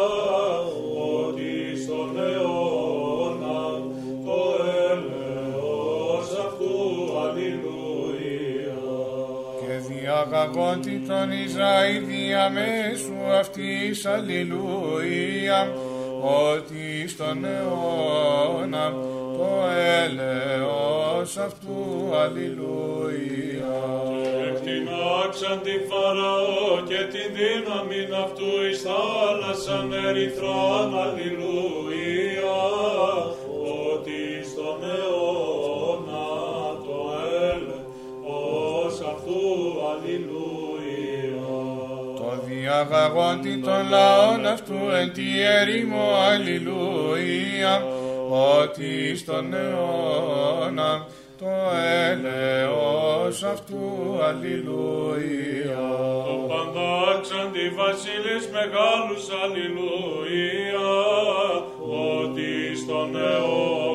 [1.27, 2.72] ότι στον αιώνα
[10.23, 15.73] και διαγαγόντι τον Ισραήλ διαμέσου αυτής αλληλούια.
[16.23, 18.91] Ότι στον αιώνα
[19.37, 19.69] το
[20.05, 23.75] έλεος αυτού αλληλούια.
[24.49, 31.92] Εκτινάξαν τη Φαραώ και την δύναμη αυτού εις θάλασσαν ερυθράν, αλληλούια,
[42.73, 47.85] το διαγαγόντι των λαών αυτού εν τη ερήμο αλληλούια
[48.59, 51.07] ότι στον αιώνα
[51.39, 51.51] το
[52.11, 53.81] έλεος αυτού
[54.23, 55.83] αλληλούια.
[56.27, 60.93] Το παντάξαν τη βασίλης μεγάλους, αλληλούια,
[61.81, 63.92] ότι στον αιώνα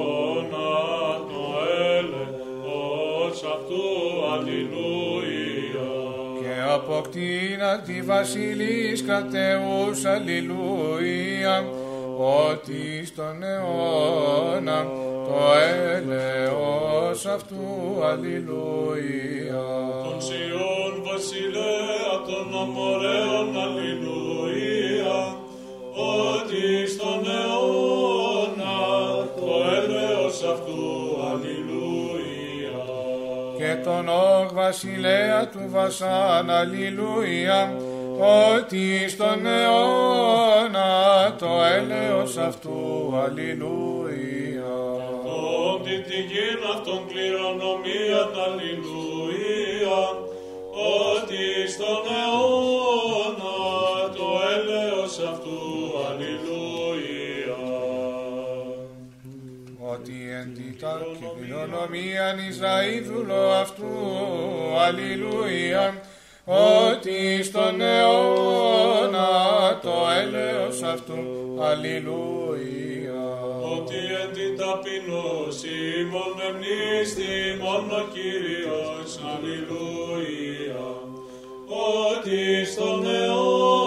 [7.02, 11.66] και αποκτήνα τη βασιλής κατεούς αλληλούια
[12.18, 14.86] ότι στον αιώνα
[15.26, 15.54] το
[15.96, 17.58] έλεος αυτού
[18.04, 19.66] αλληλούια.
[20.04, 25.38] Τον Σιών βασιλέα των αμοραίων, αλληλούια,
[25.96, 27.77] ότι στον αιώνα
[33.88, 37.74] τον Όγ βασιλέα του Βασάν αλληλούια
[38.46, 40.92] ότι στον αιώνα
[41.40, 42.80] το έλεος αυτού
[43.24, 44.76] αλληλούια.
[45.74, 50.02] Ότι τη γην αυτών κληρονομίαν, αλληλούια,
[51.06, 53.57] ότι στον αιώνα
[60.78, 63.04] εν τη τάκη κληρονομίαν Ισραήλ
[63.62, 63.86] αυτού
[64.86, 66.02] αλληλούια
[66.46, 69.30] ότι στον αιώνα
[69.82, 71.18] το έλεος αυτού
[71.62, 73.24] αλληλούια
[73.78, 75.78] Ότι εν την ταπεινώση
[76.12, 80.86] μόνο εμνίστη μόνο Κύριος, αλληλούια.
[82.10, 83.87] Ότι στον αιώνα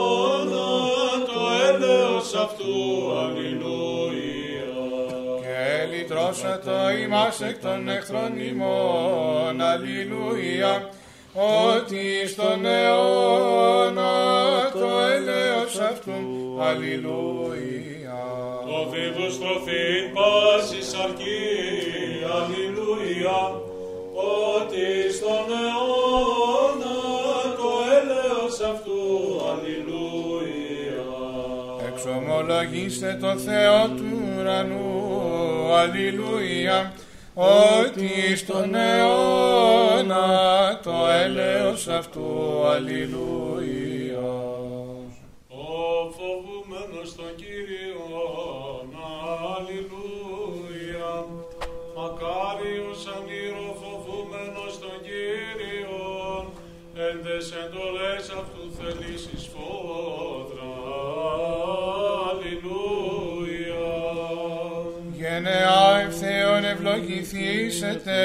[6.31, 9.61] και λυτρώσατο ημάς εκ των εχθρών ημών.
[9.61, 10.89] Αλληλούια
[11.69, 14.13] ότι στον αιώνα
[14.73, 16.19] το έλεος αυτού.
[16.61, 18.21] Αλληλούια.
[18.67, 21.47] Το βίβους τροφήν πάσης αρκεί,
[22.37, 23.41] αλληλούια,
[24.47, 26.99] ότι στον αιώνα
[27.59, 29.03] το έλεος αυτού,
[29.51, 30.71] αλληλούια.
[31.89, 34.90] Εξομολογήστε το Θεό του ουρανού,
[35.75, 36.93] αλληλούια,
[37.35, 40.29] ότι στον αιώνα
[40.83, 44.31] το έλεος αυτού, αλληλούια.
[45.49, 48.89] Ο φοβούμενος τον Κύριον,
[49.55, 51.13] αλληλούια.
[51.97, 56.45] Μακάριος ανήρω φοβούμενος τον Κύριον,
[57.09, 60.73] εν τες εντολές αυτού θελήσεις φόδρα,
[65.33, 68.19] Γενεά ευθέων ευλογηθήσετε,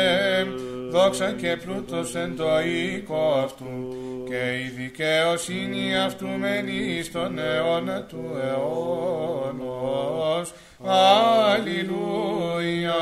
[0.90, 3.94] δόξα και πλούτος εν το οίκο αυτού,
[4.30, 9.73] και η δικαιοσύνη αυτού μένει στον αιώνα του αιώνος.
[11.53, 12.94] Αλληλούια.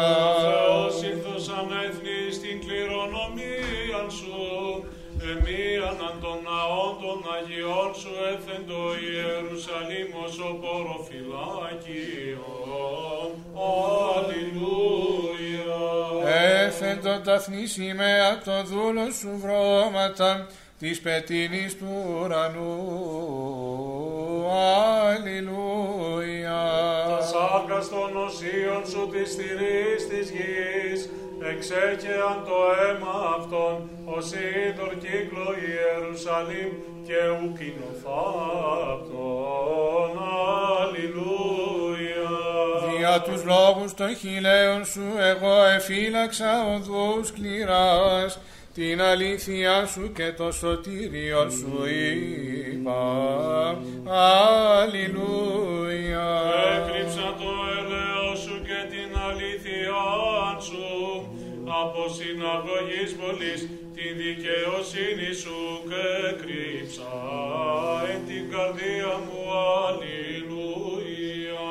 [0.42, 4.84] Θεός ήρθος ανέθνη στην κληρονομία σου,
[5.32, 13.32] εμίαν αν των ναών των Αγιών σου έθεν το Ιερουσαλήμ ως ο ποροφυλάκιον.
[14.16, 15.82] Αλληλούια.
[16.66, 20.48] Έθεν το ταθνή σημαία το δούλο σου βρώματα
[20.84, 22.73] της πετίνης του ουρανού.
[25.05, 26.61] Αλληλούια.
[27.10, 31.01] Τα σάρκα των οσίων σου της θηρής της γης,
[31.51, 36.72] εξέκαιαν το αίμα αυτών, ως είδωρ κύκλο Ιερουσαλήμ
[37.07, 40.11] και ουκινοθάπτων.
[40.81, 42.34] Αλληλούια.
[42.97, 48.39] Δια τους λόγους των χιλέων σου εγώ εφύλαξα οδούς σκληράς,
[48.73, 51.84] την αλήθεια σου και το σωτήριο σου
[52.71, 53.02] είπα.
[54.81, 56.29] Αλληλούια.
[56.76, 60.02] Έκρυψα το έλεος σου και την αλήθεια
[60.60, 60.87] σου,
[61.81, 63.61] από συναγωγής πολλής
[63.95, 66.07] τη δικαιοσύνη σου και
[66.41, 67.13] κρύψα
[68.11, 69.41] εν την καρδία μου.
[69.87, 71.63] Αλληλούια.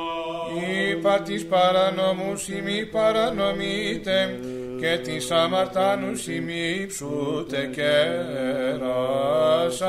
[0.90, 4.38] Είπα της παρανομούς ημί παρανομείτε
[4.80, 9.80] και της αμαρτάνους ημί ψούτε κέρας.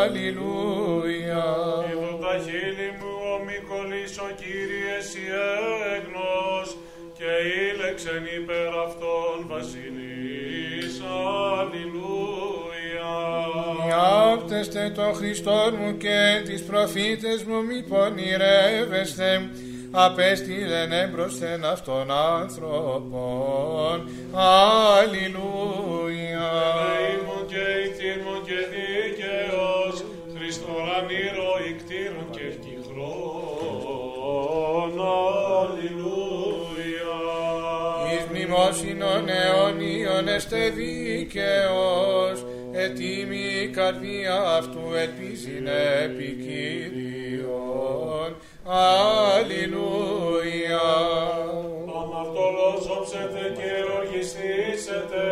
[0.00, 1.44] Αλληλούια.
[1.90, 5.26] Είδω τα χείλη μου ο Μικολής ο Κύριες η
[5.96, 6.76] έγνος
[7.18, 7.30] και
[7.68, 10.94] ήλεξεν υπέρ αυτών βασιλείς.
[11.58, 13.14] Αλληλούια.
[13.88, 19.50] Ιάπτεστε το Χριστόν μου και τις προφήτες μου μη πονηρεύεστε
[19.92, 24.08] απέστειλεν έμπροσθεν αυτών άνθρωπων.
[24.96, 26.50] Αλληλούια.
[26.98, 29.96] Ελεήμων και ηθήρμων και δίκαιος,
[30.36, 33.72] Χριστόραν ήρωη κτήρων και ευκυχρών.
[35.60, 37.16] Αλληλούια.
[38.12, 45.66] Εις μνημόσυνον αιωνίων εστε δίκαιος, ετοίμη η καρδία αυτού ελπίζειν
[46.04, 48.36] επί Κύριον.
[48.64, 50.10] Αλληλούια.
[52.00, 55.24] Αμαρτωλός όψετε και οργιστήσετε,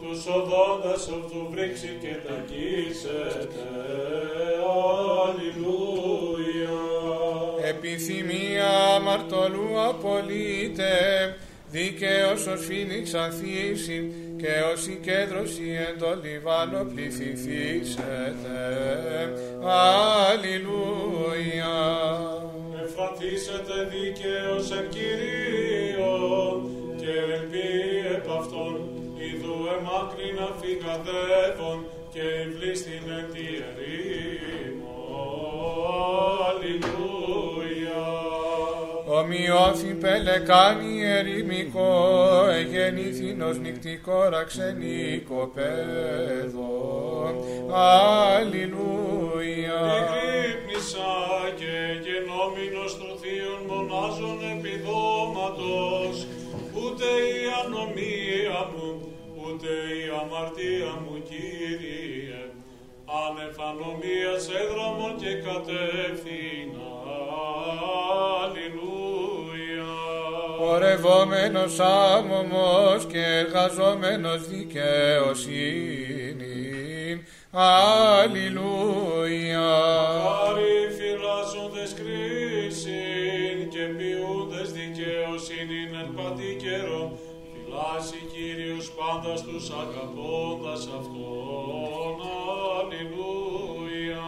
[0.00, 3.66] τους οδόντας αυτού βρήξει και τακίσετε.
[5.26, 6.78] Αλληλούια.
[7.68, 10.94] Επιθυμία αμαρτωλού απολύτε,
[11.70, 18.58] δίκαιος ως φίλης ανθίσει και ως η κέντρωση εν το Λιβάνο πληθυθήσετε.
[20.28, 21.76] Αλληλούια.
[22.84, 26.16] Εφραθήσετε δίκαιος εν Κυρίω
[26.96, 27.68] και ελπί
[28.14, 28.74] επ' αυτόν,
[29.16, 31.78] ιδού εμάκρυν αφηγαδεύων
[32.12, 34.94] και ευλίστην εν τη ερήμο.
[36.48, 36.95] Αλληλούια.
[39.18, 41.92] Ομοιώθη πελεκάνη ερημικό,
[42.58, 46.74] εγεννήθηνος νυχτικό ραξενικό παιδό.
[48.36, 49.80] Αλληλούια.
[49.98, 51.14] Εγρύπνησα
[51.60, 51.74] και
[52.06, 56.16] γενόμενος του θείων μονάζων επιδόματος,
[56.80, 58.88] ούτε η ανομία μου,
[59.42, 59.70] ούτε
[60.00, 62.42] η αμαρτία μου, Κύριε,
[63.24, 66.85] ανεφανομίας έδραμον και κατεύθυνα.
[70.66, 75.54] Πορευόμενος άμωμος και εργαζόμενος δικαιοσύνη.
[78.20, 79.00] Αλληλούια.
[80.24, 87.02] Μακάρι φυλάσσοντες κρίσιν και ποιούντες δικαιοσύνην εν πατή καιρό,
[87.52, 92.18] φυλάσσει Κύριος πάντας τους αγαπώντας Αυτόν.
[92.78, 94.24] Αλληλούια.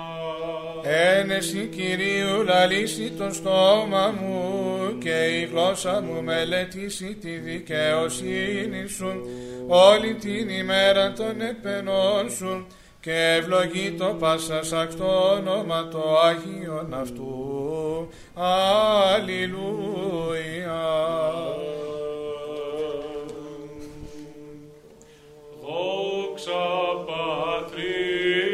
[0.82, 4.77] Ένεση Κυρίου λαλήσει το στόμα μου
[5.08, 9.28] και η γλώσσα μου μελετήσει τη δικαιοσύνη σου
[9.66, 12.66] όλη την ημέρα των επενών σου
[13.00, 18.08] και ευλογεί το πάσας αυτό όνομα το Άγιον αυτού.
[19.14, 19.68] Αλληλούια.
[25.60, 26.66] Δόξα
[27.06, 28.47] Πατρί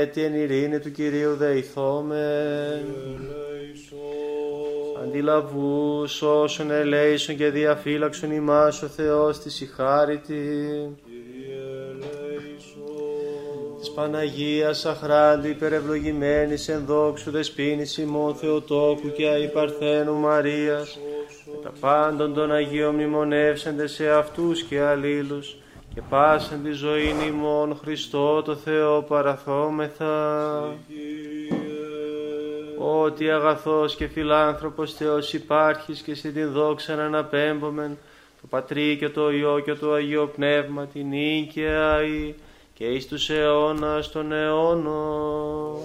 [0.00, 2.84] Έτι και έτι εν ειρήνη του Κυρίου δεηθόμεν.
[5.02, 10.44] Αντιλαβούς όσων ελέησον και διαφύλαξον ημάς ο Θεός της η χάριτη.
[13.78, 20.98] Της Παναγίας αχράντου υπερευλογημένης εν δόξου δεσπίνης ημών Θεοτόκου και αϊπαρθένου Μαρίας
[21.46, 25.56] με τα πάντων των Αγίων μνημονεύσεντες σε αυτούς και αλλήλους
[25.94, 30.74] και πάσαν τη ζωή ημών Χριστό το Θεό παραθόμεθα
[32.78, 37.98] ότι αγαθός και φιλάνθρωπος Θεός υπάρχεις και σε την δόξα να αναπέμπομεν
[38.40, 42.34] το Πατρί και το Υιό και το Αγίο Πνεύμα την νίκαια ή
[42.74, 45.78] και εις τους αιώνας των αιώνων.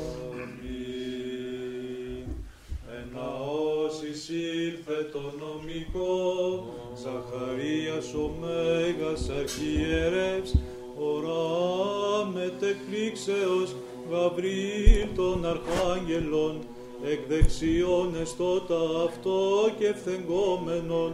[2.92, 10.56] Εναός εισήλθε το νομικό, Ζαχαρίας ο Μέγας Αρχιερεύς,
[10.98, 13.75] ορά μετεκπλήξεως
[14.11, 16.59] Γαβρίλ των Αρχάγγελων,
[17.03, 21.11] εκ δεξιών εστώτα αυτό και φθεγγόμενον,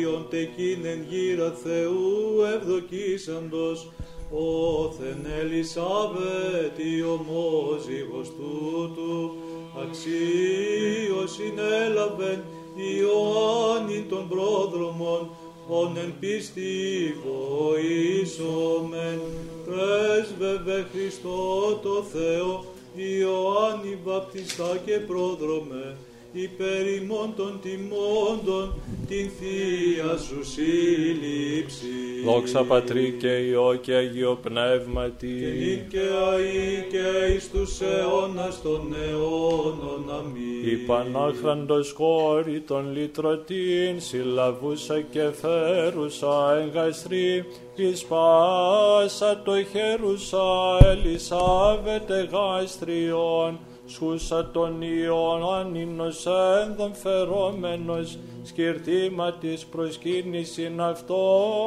[0.00, 3.90] ιον τεκίνεν γύρα Θεού ευδοκίσαντος,
[4.30, 9.34] όθεν Ελισάβετ η ομόζυγος τούτου,
[9.82, 12.42] αξίως συνέλαβεν
[12.74, 15.30] Ιωάννη των πρόδρομων,
[15.68, 19.20] ον εν πίστη βοήσομεν,
[19.64, 25.96] πρέσβευε Χριστό το Θεό, Ιωάννη βαπτιστά και πρόδρομε,
[26.34, 28.74] υπέρ ημών των τιμώντων,
[29.08, 31.86] την Θεία σου σύλληψη.
[32.24, 35.26] Δόξα Πατρί και Υιό και Αγίο Πνεύματι.
[35.26, 40.04] Και νίκαια ή και εις τους αιώνας των αιώνων.
[40.18, 40.72] Αμήν.
[40.72, 53.58] Η Πανάχραντος κόρη των λυτρωτήν, συλλαβούσα και φέρουσα εγκαστρή, εις πάσα το χέρουσα Ελισάβετ εγάστριον,
[53.86, 56.26] σχούσα των ιών ανήνος
[56.66, 61.16] ένδον φερόμενος, σκυρτήμα της προσκύνησιν αυτό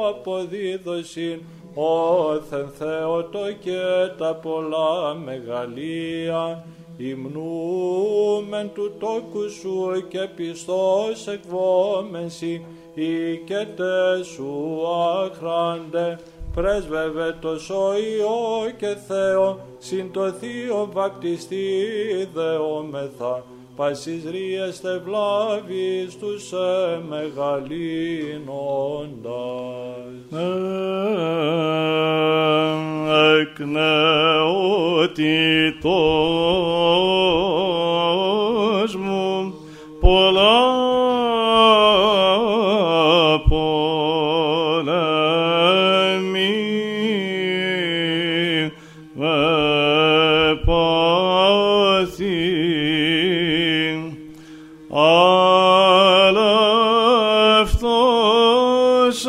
[0.08, 1.40] αποδίδωσιν,
[1.74, 3.80] όθεν Θεότο και
[4.18, 6.64] τα πολλά μεγαλεία,
[6.96, 12.64] υμνούμεν του τόκου σου και πιστός εκβόμενσι,
[12.94, 13.66] ή και
[14.34, 16.18] σου άχραντε,
[16.54, 21.58] πρέσβευε το σοϊό και Θεό, συν το θείο βαπτιστή
[22.34, 23.44] δεόμεθα,
[23.76, 27.88] πασις ρίεστε βλάβης τους εμεγαλύνοντας.
[33.40, 33.86] εκ νεότητος
[38.96, 39.54] μου
[40.00, 40.76] πολλά
[43.48, 44.88] πολέμη
[59.08, 59.26] αυτός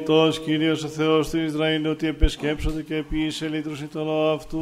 [0.00, 4.58] Ευλογητός Κύριος ο Θεός του Ισραήλ ότι επισκέψατε και επίσης ελύτρωση το λαό αυτού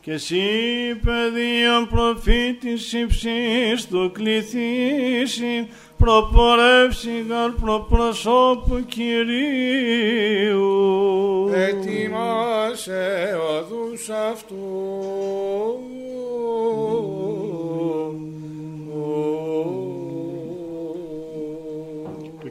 [0.00, 0.36] και εσύ
[1.04, 5.68] παιδίον προφήτης υψής του κληθήσει
[5.98, 9.10] προπορεύσει γαρ προπροσώπου Κυρίου.
[11.54, 14.56] Ετοιμάσε οδούς αυτού.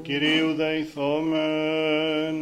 [0.06, 2.36] Κυρίου δεηθόμεν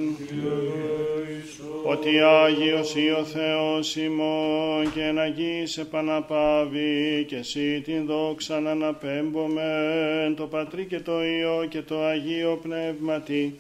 [1.86, 8.72] ότι Άγιος ή ο Θεός ημών και εν Αγίης επαναπάβει και εσύ την δόξα να
[8.72, 13.60] αναπέμπομεν το Πατρί και το Υιό και το Αγίο Πνεύματι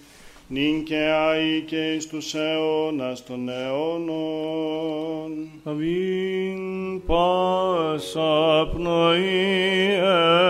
[0.53, 0.97] νυν και
[1.29, 5.31] άη και εις τους αιώνας των αιώνων.
[5.63, 9.93] Αμήν πάσα πνοή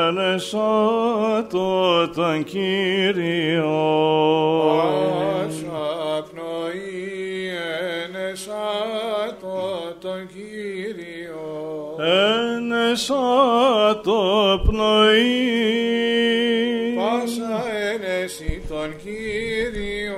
[0.07, 1.67] ενεσάτω
[2.15, 3.72] τον Κύριο.
[4.67, 7.49] Πάσα πνοή
[8.03, 9.57] ενεσάτω
[9.99, 11.45] τον Κύριο.
[12.56, 13.41] Ενεσάτω
[14.65, 15.64] πνοή.
[16.95, 17.52] Πάσα ενesi
[18.84, 20.18] τον Κύριο.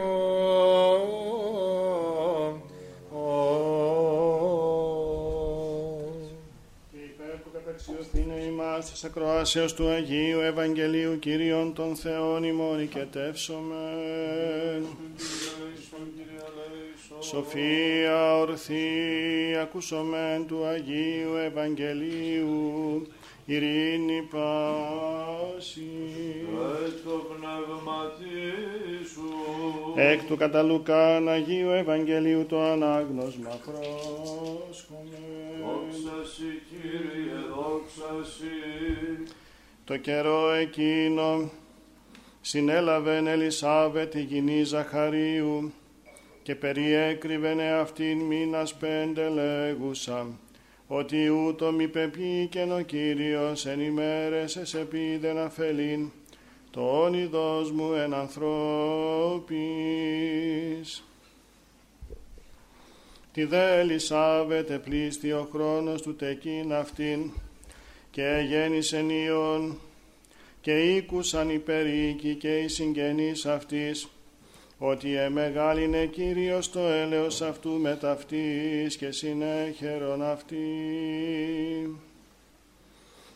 [6.92, 7.50] Και υπέρ που
[9.06, 14.86] ακροάσεως του Αγίου Ευαγγελίου Κυρίων των Θεών ημών οικετεύσομεν.
[17.20, 23.08] Σοφία ορθή ακούσομεν του Αγίου Ευαγγελίου
[23.46, 25.90] ειρήνη πάση.
[26.86, 28.26] Εκ το πνεύματι
[29.14, 29.30] σου.
[29.96, 35.18] Εκ του κατά Λουκάν Αγίου Ευαγγελίου το ανάγνωσμα πρόσχομαι.
[35.62, 39.34] Δόξα σοι, Κύριε, δόξα σοι.
[39.86, 41.50] Το καιρό εκείνο
[42.42, 45.74] συνέλαβεν Ελισάβε τη γυνή Ζαχαρίου
[46.44, 50.28] και περιέκρυβεν αυτήν μήνας πέντε λέγουσα
[50.98, 56.12] ότι ούτω μη πεπήκεν ο Κύριος εν ημέρες εσ επίδεν αφελήν
[56.72, 59.54] το όνειδος μου εν ανθρώπης.
[63.32, 67.32] Τη δε Ελισάβετ πλήστη ο χρόνος του τεκίν αυτήν
[68.12, 69.80] και γέννησεν Υιόν
[70.62, 74.08] και ήκουσαν οι περίκοι και οι συγγενείς αυτής
[74.88, 80.58] ότι εμεγάλινε Κύριος το έλεος αυτού με ταυτής και συνέχερον αυτή.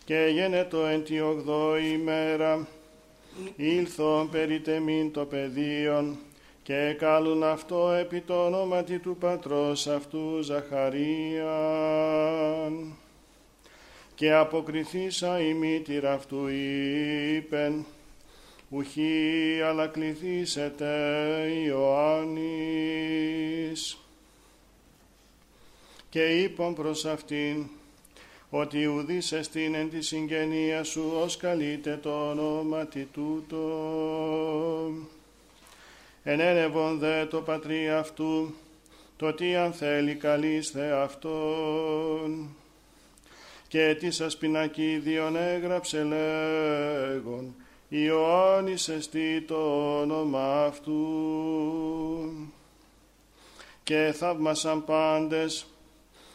[0.06, 2.68] Και γένετο εν τη ογδόη ημέρα,
[3.56, 6.18] ήλθον περί τεμήν το πεδίον,
[6.64, 11.48] και κάλουν αυτό επί το ονόματι του πατρός αυτού Ζαχαρίαν.
[14.16, 17.86] Και αποκριθήσα η μήτηρα αυτού είπεν,
[18.70, 20.88] ουχή αλλά κληθήσετε
[21.66, 23.18] Ιωάννης.
[26.10, 27.66] Και είπαν προς αυτήν,
[28.50, 33.60] ότι ουδείς εστίν εν τη συγγενεία σου ως καλείται το ονόματι τούτο.
[36.24, 38.54] Ενένευον δε το πατρί αυτού,
[39.18, 42.56] το τι αν θέλει καλείστε αυτόν.
[43.68, 47.56] Και τι σας πινακίδιον έγραψε λέγον,
[47.90, 50.98] Ιωάννης εστί το όνομα αυτού.
[53.84, 55.66] Και θαύμασαν πάντες,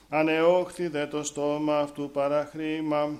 [0.08, 3.18] ανεόχθη δε το στόμα αυτού παραχρήμα,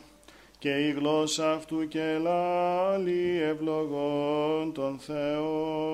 [0.59, 5.89] και η γλώσσα αυτού και λάλη ευλογών των Θεών.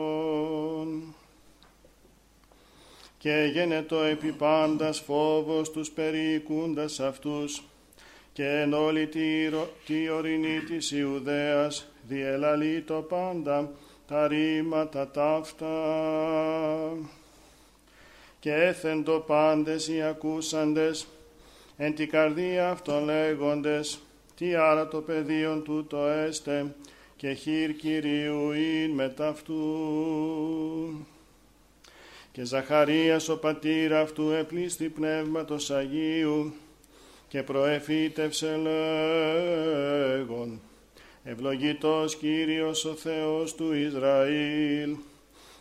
[3.19, 7.63] Και γένετο επί πάντας φόβος τους περιοικούντας αυτούς,
[8.33, 13.71] και εν όλη τη, ρο- τη ορεινή της Ιουδαίας διελαλεί το πάντα
[14.07, 15.69] τα ρήματα ταύτα.
[18.41, 21.07] Και έθεν το πάντες οι ακούσαντες,
[21.77, 24.01] εν τη καρδία αυτών λέγοντες,
[24.37, 26.75] τι άρα το πεδίον τούτο έστε,
[27.17, 29.57] και χείρ Κυρίου ειν μετ' αυτού.
[32.33, 36.53] Και Ζαχαρίας ο πατήρ αυτού επλήστη πνεύματος Αγίου,
[37.29, 38.57] και προεφήτευσε
[40.17, 40.61] λέγον,
[41.25, 44.97] Ευλογητός Κύριος ο Θεός του Ισραήλ,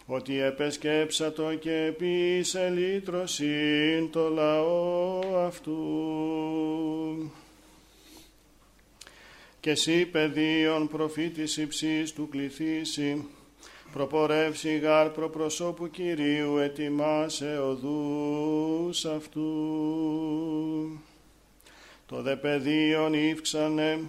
[0.06, 5.78] ότι επεσκέψατο και επίσε λύτρωσιν το λαό αυτού.
[9.60, 13.28] Και εσύ παιδίον προφήτης υψής του κληθήσει,
[13.92, 19.50] προπορεύσει γάρ προπροσώπου Κυρίου ετοιμάσε οδούς αυτού.
[22.06, 24.00] Το δε παιδίον ύφξανε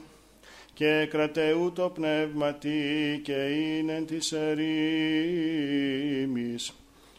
[0.81, 4.73] και κρατεού το πνεύματι και είναι της ερήμης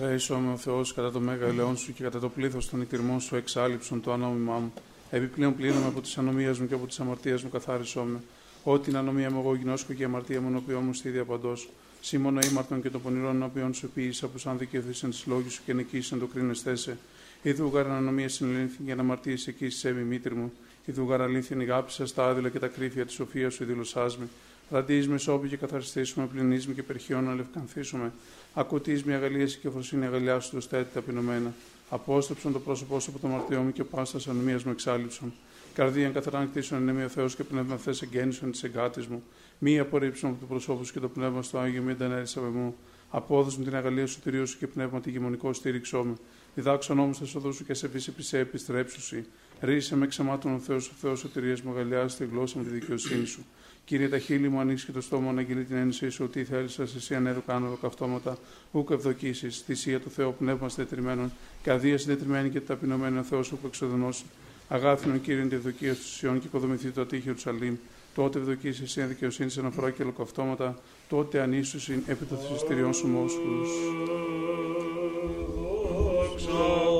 [0.00, 3.36] Ρέησόμε ο Θεός κατά το μέγα ελαιόν σου και κατά το πλήθος των εκτιρμών σου
[3.36, 4.72] εξάλληψον το ανώμημά μου.
[5.10, 8.20] Επιπλέον πλήνωμα από τη ανομία μου και από τη αμαρτία μου καθάρισόμε.
[8.62, 11.52] Ό,τι την ανομία μου εγώ γινώσκω και η αμαρτία μου ενωπιό μου στη διαπαντό.
[12.00, 15.72] Σίμωνα ήμαρτον και των πονηρών ενωπιών σου ποιήσα που σαν δικαιωθήσαν της λόγης σου και
[15.72, 16.98] νικήσαν το κρίνεσθέσε.
[17.42, 20.52] Ιδού γαρ ανομία συνελήφθη για να αμαρτήσει εκεί σε έμι μήτρη μου.
[20.84, 24.28] Ιδού γαρ αλήθινη αγάπησα στα άδειλα και τα κρύφια της σοφίας σου δηλωσάσμε.
[24.70, 28.12] Ραντίζει με σώπη και καθαριστήσουμε, πληνίσμε και περχιών να λευκανθήσουμε.
[28.58, 31.54] Ακουτεί μια αγαλίαση και φροσύνη αγαλιά σου το έτη ταπεινωμένα.
[31.88, 35.32] Απόστρεψον το πρόσωπό σου από το μαρτιό μου και πάστα ανομία μου εξάλληψον.
[35.74, 39.22] Καρδίαν καθαράν κτίσον ενέμει ο Θεός και πνεύμα θες εγκαίνησον της εγκάτης μου.
[39.58, 42.76] Μη απορρίψον από το προσώπου σου και το πνεύμα στο Άγιο μη αντανέρισα με μου.
[43.10, 46.14] Απόδοσον την αγαλία σου τυρίου σου και πνεύμα τη γεμονικό στήριξό με.
[46.54, 49.26] Διδάξον όμω τα σοδού σου και σε φύση επισέ επιστρέψουσι.
[49.60, 53.26] Ρίσε με ξεμάτων ο Θεός, ο Θεός σωτηρία μου, αγαλιάζει τη γλώσσα με τη δικαιοσύνη
[53.26, 53.46] σου.
[53.86, 56.68] Κύριε, τα χείλη μου ανοίξει και το στόμα να αγγείλει την έννοια σου ότι θέλει
[56.96, 58.38] εσύ ανέδω κάνω εδώ καυτώματα,
[58.70, 61.32] ούκ ευδοκίσεις, θυσία του Θεού πνεύμα συντετριμένων
[61.62, 64.24] και αδεία συντετριμένη και ταπεινωμένη ο Θεός ούκ εξοδονώσει.
[64.68, 67.76] Αγάθινον Κύριε τη ευδοκία του Σιών και οικοδομηθεί το ατύχιο του Σαλήμ.
[68.14, 73.06] Τότε ευδοκίσεις εσύ εν δικαιοσύνη σε αναφορά και καυτώματα, τότε ανίσουσιν επί των θυσιστηριών σου
[73.06, 73.70] μόσχους.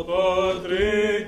[0.07, 1.27] Πατρί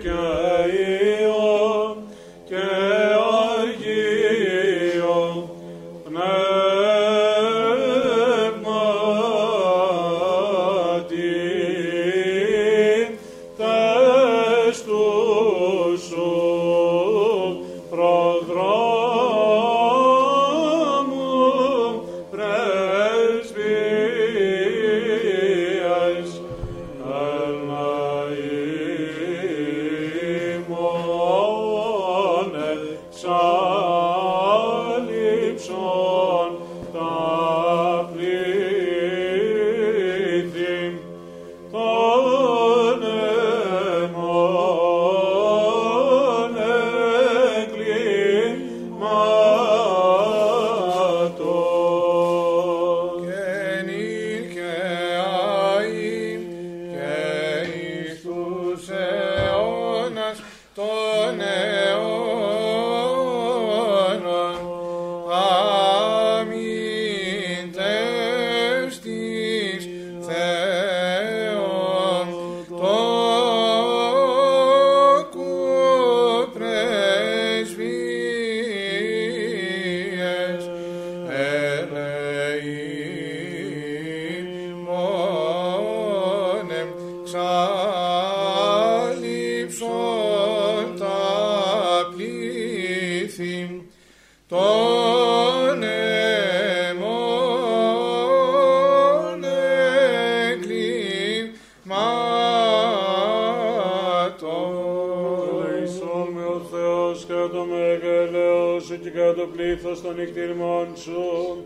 [107.08, 111.64] ο Θεός και το μεγαλέος σου και κατά το πλήθος των νυχτήρμων σου,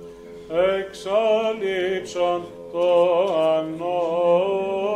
[0.79, 2.89] εξαλείψαν το
[3.57, 4.92] ανώνυμα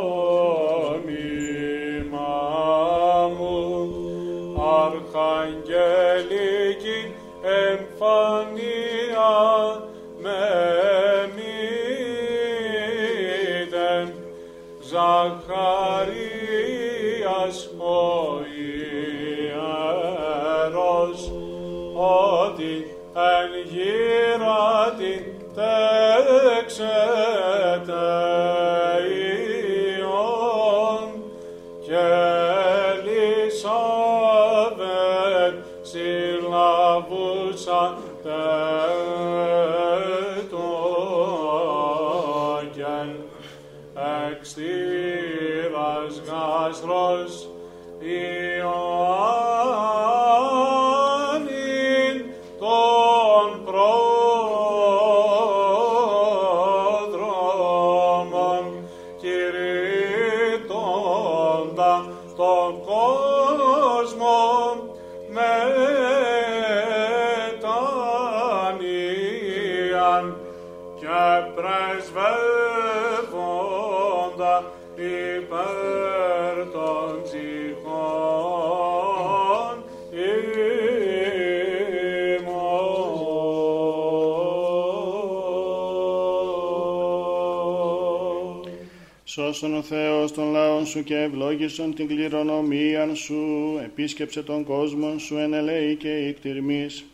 [90.77, 95.95] Θεός των λαών σου και ευλόγησον την κληρονομίαν σου, επίσκεψε τον κόσμο σου εν ελέη
[95.95, 97.05] και ικτυρμής.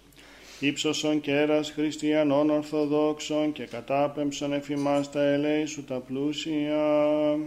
[0.59, 7.37] Ήψωσον κέρας χριστιανών ορθοδόξων και κατάπεμψον εφημάς τα ελέη σου τα πλούσια.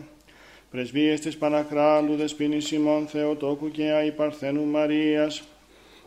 [0.71, 5.43] Πρεσβείες της Παναχράντου Δεσποίνης ημών Θεοτόκου και Άη Παρθένου Μαρίας,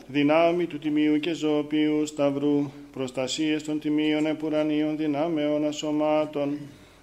[0.07, 6.57] δυνάμει του Τιμίου και Ζωοποιού Σταυρού, προστασίες των Τιμίων Επουρανίων δυνάμεων ασωμάτων,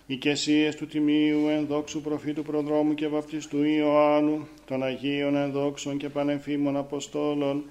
[0.07, 7.65] οικεσίες του Τιμίου ενδόξου προφήτου προδρόμου και βαπτιστού Ιωάννου, των Αγίων ενδόξων και πανεμφήμων Αποστόλων,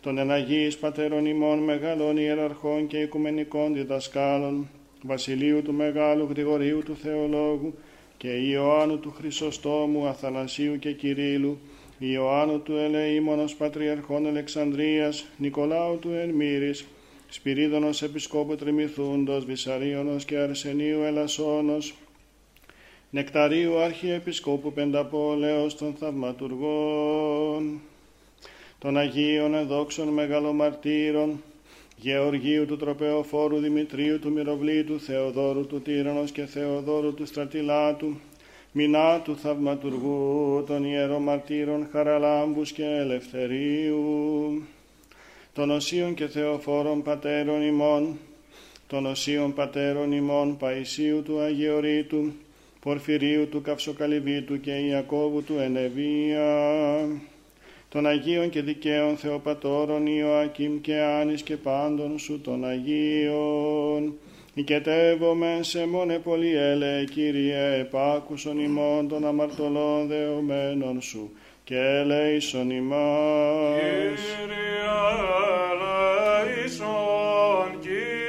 [0.00, 4.68] των εναγίης πατέρων ημών μεγάλων ιεραρχών και οικουμενικών διδασκάλων,
[5.02, 7.74] Βασιλείου του Μεγάλου Γρηγορίου του Θεολόγου
[8.16, 11.58] και Ιωάννου του Χρυσοστόμου, Αθανασίου και Κυρίλου,
[11.98, 16.86] Ιωάννου του Ελεήμονος Πατριαρχών Αλεξανδρίας, Νικολάου του Ελμύρης,
[17.34, 21.94] Σπυρίδωνος Επισκόπου Τριμηθούντος, Βυσαρίωνος και Αρσενίου Ελασσόνος,
[23.10, 27.80] Νεκταρίου Αρχιεπισκόπου Πενταπόλεως των Θαυματουργών,
[28.78, 31.42] των Αγίων Εδόξων Μεγαλομαρτύρων,
[31.96, 38.16] Γεωργίου του Τροπεοφόρου Δημητρίου του Μυροβλήτου, Θεοδόρου του Τύρανος και Θεοδόρου του Στρατιλάτου,
[38.72, 44.62] Μινά του Θαυματουργού των Ιερομαρτύρων Χαραλάμπους και Ελευθερίου,
[45.54, 48.18] των Οσίων και Θεοφόρων Πατέρων ημών,
[48.86, 52.32] των Οσίων Πατέρων ημών Παϊσίου του Αγιορείτου,
[52.80, 57.08] Πορφυρίου του Καυσοκαλυβίτου και Ιακώβου του Ενεβία,
[57.88, 64.14] των Αγίων και Δικαίων Θεοπατώρων Ιωακήμ και Άνης και πάντων σου των Αγίων,
[64.54, 71.30] Οικετεύομαι σε μόνε πολυέλε, Κύριε, επάκουσον ημών των αμαρτωλών δεωμένων σου
[71.72, 73.80] και ελέησον ημάς.
[73.80, 74.56] Κύριε
[76.52, 78.26] ελέησον, Κύριε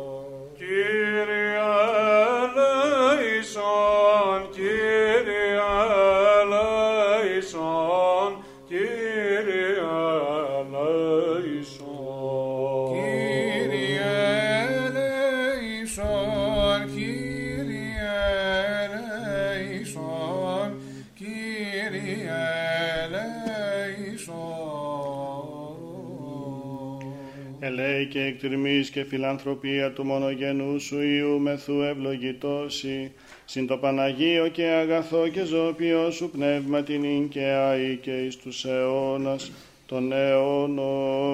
[28.30, 33.11] Ελέη και εκτιμής και φιλανθρωπία του μονογενούς σου Υιού μεθού ευλογητώσει,
[33.45, 38.38] συν το Παναγίο και αγαθό και ζώπιο σου πνεύμα την ίν και αή και εις
[38.38, 39.51] τους αιώνας
[39.85, 41.30] των αιώνων.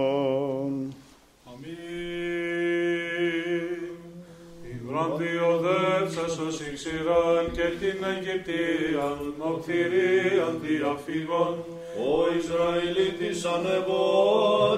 [4.90, 11.64] Γραντιοδεύσας ως Ιξηράν και την Αιγυπτίαν, νοκτηρίαν διαφύγων,
[11.98, 14.04] Ο Ισραηλίτης ανεβώ,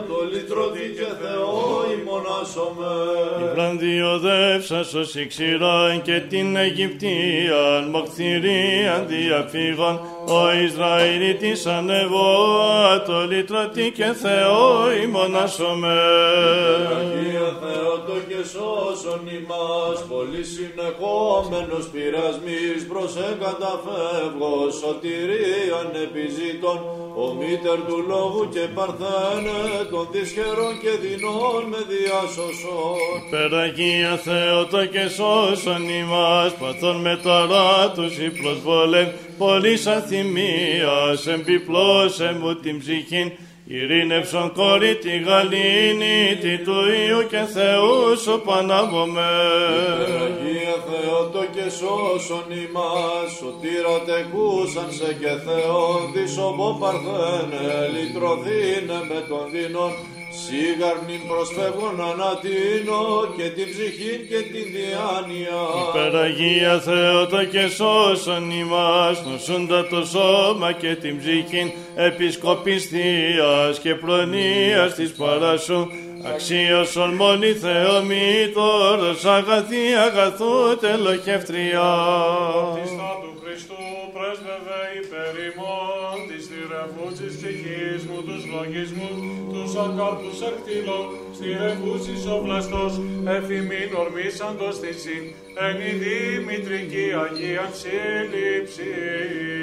[0.07, 2.93] το λυτρωτή και Θεό ημωνάσομαι.
[3.53, 12.35] Βρανδιοδεύσας ως Ιξηράν και την Αιγυπτίαν, μοχθηρίαν διαφύγων, ο Ισραηλίτης ανεβώ,
[13.05, 14.61] το λυτρωτή και Θεό
[15.03, 15.97] ημωνάσομαι.
[16.99, 26.77] Αγία Θεότο και σώσον ημάς, πολύ συνεχόμενος πειρασμής, προς εκαταφεύγω, σωτηρίαν επιζήτων,
[27.23, 29.59] ο μήτερ του λόγου και παρθένε,
[29.91, 33.17] των δυσχερών και δεινών με διάσωσον.
[33.33, 39.07] Περαγία Θεότο και σώσον ημάς, παθών με ταρά τους η προσβολέν,
[39.37, 43.31] πολλής αθυμίας, εμπιπλώσε μου την ψυχήν,
[43.65, 49.29] ειρήνευσον κόρη τη γαλήνη, τη του Υιού και Θεού σου πανάβομαι.
[50.23, 59.43] Αγία Θεότο και σώσον ημάς, σωτήρα τεκούσαν σε και Θεόν, δισομό παρθένε, λυτρωθήνε με τον
[59.51, 59.91] δίνον,
[60.43, 63.03] σίγαρνην προσφεύγων ανατείνω
[63.37, 65.61] και την ψυχή και την διάνοια.
[65.87, 74.93] Υπεραγία Θεότο και σώσον ημάς, νοσούντα το σώμα και την ψυχήν, επισκοπής Θείας και προνοίας
[74.93, 75.87] της παράσου,
[76.33, 81.89] αξίωσον μόνη Θεομήτωρος, αγαθή αγαθού τελοχεύτρια.
[83.57, 89.17] Χριστά του Χριστού πρέσβευε υπέρ ημών, της θηρευούσης ψυχής μου, τους λογισμούς,
[89.53, 91.05] τους ακάλπους ακτήλων,
[91.37, 92.93] στηρευούσης ο βλαστός,
[93.35, 95.23] εφημίν ορμήσαντος θυσίν,
[95.67, 98.91] εν η Δημητρική Αγία σύλληψη.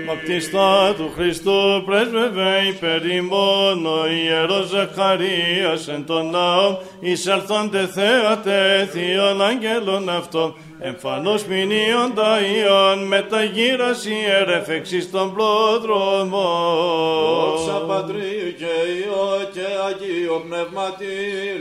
[0.09, 9.43] Βαπτιστά του Χριστού πρέσβευε υπέρ ημών, ο Ιερός Ζαχαρίας εν τον ναό, εισελθόντε θέατες θείων
[9.49, 10.49] αγγέλων αυτών,
[10.91, 16.35] εμφανώς μηνύοντα ιών, μεταγύρας ιερεφεξής των πρόδρομων.
[17.27, 21.15] Δόξα Πατρίου και Υιό και Αγίο Πνεύματι,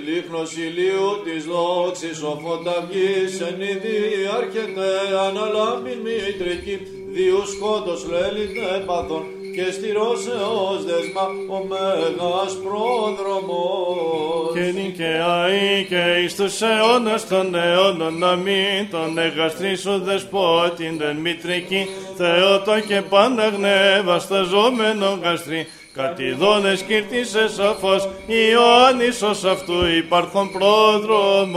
[0.06, 3.98] λίχνος ηλίου της δόξης ο φωταυγής, εν είδη
[4.38, 4.88] άρχεται
[5.28, 6.76] αναλάμπην μητρική,
[7.16, 9.24] διού σκότος λέλιτε παθών,
[9.56, 14.54] και στηρός έως δεσμα ο Μέγας πρόδρομος.
[14.54, 21.88] Και νικαιαή και εις τους αιώνας των αιώνων να μην τον εγαστρίσου δεσπότην εν μητρική
[22.18, 31.54] Θεότο και πάντα γνεύασταζόμενο γαστρί κατηδόνες κύρτησε σαφώς Ιωάννης ως αυτού υπάρχον πρόδρομος.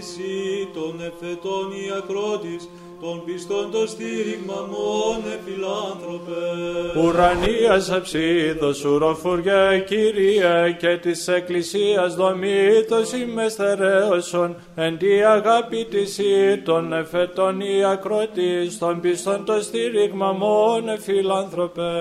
[0.00, 2.68] Αγάπη της ή των εφετών η ακρότης
[3.00, 6.40] των πιστών το στήριγμα μόνε φιλάνθρωπε.
[7.06, 16.58] Ουρανίας αψίδος ουροφουργέ Κύριε και της Εκκλησίας δομήτως είμαι στερέωσον εν τη αγάπη της ή
[16.64, 21.92] των εφετών η ακρότης των πιστών το στήριγμα μόνε φιλάνθρωπε.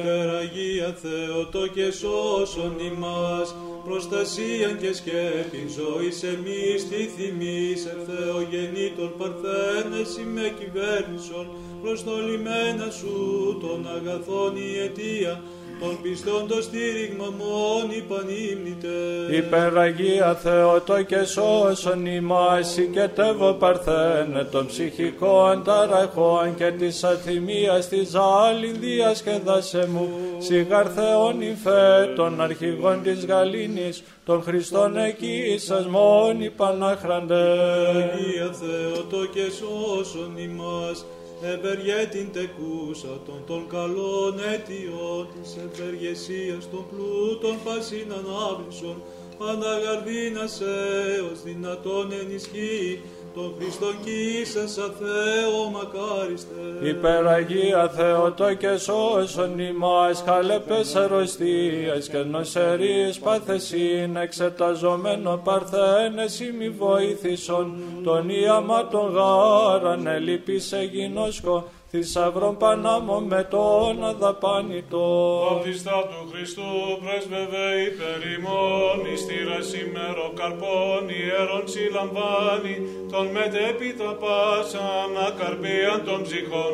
[0.00, 3.54] Υπεραγία Θεοτό και σώσον ημάς
[3.88, 11.46] προστασίαν και σκέπην ζωής εμείς τη θυμής ευθεογενήτων παρθένες με κυβέρνησον
[11.82, 13.14] προς το λιμένα σου
[13.60, 15.42] των αγαθών η αιτία
[15.80, 19.36] των πιστών το στήριγμα μόνοι πανύμνητε.
[19.36, 28.76] Υπεραγία Θεότο και σώσον ημάς οικετεύω παρθένε των ψυχικών ταραχών και της αθυμίας της άλλην
[28.80, 30.08] διασκεδάσε μου
[30.38, 37.34] σιγάρ Θεόν υφέ των αρχηγών της Γαλήνης των Χριστών εκεί σας μόνοι πανάχραντε.
[37.34, 41.04] Αγία Θεότο και σώσον ημάς
[41.42, 49.02] ευεργέτην τεκούσα των των καλών αιτιών της ευεργεσίας των πλούτων πασίν ανάβλησον
[49.38, 53.00] Παναγαρδίνας έως δυνατόν ενισχύει
[53.34, 56.88] τον Χριστόν κοίσας αθέο μακάριστε.
[56.88, 68.28] Υπεραγία Θεοτό και σώσον ημάς χαλεπές αρρωστίας και νοσερίες πάθεσιν εξεταζομένο παρθένες ημι βοήθησον τον
[68.28, 75.06] ιαματον γάραν ελίπησε γινώσκο θησαυρών πανάμω με τον αδαπάνητο.
[75.48, 76.70] Βαπτιστά του Χριστού
[77.02, 82.76] πρέσβευε υπέρ ημών, εις τήρας ημέρο καρπών ιερών συλλαμβάνει,
[83.12, 86.72] τον μετέπειτα πάσαν ακαρπίαν των ψυχών,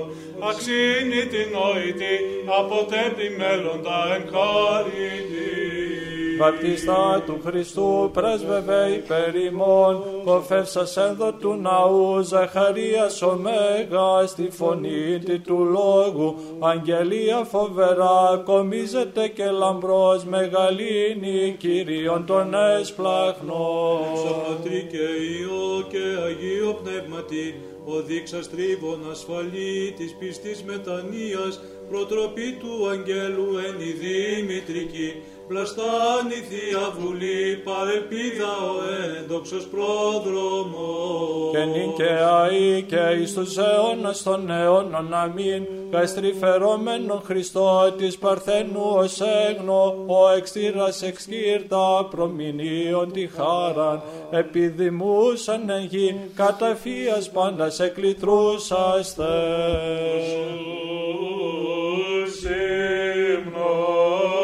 [0.49, 2.17] αξίνη την νοητή,
[2.61, 5.45] αποτέπει μέλλοντα εν χάρητη.
[6.39, 15.19] Βαπτιστά του Χριστού πρέσβευε υπέρ ημών, κοφεύσας ένδο του ναού Ζαχαρίας ο Μέγας, στη φωνή
[15.25, 23.99] τη του λόγου, αγγελία φοβερά, κομίζεται και λαμπρός, μεγαλύνει Κύριον τον έσπλαχνο.
[24.47, 25.07] Πατρί και
[25.39, 27.55] Υιό και Αγίο Πνεύματι,
[27.85, 35.13] ο δείξας τρίβων ασφαλή της πιστής μετανοίας, προτροπή του αγγέλου εν η Δημητρική,
[35.49, 38.75] πλαστάνει Θεία Βουλή, παρελπίδα ο
[39.19, 41.51] έντοξος πρόδρομος.
[41.53, 48.83] Και νυν και αεί και εις τους αιώνας των αιώνων αμήν, καστριφερώμενον Χριστό της Παρθένου
[48.95, 59.25] ως έγνο, ο εξήρας εξκύρτα προμηνίων τη χάραν, επιδημούσαν εν γη, καταφίας πάντας εκλητρούσαστε.
[63.35, 64.44] Υμνολόγους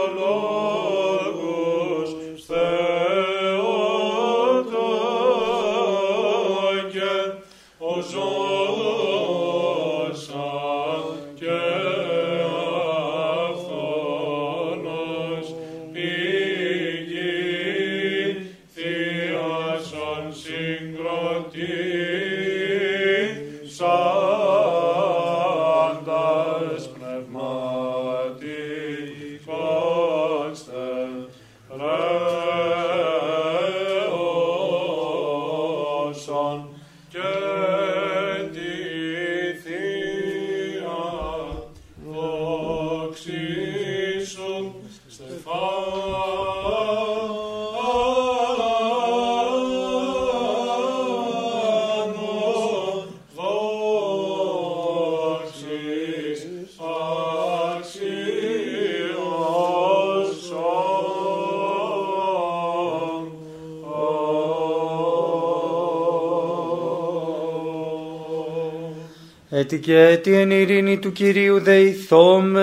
[69.77, 72.61] και έτι εν ειρήνη του Κυρίου δεηθόμεν.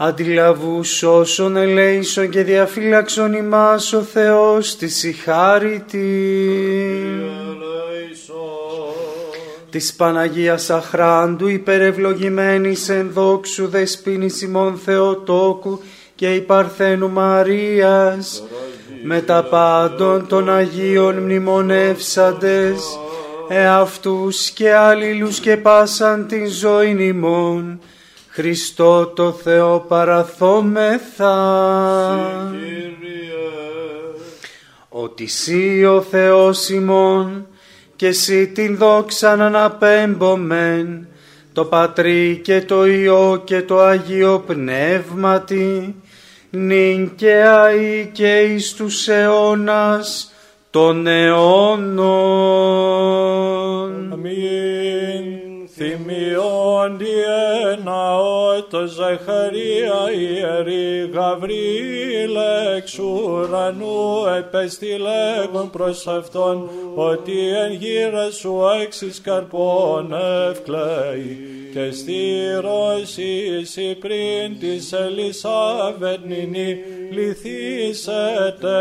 [0.00, 6.40] Αντιλαβού όσων ελέησον και διαφύλαξον ημάς ο Θεός της η χάριτη.
[9.70, 15.80] Της Παναγίας Αχράντου υπερευλογημένης εν δόξου δεσπίνης ημών Θεοτόκου
[16.14, 18.42] και η Παρθένου Μαρίας
[19.02, 22.98] με τα πάντων των Αγίων μνημονεύσαντες
[23.48, 27.80] εαυτούς και αλλήλους και πάσαν την ζωή ημών
[28.38, 31.34] Χριστό το Θεό παραθόμεθα.
[34.88, 37.46] Ότι Σύ ο Θεός ημών
[37.96, 41.06] και εσύ την δόξαν αναπέμπομεν,
[41.52, 45.94] το Πατρί και το Υιό και το Αγίο Πνεύματι,
[46.50, 50.32] νυν και αεί και εις τους αιώνας
[50.70, 52.08] των αιώνων.
[54.12, 55.47] Αμήν.
[55.74, 62.36] Θυμιών διέναο το Ζαχαρία ιερή Γαβρίλ
[62.76, 70.14] εξ ουρανού επεστηλέγον προς αυτόν ότι εν γύρα σου έξις καρπών
[70.50, 71.38] ευκλαίει.
[71.72, 76.78] Και στήρωσι πριν της Ελισάβετ νυνή
[77.10, 78.76] λυθήσετε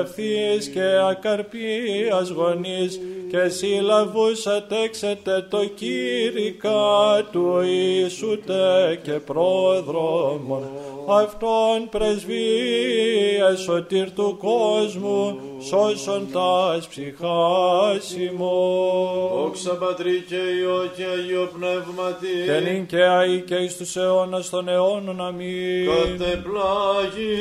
[0.00, 13.60] ευθύς και ακαρπίας γονείς και συλλαβούσατε έξετε το κήρυκα του Ιησούτε και πρόδρομον αυτόν πρεσβείες
[13.60, 19.42] σωτήρ του κόσμου σώσον τας ψυχάς ημών.
[19.42, 22.34] Δόξα Πατρί και Υιό και Αγίο Πνεύματι.
[22.46, 25.88] Και νυν και αεί και εις τους αιώνας των αιώνων αμήν.
[25.88, 27.32] Κατεπλάγει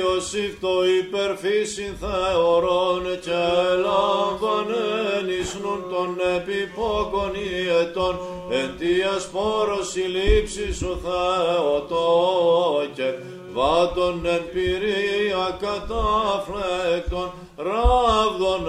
[0.00, 3.40] Ιωσήφ το υπερφύσιν θεωρών και
[3.84, 8.18] λάμβανεν εις νουν των επιπόκων ιετών
[8.50, 13.12] αιτίας πόρος η λήψη σου Θεοτός και
[13.52, 18.66] βάτων εν πυρία καταφλέκτων ράβδων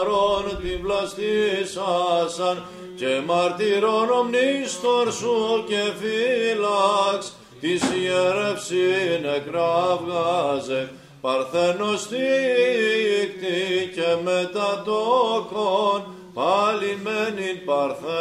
[0.00, 2.62] αρών την πλαστήσασαν
[2.96, 10.90] και μαρτυρών ομνίστορ σου και φύλαξ της ιερευσήν εκραυγάζε
[11.20, 16.04] παρθένος τύκτη και μετατόκον
[16.40, 18.12] πάλι μένειν παρθένος.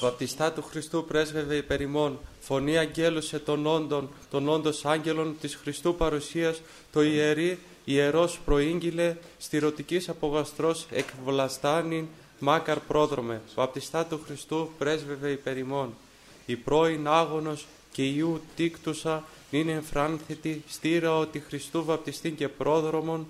[0.00, 5.94] Βαπτιστά του Χριστού πρέσβευε υπερ ημών, φωνή αγγέλουσε των όντων, των όντος άγγελων της Χριστού
[5.94, 6.60] παρουσίας,
[6.92, 12.06] το ιερή, ιερός προήγγειλε, στηρωτικής απογαστρός εκβλαστάνιν,
[12.38, 13.40] μάκαρ πρόδρομε.
[13.54, 15.94] Βαπτιστά του Χριστού πρέσβευε υπερ ημών.
[16.46, 23.26] Η πρώην άγωνος και Ιού τίκτουσα είναι εμφράνθητη, στήρα ότι Χριστού βαπτιστήν και πρόδρομον,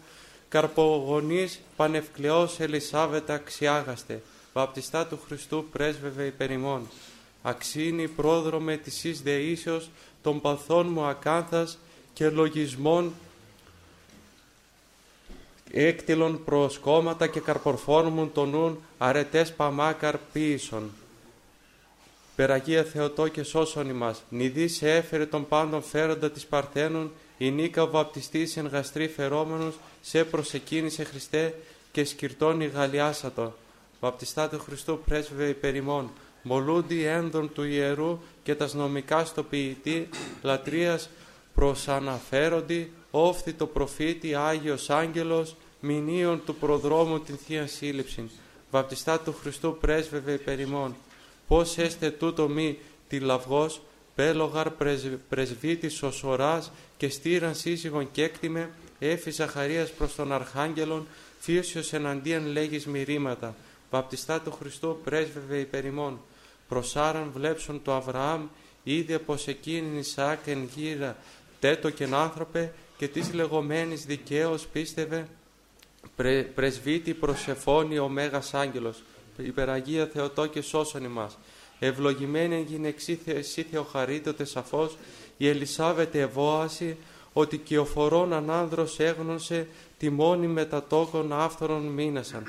[0.57, 6.89] καρπογονής πανευκλαιός Ελισάβετα αξιάγαστε, βαπτιστά του Χριστού πρέσβευε υπερ ημών.
[7.43, 9.91] Αξίνη πρόδρομε της εις δεήσεως
[10.23, 11.78] των παθών μου ακάθας
[12.12, 13.12] και λογισμών
[15.70, 20.91] έκτιλον προσκόμματα και καρπορφόρμουν τον νουν αρετές παμάκαρ ποίησον.
[22.36, 27.82] Περαγία Θεοτό και σώσον ημάς, νηδί σε έφερε τον πάντων φέροντα της Παρθένων, η νίκα
[27.82, 31.55] ο βαπτιστής εν γαστρή φερόμενος, σε προσεκίνησε Χριστέ
[31.92, 33.55] και σκυρτώνει γαλιάσατο.
[34.00, 36.10] Βαπτιστά του Χριστού πρέσβευε υπερημών,
[36.42, 40.08] μολούντι ένδον του ιερού και τας νομικά στο ποιητή,
[40.42, 41.08] λατρείας
[41.55, 48.31] προσαναφέροντι, όφθη το προφήτη Άγιος Άγγελος, μηνύων του προδρόμου την Θεία Σύλληψη.
[48.70, 50.94] Βαπτιστά του Χριστού πρέσβευε υπερημών,
[51.48, 53.81] πώς έστε τούτο μη τη λαυγός,
[54.15, 61.07] πέλογαρ πρεσ, πρεσβύτης ο σωράς και στήραν σύζυγον έκτιμε, έφη Ζαχαρίας προς τον Αρχάγγελον,
[61.39, 63.55] φύσιος εναντίαν λέγεις μυρήματα.
[63.91, 66.20] Βαπτιστά του Χριστού πρέσβευε υπερημών.
[66.68, 68.47] Προσάραν βλέψον το Αβραάμ,
[68.83, 71.16] είδε πως εκείνη Ισαάκ εν γύρα
[71.60, 75.28] τέτο και άνθρωπε και της λεγόμενης δικαίως πίστευε
[76.16, 79.02] πρε, πρεσβύτη προσεφώνει ο Μέγας Άγγελος
[79.36, 81.39] υπεραγία Θεοτό και σώσον ημάς.
[81.78, 84.97] Ευλογημένη γυναιξή εσύ Θεοχαρίτωτε σαφώς,
[85.36, 86.97] η Ελισάβετ ευώαση,
[87.32, 89.66] ότι και ο φορών ανάνδρος έγνωσε
[89.98, 92.42] τη μόνη μετατόκων άφθορων μήνασαν.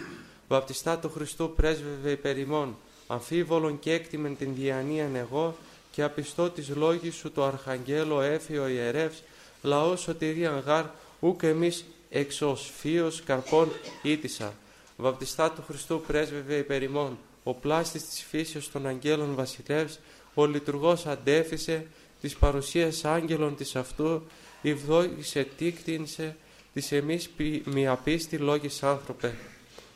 [0.47, 2.75] Βαπτιστά του Χριστού πρέσβευε υπερ ημών,
[3.07, 5.55] αμφίβολον και έκτιμεν την διανοίαν εγώ,
[5.91, 9.23] και απιστώ της λόγης σου το Αρχαγγέλο έφιο ιερεύς,
[9.61, 10.85] λαός σωτηρίαν γάρ,
[11.19, 13.69] ούκ εμείς εξωσφίος καρπών
[14.01, 14.53] ήτησα
[14.97, 19.99] βαπτιστά του Χριστού πρέσβευε υπερ ημών, ο πλάστης της φύσεως των αγγέλων βασιλεύς,
[20.33, 21.87] ο λειτουργός αντέφησε
[22.21, 24.21] της παρουσίας άγγελων της αυτού,
[24.61, 26.35] ευδόγησε τίκτυνσε
[26.73, 27.29] της εμείς
[27.63, 29.35] μη απίστη λόγης άνθρωπε.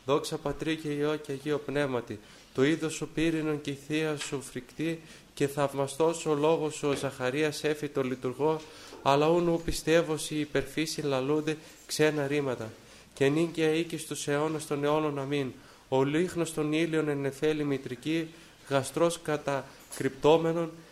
[0.06, 2.18] Δόξα Πατρί και Υιό και Αγίο Πνεύματι,
[2.54, 5.00] το είδος σου πύρινον και η θεία σου φρικτή
[5.34, 8.60] και θαυμαστός ο λόγος σου ο Ζαχαρίας έφη το λειτουργό,
[9.02, 12.70] αλλά ούν πιστεύω οι υπερφύσιν λαλούνται ξένα ρήματα
[13.14, 15.52] και νυν και αίκη στους αιώνας των αιώνων αμήν.
[15.88, 18.28] Ο λίχνος των ήλιων εν νεφέλη μητρική,
[18.68, 20.70] γαστρός κατακρυπτόμενον,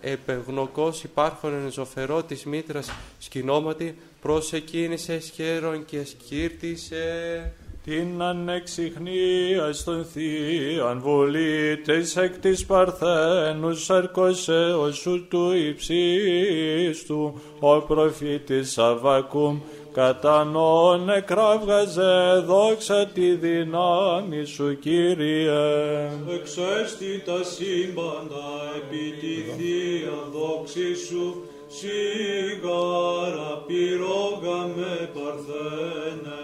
[0.00, 7.52] επεγνωκός υπάρχον εν ζωφερό της μήτρας σκηνόματι, προσεκίνησε σχέρον και σκύρτησε.
[7.84, 18.78] Την ανεξιχνίας στον θείαν βολή της εκ της Παρθένους αρκωσέως σου του υψίστου ο προφήτης
[18.78, 19.60] Αβακούμ
[19.96, 26.10] κατά νόν εκράβγαζε δόξα τη δύναμη σου Κύριε.
[26.34, 36.40] Εξέστη τα σύμπαντα επί τη Θεία δόξη σου, σιγάρα πυρόγα με παρθένε,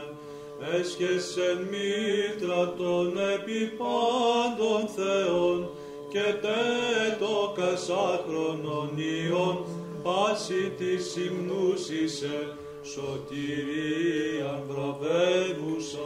[0.79, 5.69] έσχεσεν μήτρα των επιπάντων Θεών
[6.09, 9.65] και τέτο κασάχρονων ιών,
[10.03, 15.99] πάση της υμνούσισε, σωτηρία βραβεύουσα.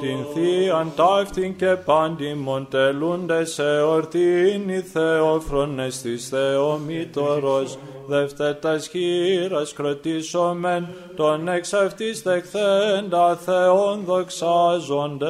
[0.00, 10.88] Την θείαν ταύτην και πάντιμον τελούνται σε ορτήν οι Θεόφρονες της Θεομήτωρος, δευτέτας χείρας κροτήσομεν,
[11.16, 15.24] τον εξ αυτής δεχθέντα Θεόν δοξάζοντες.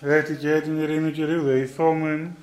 [0.00, 2.36] Έτσι και την ειρήνη Κυρίου δεηθόμεν.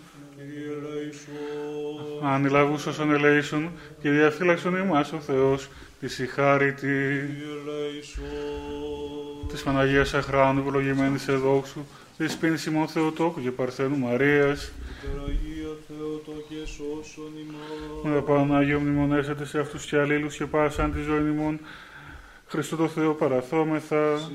[2.24, 3.72] Ανηλαγούς όσων ελέησον
[4.02, 5.69] και διαφύλαξον ημάς ο Θεός
[6.00, 7.22] της η χάρητη
[9.48, 11.80] της Παναγίας Αχράνου ευλογημένης σε δόξου
[12.18, 14.72] της πίνης ημών Θεοτόκου και Παρθένου Μαρίας.
[15.27, 18.03] Αγία Θεοτόκε σώσον ημάς.
[18.03, 21.60] με τα Πανάγιο μνημονέσατε σε αυτούς και αλλήλους και πάσαν τη ζωή ημών.
[22.48, 24.30] Χριστό το Θεό παραθόμεθα.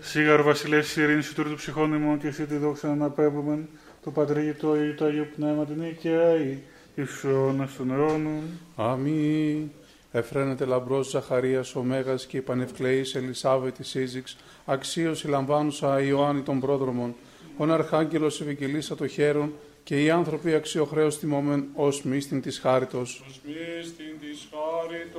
[0.00, 3.68] Σίγαρ βασιλεύς της ειρήνης σου του ψυχών ημών και εσύ τη δόξα να αναπέμπουμε
[4.08, 6.58] το Πατρί το Υιό το Αγίο Πνεύμα την οικιαή
[6.94, 8.42] εις αιώνας των αιώνων.
[8.76, 9.70] Αμήν.
[10.12, 16.60] Εφραίνεται λαμπρός Ζαχαρίας ο Μέγας και η πανευκλεής Ελισάβε της Σύζυξ, αξίωση λαμβάνουσα Ιωάννη των
[16.60, 17.14] πρόδρομων,
[17.56, 19.52] ον Αρχάγγελος ευικελίσα το χέρον
[19.84, 23.24] και οι άνθρωποι αξιοχρέως τιμόμεν ως μύστην της χάριτος.
[23.44, 25.18] Μύστην της χάριτος.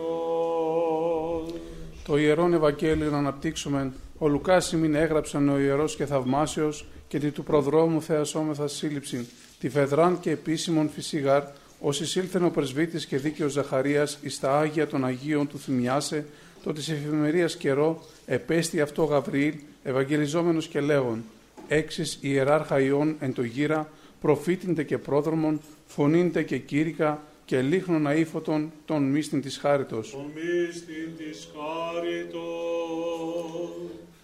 [2.05, 7.31] Το Ιερόν Ευαγγέλιο να αναπτύξουμε, ο Λουκάς ημίν έγραψαν ο Ιερός και Θαυμάσιος και τη
[7.31, 9.27] του προδρόμου θεασόμεθα σύλληψη,
[9.59, 11.43] τη Φεδράν και επίσημον φυσίγαρ,
[11.79, 16.25] ως εισήλθεν ο πρεσβύτης και δίκαιος Ζαχαρίας εις τα Άγια των Αγίων του θυμιάσε,
[16.63, 21.23] το της εφημερίας καιρό, επέστη αυτό Γαβριήλ, ευαγγελιζόμενος και λέγον,
[21.67, 23.89] έξις ιεράρχα ιών εν το γύρα,
[24.21, 30.11] προφήτηντε και πρόδρομον, φωνήντε και κήρυκα, και λίχνον αήφωτον των μύστην της χάριτος.
[30.11, 32.39] Τον μύστην της χάριτος.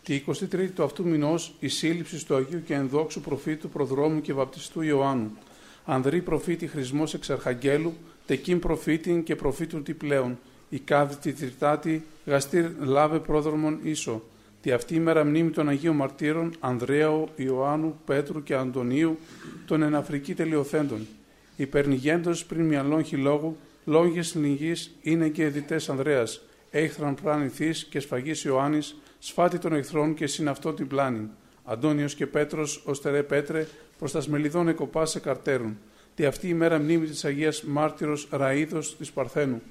[0.05, 4.81] Τη 23η του αυτού μηνός η σύλληψη του Αγίου και Ενδόξου προφήτου προδρόμου και βαπτιστού
[4.81, 5.37] Ιωάννου.
[5.85, 7.93] Ανδρή προφήτη χρησμός εξ Αρχαγγέλου,
[8.25, 10.39] τεκίν προφήτην και προφήτου τι πλέον.
[10.69, 14.23] Η κάθετη τριτάτη γαστήρ λάβε πρόδρομον ίσο.
[14.61, 19.17] Τη αυτή ημέρα μνήμη των Αγίων Μαρτύρων Ανδρέου, Ιωάννου, Πέτρου και Αντωνίου
[19.65, 21.07] των εναφρική τελειοθέντων.
[21.55, 28.95] Υπερνηγέντος πριν μυαλών χιλόγου, λόγες λυγής είναι και εδιτές Ανδρέας, έχθραν πράνηθής και σφαγής Ιωάννης,
[29.25, 31.29] σφάτη των εχθρών και συν αυτό την πλάνη.
[31.63, 35.77] Αντώνιος και Πέτρος, οστερέ Πέτρε, προς τα σμελιδόν εκοπά σε καρτέρουν.
[36.15, 39.61] Τη αυτή ημέρα μνήμη της Αγίας Μάρτυρος Ραΐδος της Παρθένου.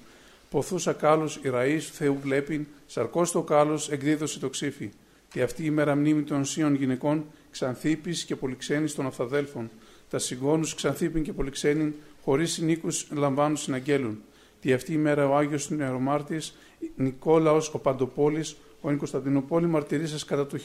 [0.51, 4.91] Ποθούσα κάλος η ραΐς Θεού βλέπειν, σαρκός το κάλος εκδίδωσε το ξύφι.
[5.33, 9.71] Τη αυτή ημέρα μνήμη των σίων γυναικών, ξανθήπης και πολυξένης των αυθαδέλφων.
[10.11, 14.23] Τα συγγόνους ξανθήπιν και πολυξένην, χωρίς συνήκους λαμβάνουν συναγγέλουν.
[14.61, 16.57] Τη αυτή ημέρα ο Άγιος Νεαρομάρτης,
[16.97, 20.59] Νικόλαος ο Παντοπόλης, ο εν Κωνσταντινοπόλη μαρτυρήσας κατά το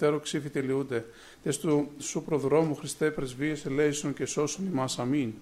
[0.00, 1.04] 1672 ξύφη τελειούνται.
[1.42, 4.98] Τες του σου προδρόμου Χριστέ πρεσβείες ελέησον και σώσον ημάς.
[4.98, 5.32] Αμήν.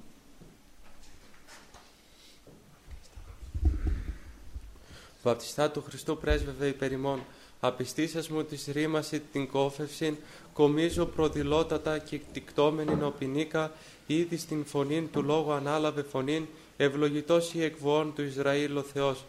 [5.23, 7.21] Βαπτιστά του Χριστού πρέσβευε υπερημών,
[7.61, 10.17] απιστήσας μου της ρήμαση την κόφευσιν,
[10.53, 13.73] κομίζω προδηλώτατα και τικτόμενην οπινίκα,
[14.07, 19.25] ήδη στην φωνήν του λόγου ανάλαβε φωνήν, ευλογητός η εκβοών του Ισραήλ ο Θεός.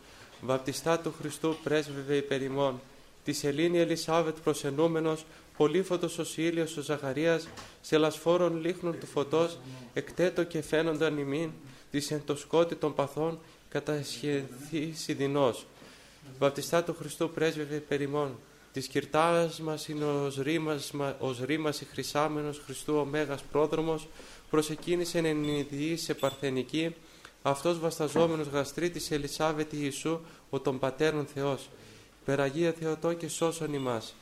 [0.45, 2.81] Βαπτιστά του Χριστού πρέσβευε υπερημών,
[3.23, 5.25] τη Σελήνη Ελισάβετ προσενούμενος,
[5.57, 7.47] πολύφωτος ο ήλιος ο Ζαχαρίας,
[7.81, 9.57] σε λασφόρων λίχνων του φωτός,
[9.93, 11.51] εκτέτω και φαίνονταν ημίν,
[11.91, 13.39] της εν το σκότη των παθών,
[13.69, 15.65] κατασχεθείς σιδινός.
[16.39, 18.39] Βαπτιστά του Χριστού πρέσβευε περιμών.
[18.73, 24.07] Της κυρτάρα μας είναι ω ρήμας, ως ρήμας η χρυσάμενος Χριστού ο Μέγας πρόδρομος,
[24.49, 25.45] προσεκίνησε εν
[25.95, 26.95] σε παρθενική,
[27.43, 31.69] αυτός βασταζόμενος γαστρή της Ελισάβετη Ιησού, ο των Πατέρων Θεός.
[32.25, 34.15] Περαγία Θεοτό και σώσον ημάς.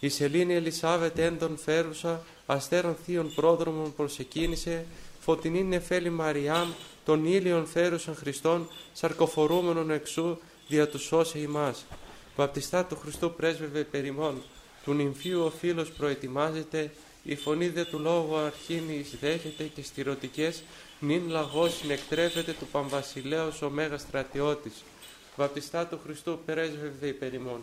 [0.00, 4.86] Η σελήνη Ελισάβετ έντον φέρουσα, αστέρων θείων πρόδρομων προσεκίνησε,
[5.20, 6.68] φωτεινή νεφέλη Μαριάμ,
[7.04, 11.84] των ήλιων φέρουσαν Χριστών, σαρκοφορούμενων εξού, δια του σώσε ημάς.
[12.36, 14.42] Βαπτιστά του Χριστού πρέσβευε περιμών,
[14.84, 16.90] του νυμφίου ο φίλος προετοιμάζεται,
[17.22, 20.62] η φωνή δε του λόγου αρχήνη δέχεται και στηρωτικές
[21.00, 24.72] νυν λαγός συνεκτρέφεται του Παμβασιλέως ο Μέγας στρατιώτης.
[25.36, 27.60] Βαπτιστά του Χριστού πρέσβευε υπερημών.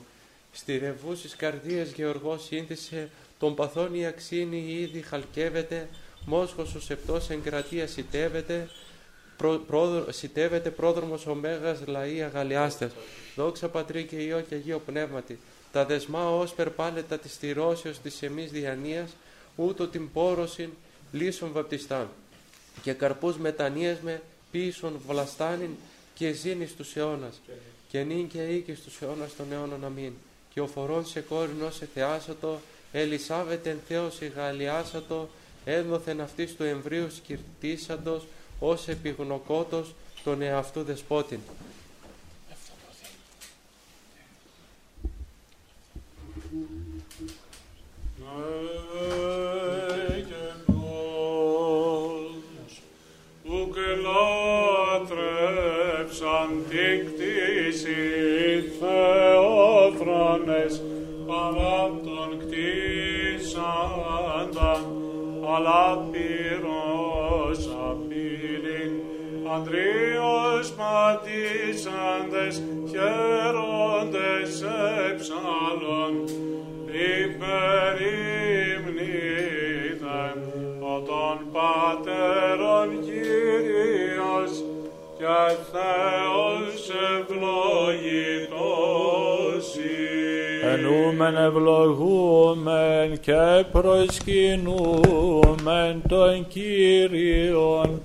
[0.52, 3.10] Στη ρεβούσης καρδίας Γεωργός σύνθεσε,
[3.40, 5.90] τον παθών η αξίνη ήδη χαλκεύεται,
[6.26, 8.70] μόσχος ο σεπτός εγκρατεία σιτεύεται,
[9.38, 12.92] προ, πρόδρο, σιτεύεται πρόδρομος ο Μέγας λαή αγαλιάστες.
[13.36, 15.40] Δόξα Πατρί και Υιό και Αγίο Πνεύματι.
[15.72, 19.16] Τα δεσμά ως περπάλετα της θυρώσεως της εμείς διανοίας,
[19.56, 20.70] ούτω την πόρωσιν
[21.12, 22.10] λύσων βαπτιστάν.
[22.82, 25.70] Και καρπούς μετανοίας με πίσων βλαστάνιν
[26.14, 27.42] και ζήνης τους αιώνας.
[27.90, 30.14] Και νυν και οίκης τους αιώνας των αιώνων αμήν.
[30.54, 32.60] Και ο φορών σε κόρηνος σε θεάσατο,
[32.92, 35.30] Ελισάβετεν Θεός εγαλιάσατο,
[35.66, 38.28] έδωθεν αυτής του εμβρίου σκυρτήσαντος,
[38.60, 41.40] ως επιγνωκότος τον εαυτού δεσπότην.
[48.22, 49.47] Ουκ
[56.22, 58.02] λάτρεψαν την κτήση
[58.80, 60.74] Θεόφρονες
[61.28, 63.68] παρά τον κτήσαντα,
[85.28, 86.82] και Θεός
[87.20, 89.68] ευλογητός
[90.74, 98.02] Ενούμεν ευλογούμεν και προσκυνούμεν τον Κύριον.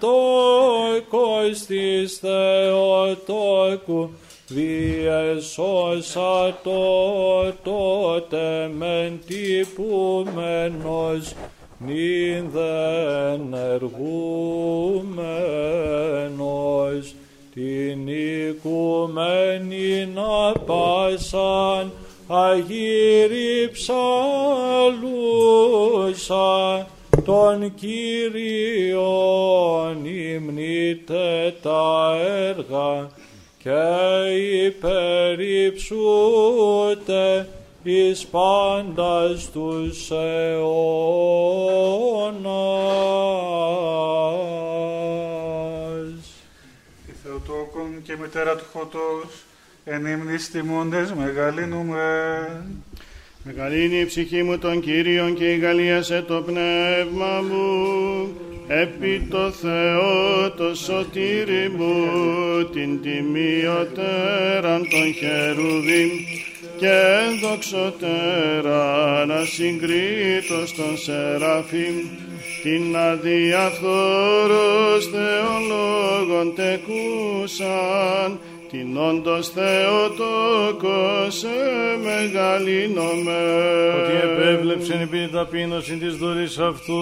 [0.00, 4.10] τόκος της Θεοτόκου
[4.48, 6.18] διεσώσα
[6.62, 11.34] το τότε μεν τυπούμενος
[11.78, 13.94] νυν δεν εργούμενος.
[17.54, 21.92] Την οικουμένη να πάσαν
[22.26, 23.96] αγύρι ψαλούσα
[27.24, 28.94] τον Κύριον
[30.04, 32.16] υμνείτε τα
[32.46, 33.10] έργα
[33.64, 33.84] και
[34.64, 37.48] υπερυψούτε
[37.82, 40.24] εις πάντας τους αιώνας.
[47.06, 49.44] Η Θεοτόκον και μητέρα του φωτός,
[49.84, 52.02] εν ύμνης τιμώντες μεγαλύνουμε.
[53.44, 58.28] Μεγαλύνει η ψυχή μου τον Κύριον και η γαλίασε το πνεύμα μου.
[58.68, 62.04] Επί το Θεό το σωτήρι μου,
[62.72, 66.10] την τιμιωτέραν των χερουβίμ.
[66.78, 67.02] Και
[67.42, 71.94] δοξωτέραν ασυγκρίτως των σεραφείμ,
[72.62, 73.50] την αδιαφθόρος
[75.12, 78.38] θεολόγων τεκούσαν,
[78.74, 81.44] την όντως Θεοτόκος
[82.04, 83.40] μεγαλύνομαι.
[83.98, 86.94] Ότι επέβλεψεν επί ταπείνωση της δούλης αυτού,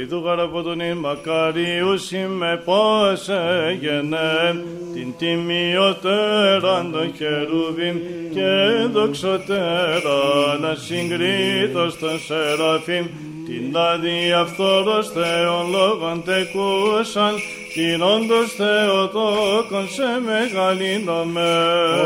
[0.00, 7.96] ειδού γαραπό τον μακαρίους είμαι πώς έγενε, την τιμιωτέραν των χερούβιμ
[8.34, 8.50] και
[8.92, 13.06] δοξωτέραν ασυγκρίτως των σεραφείμ,
[13.46, 17.34] την αδιαφθόρος Θεόν λόγων τεκούσαν,
[17.76, 21.50] την όντως Θεοτόκον σε μεγαλύνομαι.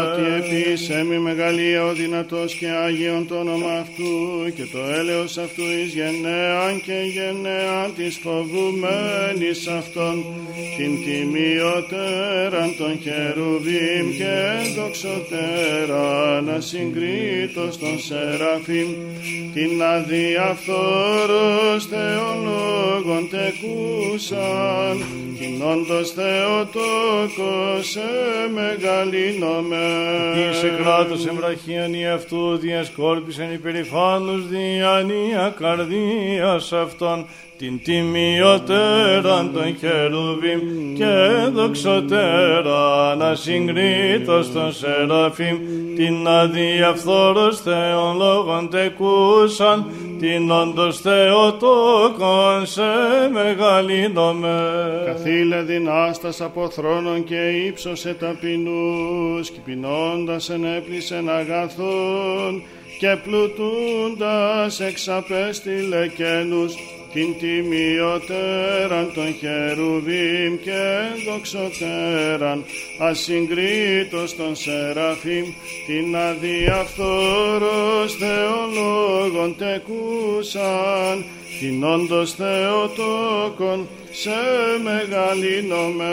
[0.02, 5.62] Ότι επίσης μη μεγαλεία ο δυνατός και Άγιον το όνομα αυτού και το έλεος αυτού
[5.62, 10.24] εις γενναίαν και γενναίαν της φοβουμένης αυτών
[10.76, 14.34] την τιμιωτέραν των χερουβίμ και
[14.76, 18.89] δοξωτέραν ασυγκρίτως των σεραφείμ
[19.55, 24.97] την αδιαφθόρος θεολόγων τεκούσαν
[25.39, 27.97] την όντως Θεοτόκος
[28.55, 29.87] μεγαλύνομαι.
[30.51, 37.27] Είσαι κράτος εμβραχίαν η αυτού διασκόρπισεν υπερηφάνους διανία καρδίας αυτών
[37.61, 45.59] την τιμιωτέραν των χερουβίμ και δοξωτέραν ασυγκρίτως των σεραφείμ
[45.97, 49.87] την αδιαφθόρος Θεόν λόγων τεκούσαν
[50.21, 52.83] την όντως Θεοτόκον σε
[53.33, 54.73] μεγαλύνομαι.
[55.07, 62.63] Καθήλε δυνάστας από θρόνων και ύψωσε ταπεινούς, κυπινώντας ενέπλησεν αγαθών
[62.99, 66.75] και πλουτούντας εξαπέστειλε καίνους
[67.13, 72.65] την τιμιωτέραν των χερουβίμ και δοξωτέραν
[72.99, 75.45] ασυγκρίτως των σεραφείμ
[75.87, 81.25] την αδιαφθόρος θεολόγων τεκούσαν
[81.61, 84.31] την όντως Θεοτόκον σε
[84.85, 86.13] μεγαλύνομαι.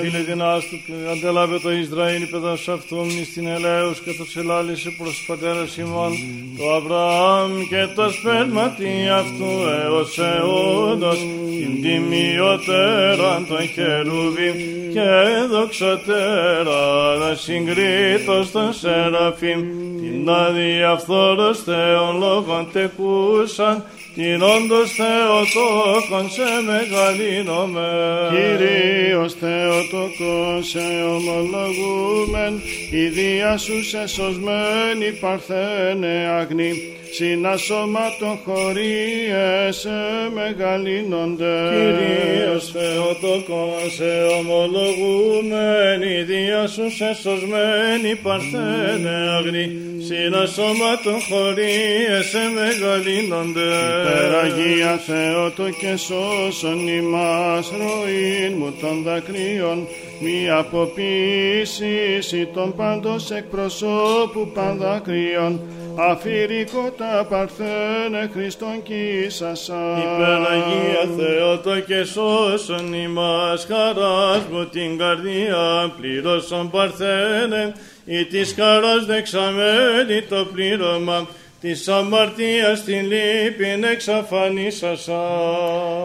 [0.00, 0.76] Φίλε την άστου,
[1.12, 6.12] αντέλαβε το Ισραήλ παιδάς αυτόν εις την ελέους και το σελάλησε προς τους πατέρες ημών,
[6.58, 9.50] το Αβραάμ και το σπέρματι αυτού
[9.84, 11.18] έως αιώνος,
[11.60, 14.50] την τιμιωτέρα των χερούβι
[14.92, 15.10] και
[15.50, 19.60] δοξωτέρα να συγκρίτως των σεραφείμ,
[20.00, 23.84] την αδιαφθόρος Θεόν λόγων τεκούσαν,
[24.20, 27.88] την όντως Θεοτόκον σε μεγαλύνομαι.
[28.30, 30.78] Κύριος Θεοτόκον σε
[31.16, 36.72] ομολογούμεν, η δία σου σε σωσμένη παρθένε αγνή,
[37.12, 40.00] συνασώματον χωρίεσαι
[40.34, 41.54] μεγαλύνονται.
[41.70, 49.66] Κύριος Θεοτόκον σε ομολογούμεν, η δία σου σε σωσμένη παρθένε αγνή,
[50.08, 53.70] συνασώματον χωρίεσαι μεγαλύνονται.
[54.02, 59.86] Υπεραγία Θεότο και σώσον ημάς ροήν μου των δακρύων,
[60.20, 65.60] μη αποποίησης των πάντως εκπροσώπου πανδακρύων,
[65.94, 69.98] αφηρικότα παρθένε Χριστόν κοίσασα.
[69.98, 80.22] Υπεραγία Θεότο και σώσον ημάς χαράς μου την καρδία πλήρωσον παρθένε ή της χαράς δεξαμένη
[80.28, 81.26] το πλήρωμα
[81.60, 85.22] της αμαρτίας την λύπην εξαφανίσασα.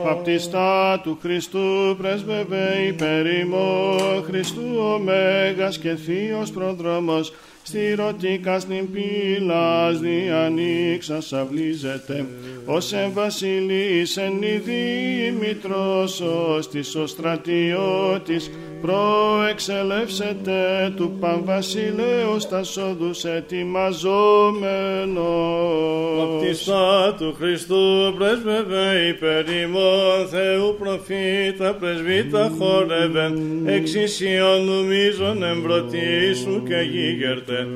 [0.04, 4.62] Παπτιστά του Χριστού πρέσβευε υπερήμω, Χριστού
[4.94, 7.34] ο Μέγας και Θείος προδρόμος,
[7.68, 12.26] στηρωτικά στην πύλας διανοίξας αυλίζεται,
[12.66, 18.52] ως εν βασιλείς εν Δήμητρος, ως της ο στρατιώτης,
[18.86, 26.18] προεξελεύσετε του Παμβασιλέως τα σόδους ετοιμαζόμενος.
[26.18, 37.68] Βαπτιστά του Χριστού πρέσβευε υπέρ ημών Θεού προφήτα πρεσβύτα χόρευεν εξισιών νομίζων εμπρωτήσου και γίγερτε.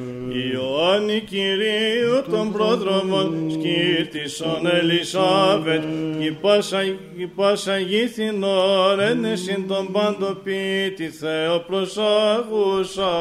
[0.52, 5.84] Ιωάννη Κυρίου των πρόδρομων σκύρτισον Ελισάβετ.
[6.20, 6.84] Η πάσα,
[7.18, 9.92] η πάσα γήθινον ένεσιν των
[11.00, 13.12] παντοποιήτη Θεό προσάγουσα.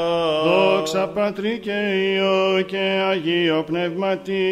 [0.44, 1.72] Δόξα Πατρί και
[2.12, 4.42] Υιό και Αγίο Πνεύματι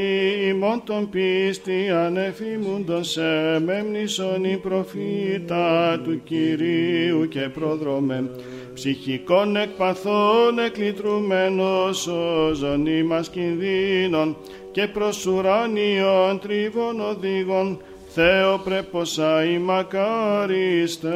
[0.48, 8.30] ημών τον πίστη ανεφήμουντος σε μεμνήσον η προφήτα του Κυρίου και πρόδρομε
[8.74, 14.36] ψυχικών εκπαθών εκλητρουμένος σώζον ημάς κινδύνων
[14.72, 17.80] και προς ουράνιον τρίβων οδήγων
[18.18, 21.08] Θεό πρέποσα η μακάριστε.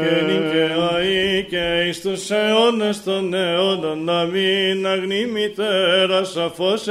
[0.00, 6.86] Και νικαιαή και εις τους αιώνες των αιώνων να μην αγνή μητέρα σαφώς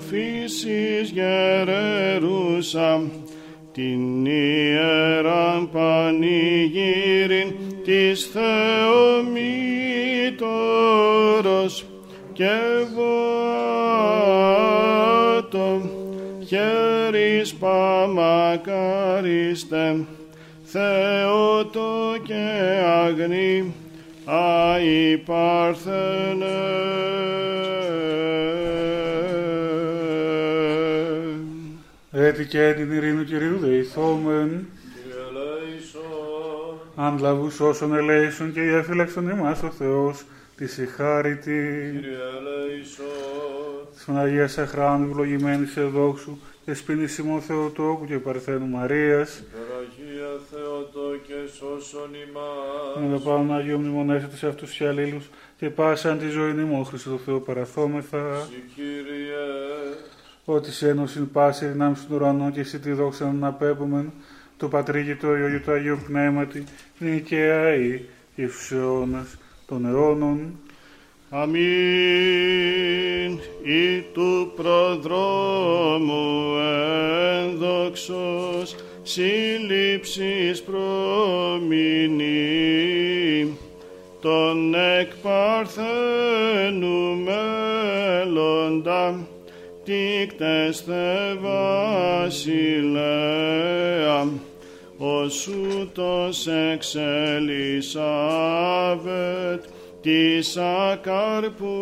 [0.00, 3.02] φύσης γερερούσα
[3.72, 7.52] την ιεράν πανηγύριν
[7.84, 9.44] της Θεομήτωρος
[12.32, 12.58] και
[15.34, 15.80] βοάτο
[16.46, 18.66] χέρις παμακαρίστε
[20.74, 22.50] Θεότο και
[22.84, 23.74] αγνή
[24.24, 25.32] αϊπαρθενε.
[32.10, 34.66] Έτσι και την ειρήνη Κυρίου δεηθόμεν.
[36.96, 40.24] Αν λαβούς όσων ελέησον και η έφυλαξον ημάς ο Θεός,
[40.56, 41.90] της η χάρητη.
[43.94, 49.38] Της Παναγίας Αχράντου, ευλογημένης σε δόξου, και σπίνησιμο Θεοτόκου και Παρθένου Μαρίας.
[49.38, 53.22] Υπεραγία Θεοτό και σώσον Με ημάς.
[53.22, 57.16] το πάνω Αγίο μνημονέσετε σε αυτούς και αλλήλους και πάσαν τη ζωή νημό Χριστό το
[57.16, 58.40] Θεό παραθόμεθα.
[58.40, 59.36] Συ Κύριε,
[60.44, 64.12] Ότι σε ένωση πάση δυνάμεις στον ουρανό και εσύ τη δόξα να απέπομεν
[64.56, 66.64] το Πατρί και το Υιό και το Αγίο Πνεύματι
[66.98, 68.04] νικαία ή
[68.36, 70.58] και στους αιώνας των αιώνων.
[71.34, 71.62] Αμήν.
[73.62, 76.56] Ή του προδρόμου
[77.42, 82.22] ένδοξος σύλληψης προμηνή
[84.20, 87.16] τον εκ Παρθένου
[88.24, 89.26] μέλλοντα
[89.84, 93.02] τίκτες θε βασιλέα,
[94.98, 98.04] ως ούτως εξ Ελισάβετ,
[100.02, 101.74] της ακαρπού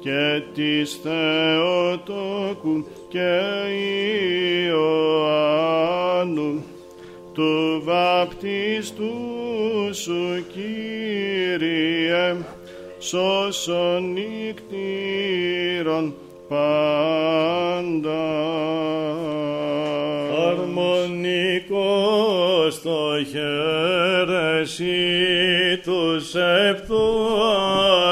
[0.00, 3.40] και της Θεοτόκου και
[4.68, 5.99] Ιωάννου
[7.40, 9.12] του βαπτιστού
[9.92, 12.36] σου Κύριε
[12.98, 16.14] σώσον νύκτηρον
[16.48, 18.24] πάντα.
[20.48, 21.62] Αρμονικός
[22.82, 24.96] το χέρεσι
[25.84, 27.02] τους σεπτού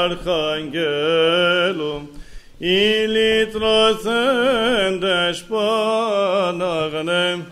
[0.03, 2.09] αρχαγγέλου
[2.57, 7.45] οι λυτρωθέντες Παναγνέ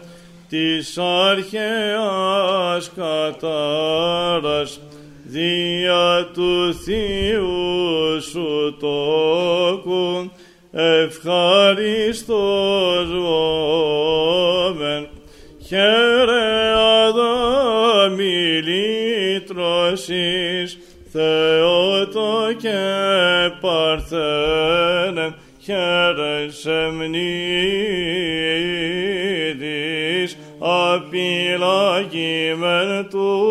[0.50, 4.80] της αρχαίας κατάρας
[5.24, 10.32] δια του Θείου σου τόκου
[10.72, 11.88] ευχαριστός
[13.12, 15.08] βόμεν
[15.68, 16.74] χαίρε
[17.06, 19.98] αδάμι λύτρωσης
[21.12, 22.80] Θεότο και
[23.62, 27.18] παρθένε χαίρε σεμνίδης
[30.60, 33.42] απειλαγήμεν του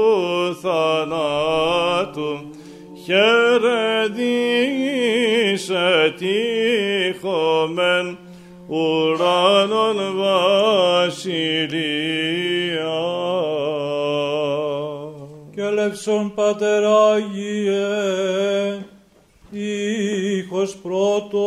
[0.62, 2.50] θανάτου
[3.04, 4.08] χαίρε
[5.46, 8.18] δίσε τύχομεν
[8.68, 11.24] ουράνων βασιλεία.
[15.54, 17.86] Και λευσον Πατερ Άγιε,
[19.50, 21.46] ήχος πρώτος.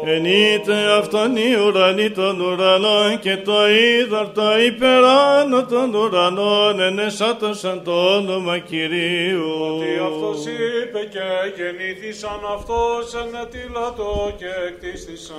[0.00, 0.10] Φως.
[0.14, 8.14] Ενείτε αυτόν οι ουρανοί των ουρανών και το είδωρ το υπεράνω των ουρανών ενεσάτωσαν το
[8.16, 9.50] όνομα Κυρίου.
[9.76, 15.36] Ότι αυτός είπε και γεννήθησαν αυτός ενετήλατο και εκτίστησαν.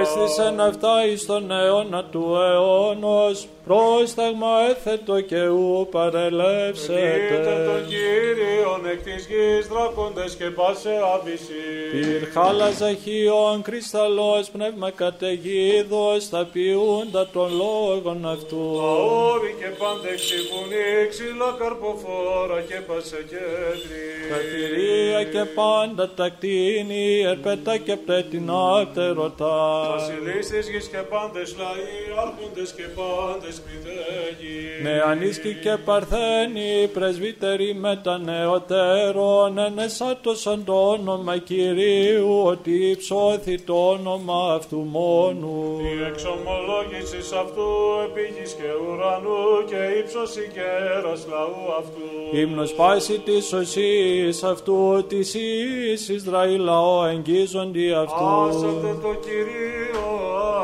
[0.00, 7.00] Έστησεν αυτά εις τον αιώνα του αιώνος, πρόσταγμα έθετο και ου παρελεύσετε.
[7.32, 11.64] Είτε τον Κύριον εκ της γης δράκοντες και πάσε άβυση.
[11.92, 13.62] Πυρ χάλαζα χείων
[14.04, 18.76] κρυσταλλός πνεύμα καταιγίδος, τα ποιούντα των λόγων αυτού.
[18.76, 18.92] Τα
[19.32, 24.04] όρη και πάντε ξυπουνή, ξύλα καρποφόρα και πάσε κέντρη.
[24.30, 29.56] Τα θηρία και πάντα τα κτίνη, ερπετά και πτετινάτεροτα.
[29.90, 34.82] Βασιλείς της γης και πάντες λαοί, άρχοντες και πάντες πηδέγοι.
[34.82, 44.54] Νεανίσκοι και παρθένοι, πρεσβύτεροι με τα νεωτέρων, ενεσάτωσαν το όνομα Κυρίου, ότι υψώθη το όνομα
[44.54, 45.56] αυτού μόνου.
[45.92, 47.68] Η εξομολόγησης αυτού
[48.04, 52.06] επίγης και ουρανού και ύψος κέρας λαού αυτού.
[52.40, 58.24] Ύμνος πάσης της σωσής αυτού της εις Ισραήλ λαό εγγίζοντι αυτού.
[58.48, 60.06] Άσατε το Κυρίο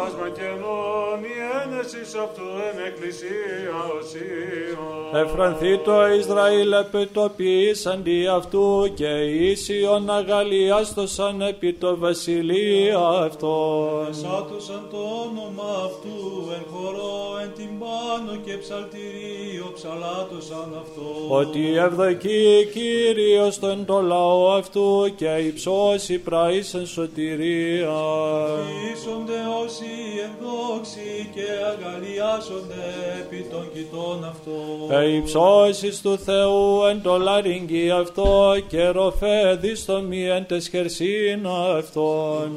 [0.05, 5.25] άσμα κενών η ένεσης αυτού εν εκκλησία οσίων.
[5.25, 9.09] Εφρανθεί το Ισραήλ επιτοπίσαντι αυτού και
[9.51, 14.15] ίσιον αγαλιάστοσαν επί το βασιλεία αυτών.
[14.23, 16.19] Σάτωσαν το όνομα αυτού
[16.57, 21.41] εν χορό, εν τυμπάνο και ψαλτηρίο ψαλάτωσαν αυτός.
[21.41, 27.99] Ότι ευδοκεί Κύριος τον το λαό αυτού και υψώσει πραίσαν σωτηρία.
[28.93, 29.91] Ίσονται όσοι
[30.27, 32.85] ευδόξοι και αγαλιάσονται
[33.21, 34.99] επί των κοιτών αυτών.
[35.01, 41.75] Ε, υψώσεις του Θεού εν το λαρυγγί αυτό και ροφέδι στο μη εν τες χερσίνα
[41.77, 42.51] αυτόν.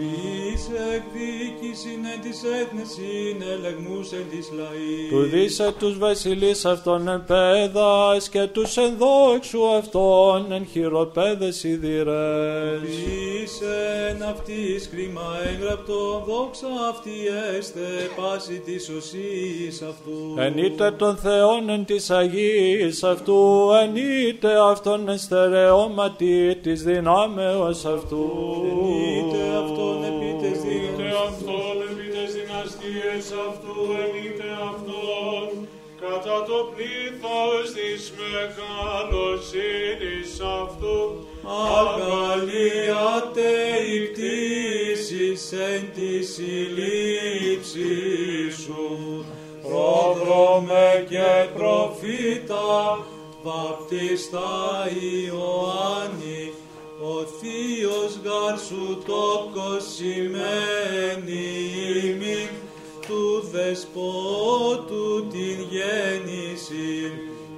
[0.53, 5.09] Εις εκδίκησιν εν της έθνεσιν ελεγμούς εν της λαής.
[5.09, 12.81] Του δίσε τους βασιλείς αυτών εν πέδας και τους ενδόξου αυτών εν χειροπέδες σιδηρές.
[12.81, 13.61] Εις
[14.09, 17.11] εν αυτής κρίμα έγραπτο δόξα αυτή
[17.57, 17.81] έστε
[18.15, 20.35] πάση της οσής αυτού.
[20.37, 27.85] Εν είτε των Θεών εν της Αγίας αυτού, εν είτε αυτόν εν στερεώματι της δυνάμεως
[27.85, 28.31] αυτού.
[29.17, 30.22] Είτε αυτόν επί
[33.13, 35.47] δυναστείες αυτού εν είτε αυτόν
[36.01, 39.51] κατά το πλήθος της μεγαλοσύνης
[40.61, 41.01] αυτού
[41.75, 43.51] Αγαλίατε
[43.93, 47.73] η κτήσεις εν της συλλήψης
[48.63, 48.83] σου.
[49.61, 53.05] Πρόδρομε και προφήτα,
[53.43, 54.89] βαπτιστά
[55.25, 56.43] Ιωάννη,
[57.01, 61.45] ο Θείος γάρ σου τόκος σημαίνει
[62.03, 62.49] ημίν
[63.07, 67.11] του δεσπότου την γέννηση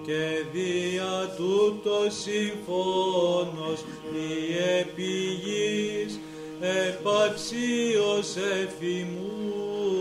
[0.05, 3.79] και δια τούτο συμφώνος
[4.13, 6.19] η επιγής
[6.61, 9.95] επαξίως εφημούμεν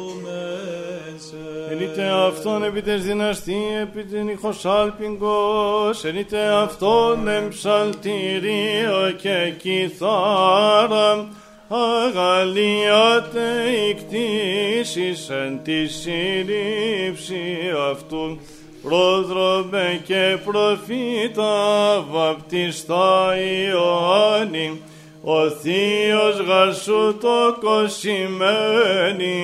[1.16, 1.36] σε.
[1.70, 11.28] Εν είτε αυτόν επί τες δυναστή, επί την ηχοσάλπιγγος, εν είτε αυτόν εμψαλτηρίο και κιθάρα,
[11.68, 13.40] αγαλίατε
[13.88, 18.38] η κτήσεις εν τη σύλληψη αυτού,
[18.82, 23.34] πρόδρομε και προφήτα βαπτιστά
[23.70, 24.82] Ιωάννη,
[25.22, 29.34] ο Θείος γαρσού το κοσημένη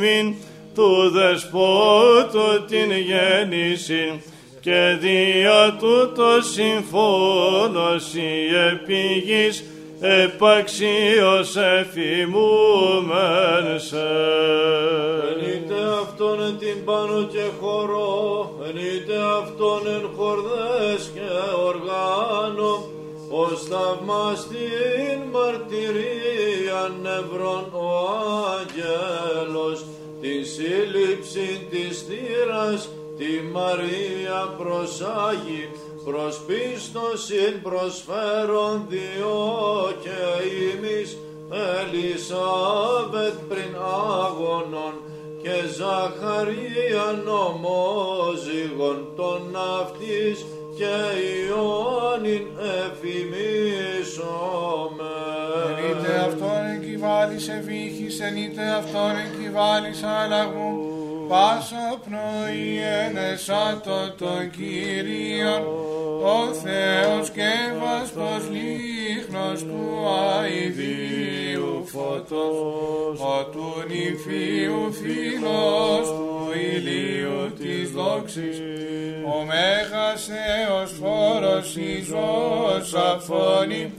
[0.00, 0.34] μην
[0.74, 4.22] του δεσπότου την γέννηση.
[4.60, 9.64] Και δια τούτο συμφώνος η επίγης
[10.00, 13.08] επαξίως εφημούμεν
[13.80, 14.08] σε.
[15.30, 21.30] Ενείτε αυτόν εν την πάνω και χορό, ενείτε αυτόν εν χορδές και
[21.66, 22.88] οργάνο,
[23.30, 27.88] ως θαυμαστήν μαρτυρία νευρών ο
[28.58, 29.84] άγγελος,
[30.20, 35.68] τη σύλληψη της θύρας, τη Μαρία προσάγει,
[36.10, 40.20] προς πίστοσιν προσφέρον διό και
[40.72, 41.18] ημείς
[41.50, 43.76] Ελισάβετ πριν
[44.24, 44.94] άγωνον
[45.42, 50.44] και Ζαχαρίαν ομόζυγον των αυτής
[50.76, 50.94] και
[51.48, 52.46] Ιωάννην
[52.78, 53.16] εφημίσομε.
[55.68, 60.70] Ενείτε αυτόν εγκυβάλεις ευήχης, ενείτε αυτόν εγκυβάλεις αλλαγού,
[61.28, 65.62] πάσα πνοή ενεσάτο τον Κύριον,
[66.22, 70.06] ο Θεός και βαστός λίχνος του
[70.38, 78.60] αηδίου φωτός, ο του νηφίου φίλος του ηλίου της δόξης,
[79.24, 83.92] ο Μέγας Θεός φόρος Ιησούς αφώνει,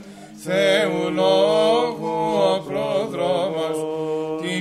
[0.44, 2.16] Θεού λόγου
[2.50, 3.77] ο πρόδρομος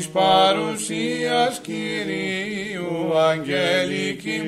[0.08, 4.42] της παρουσίας Κυρίου αγγελική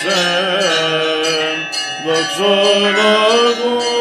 [0.03, 1.57] sen,
[2.05, 3.94] bak zorla bu.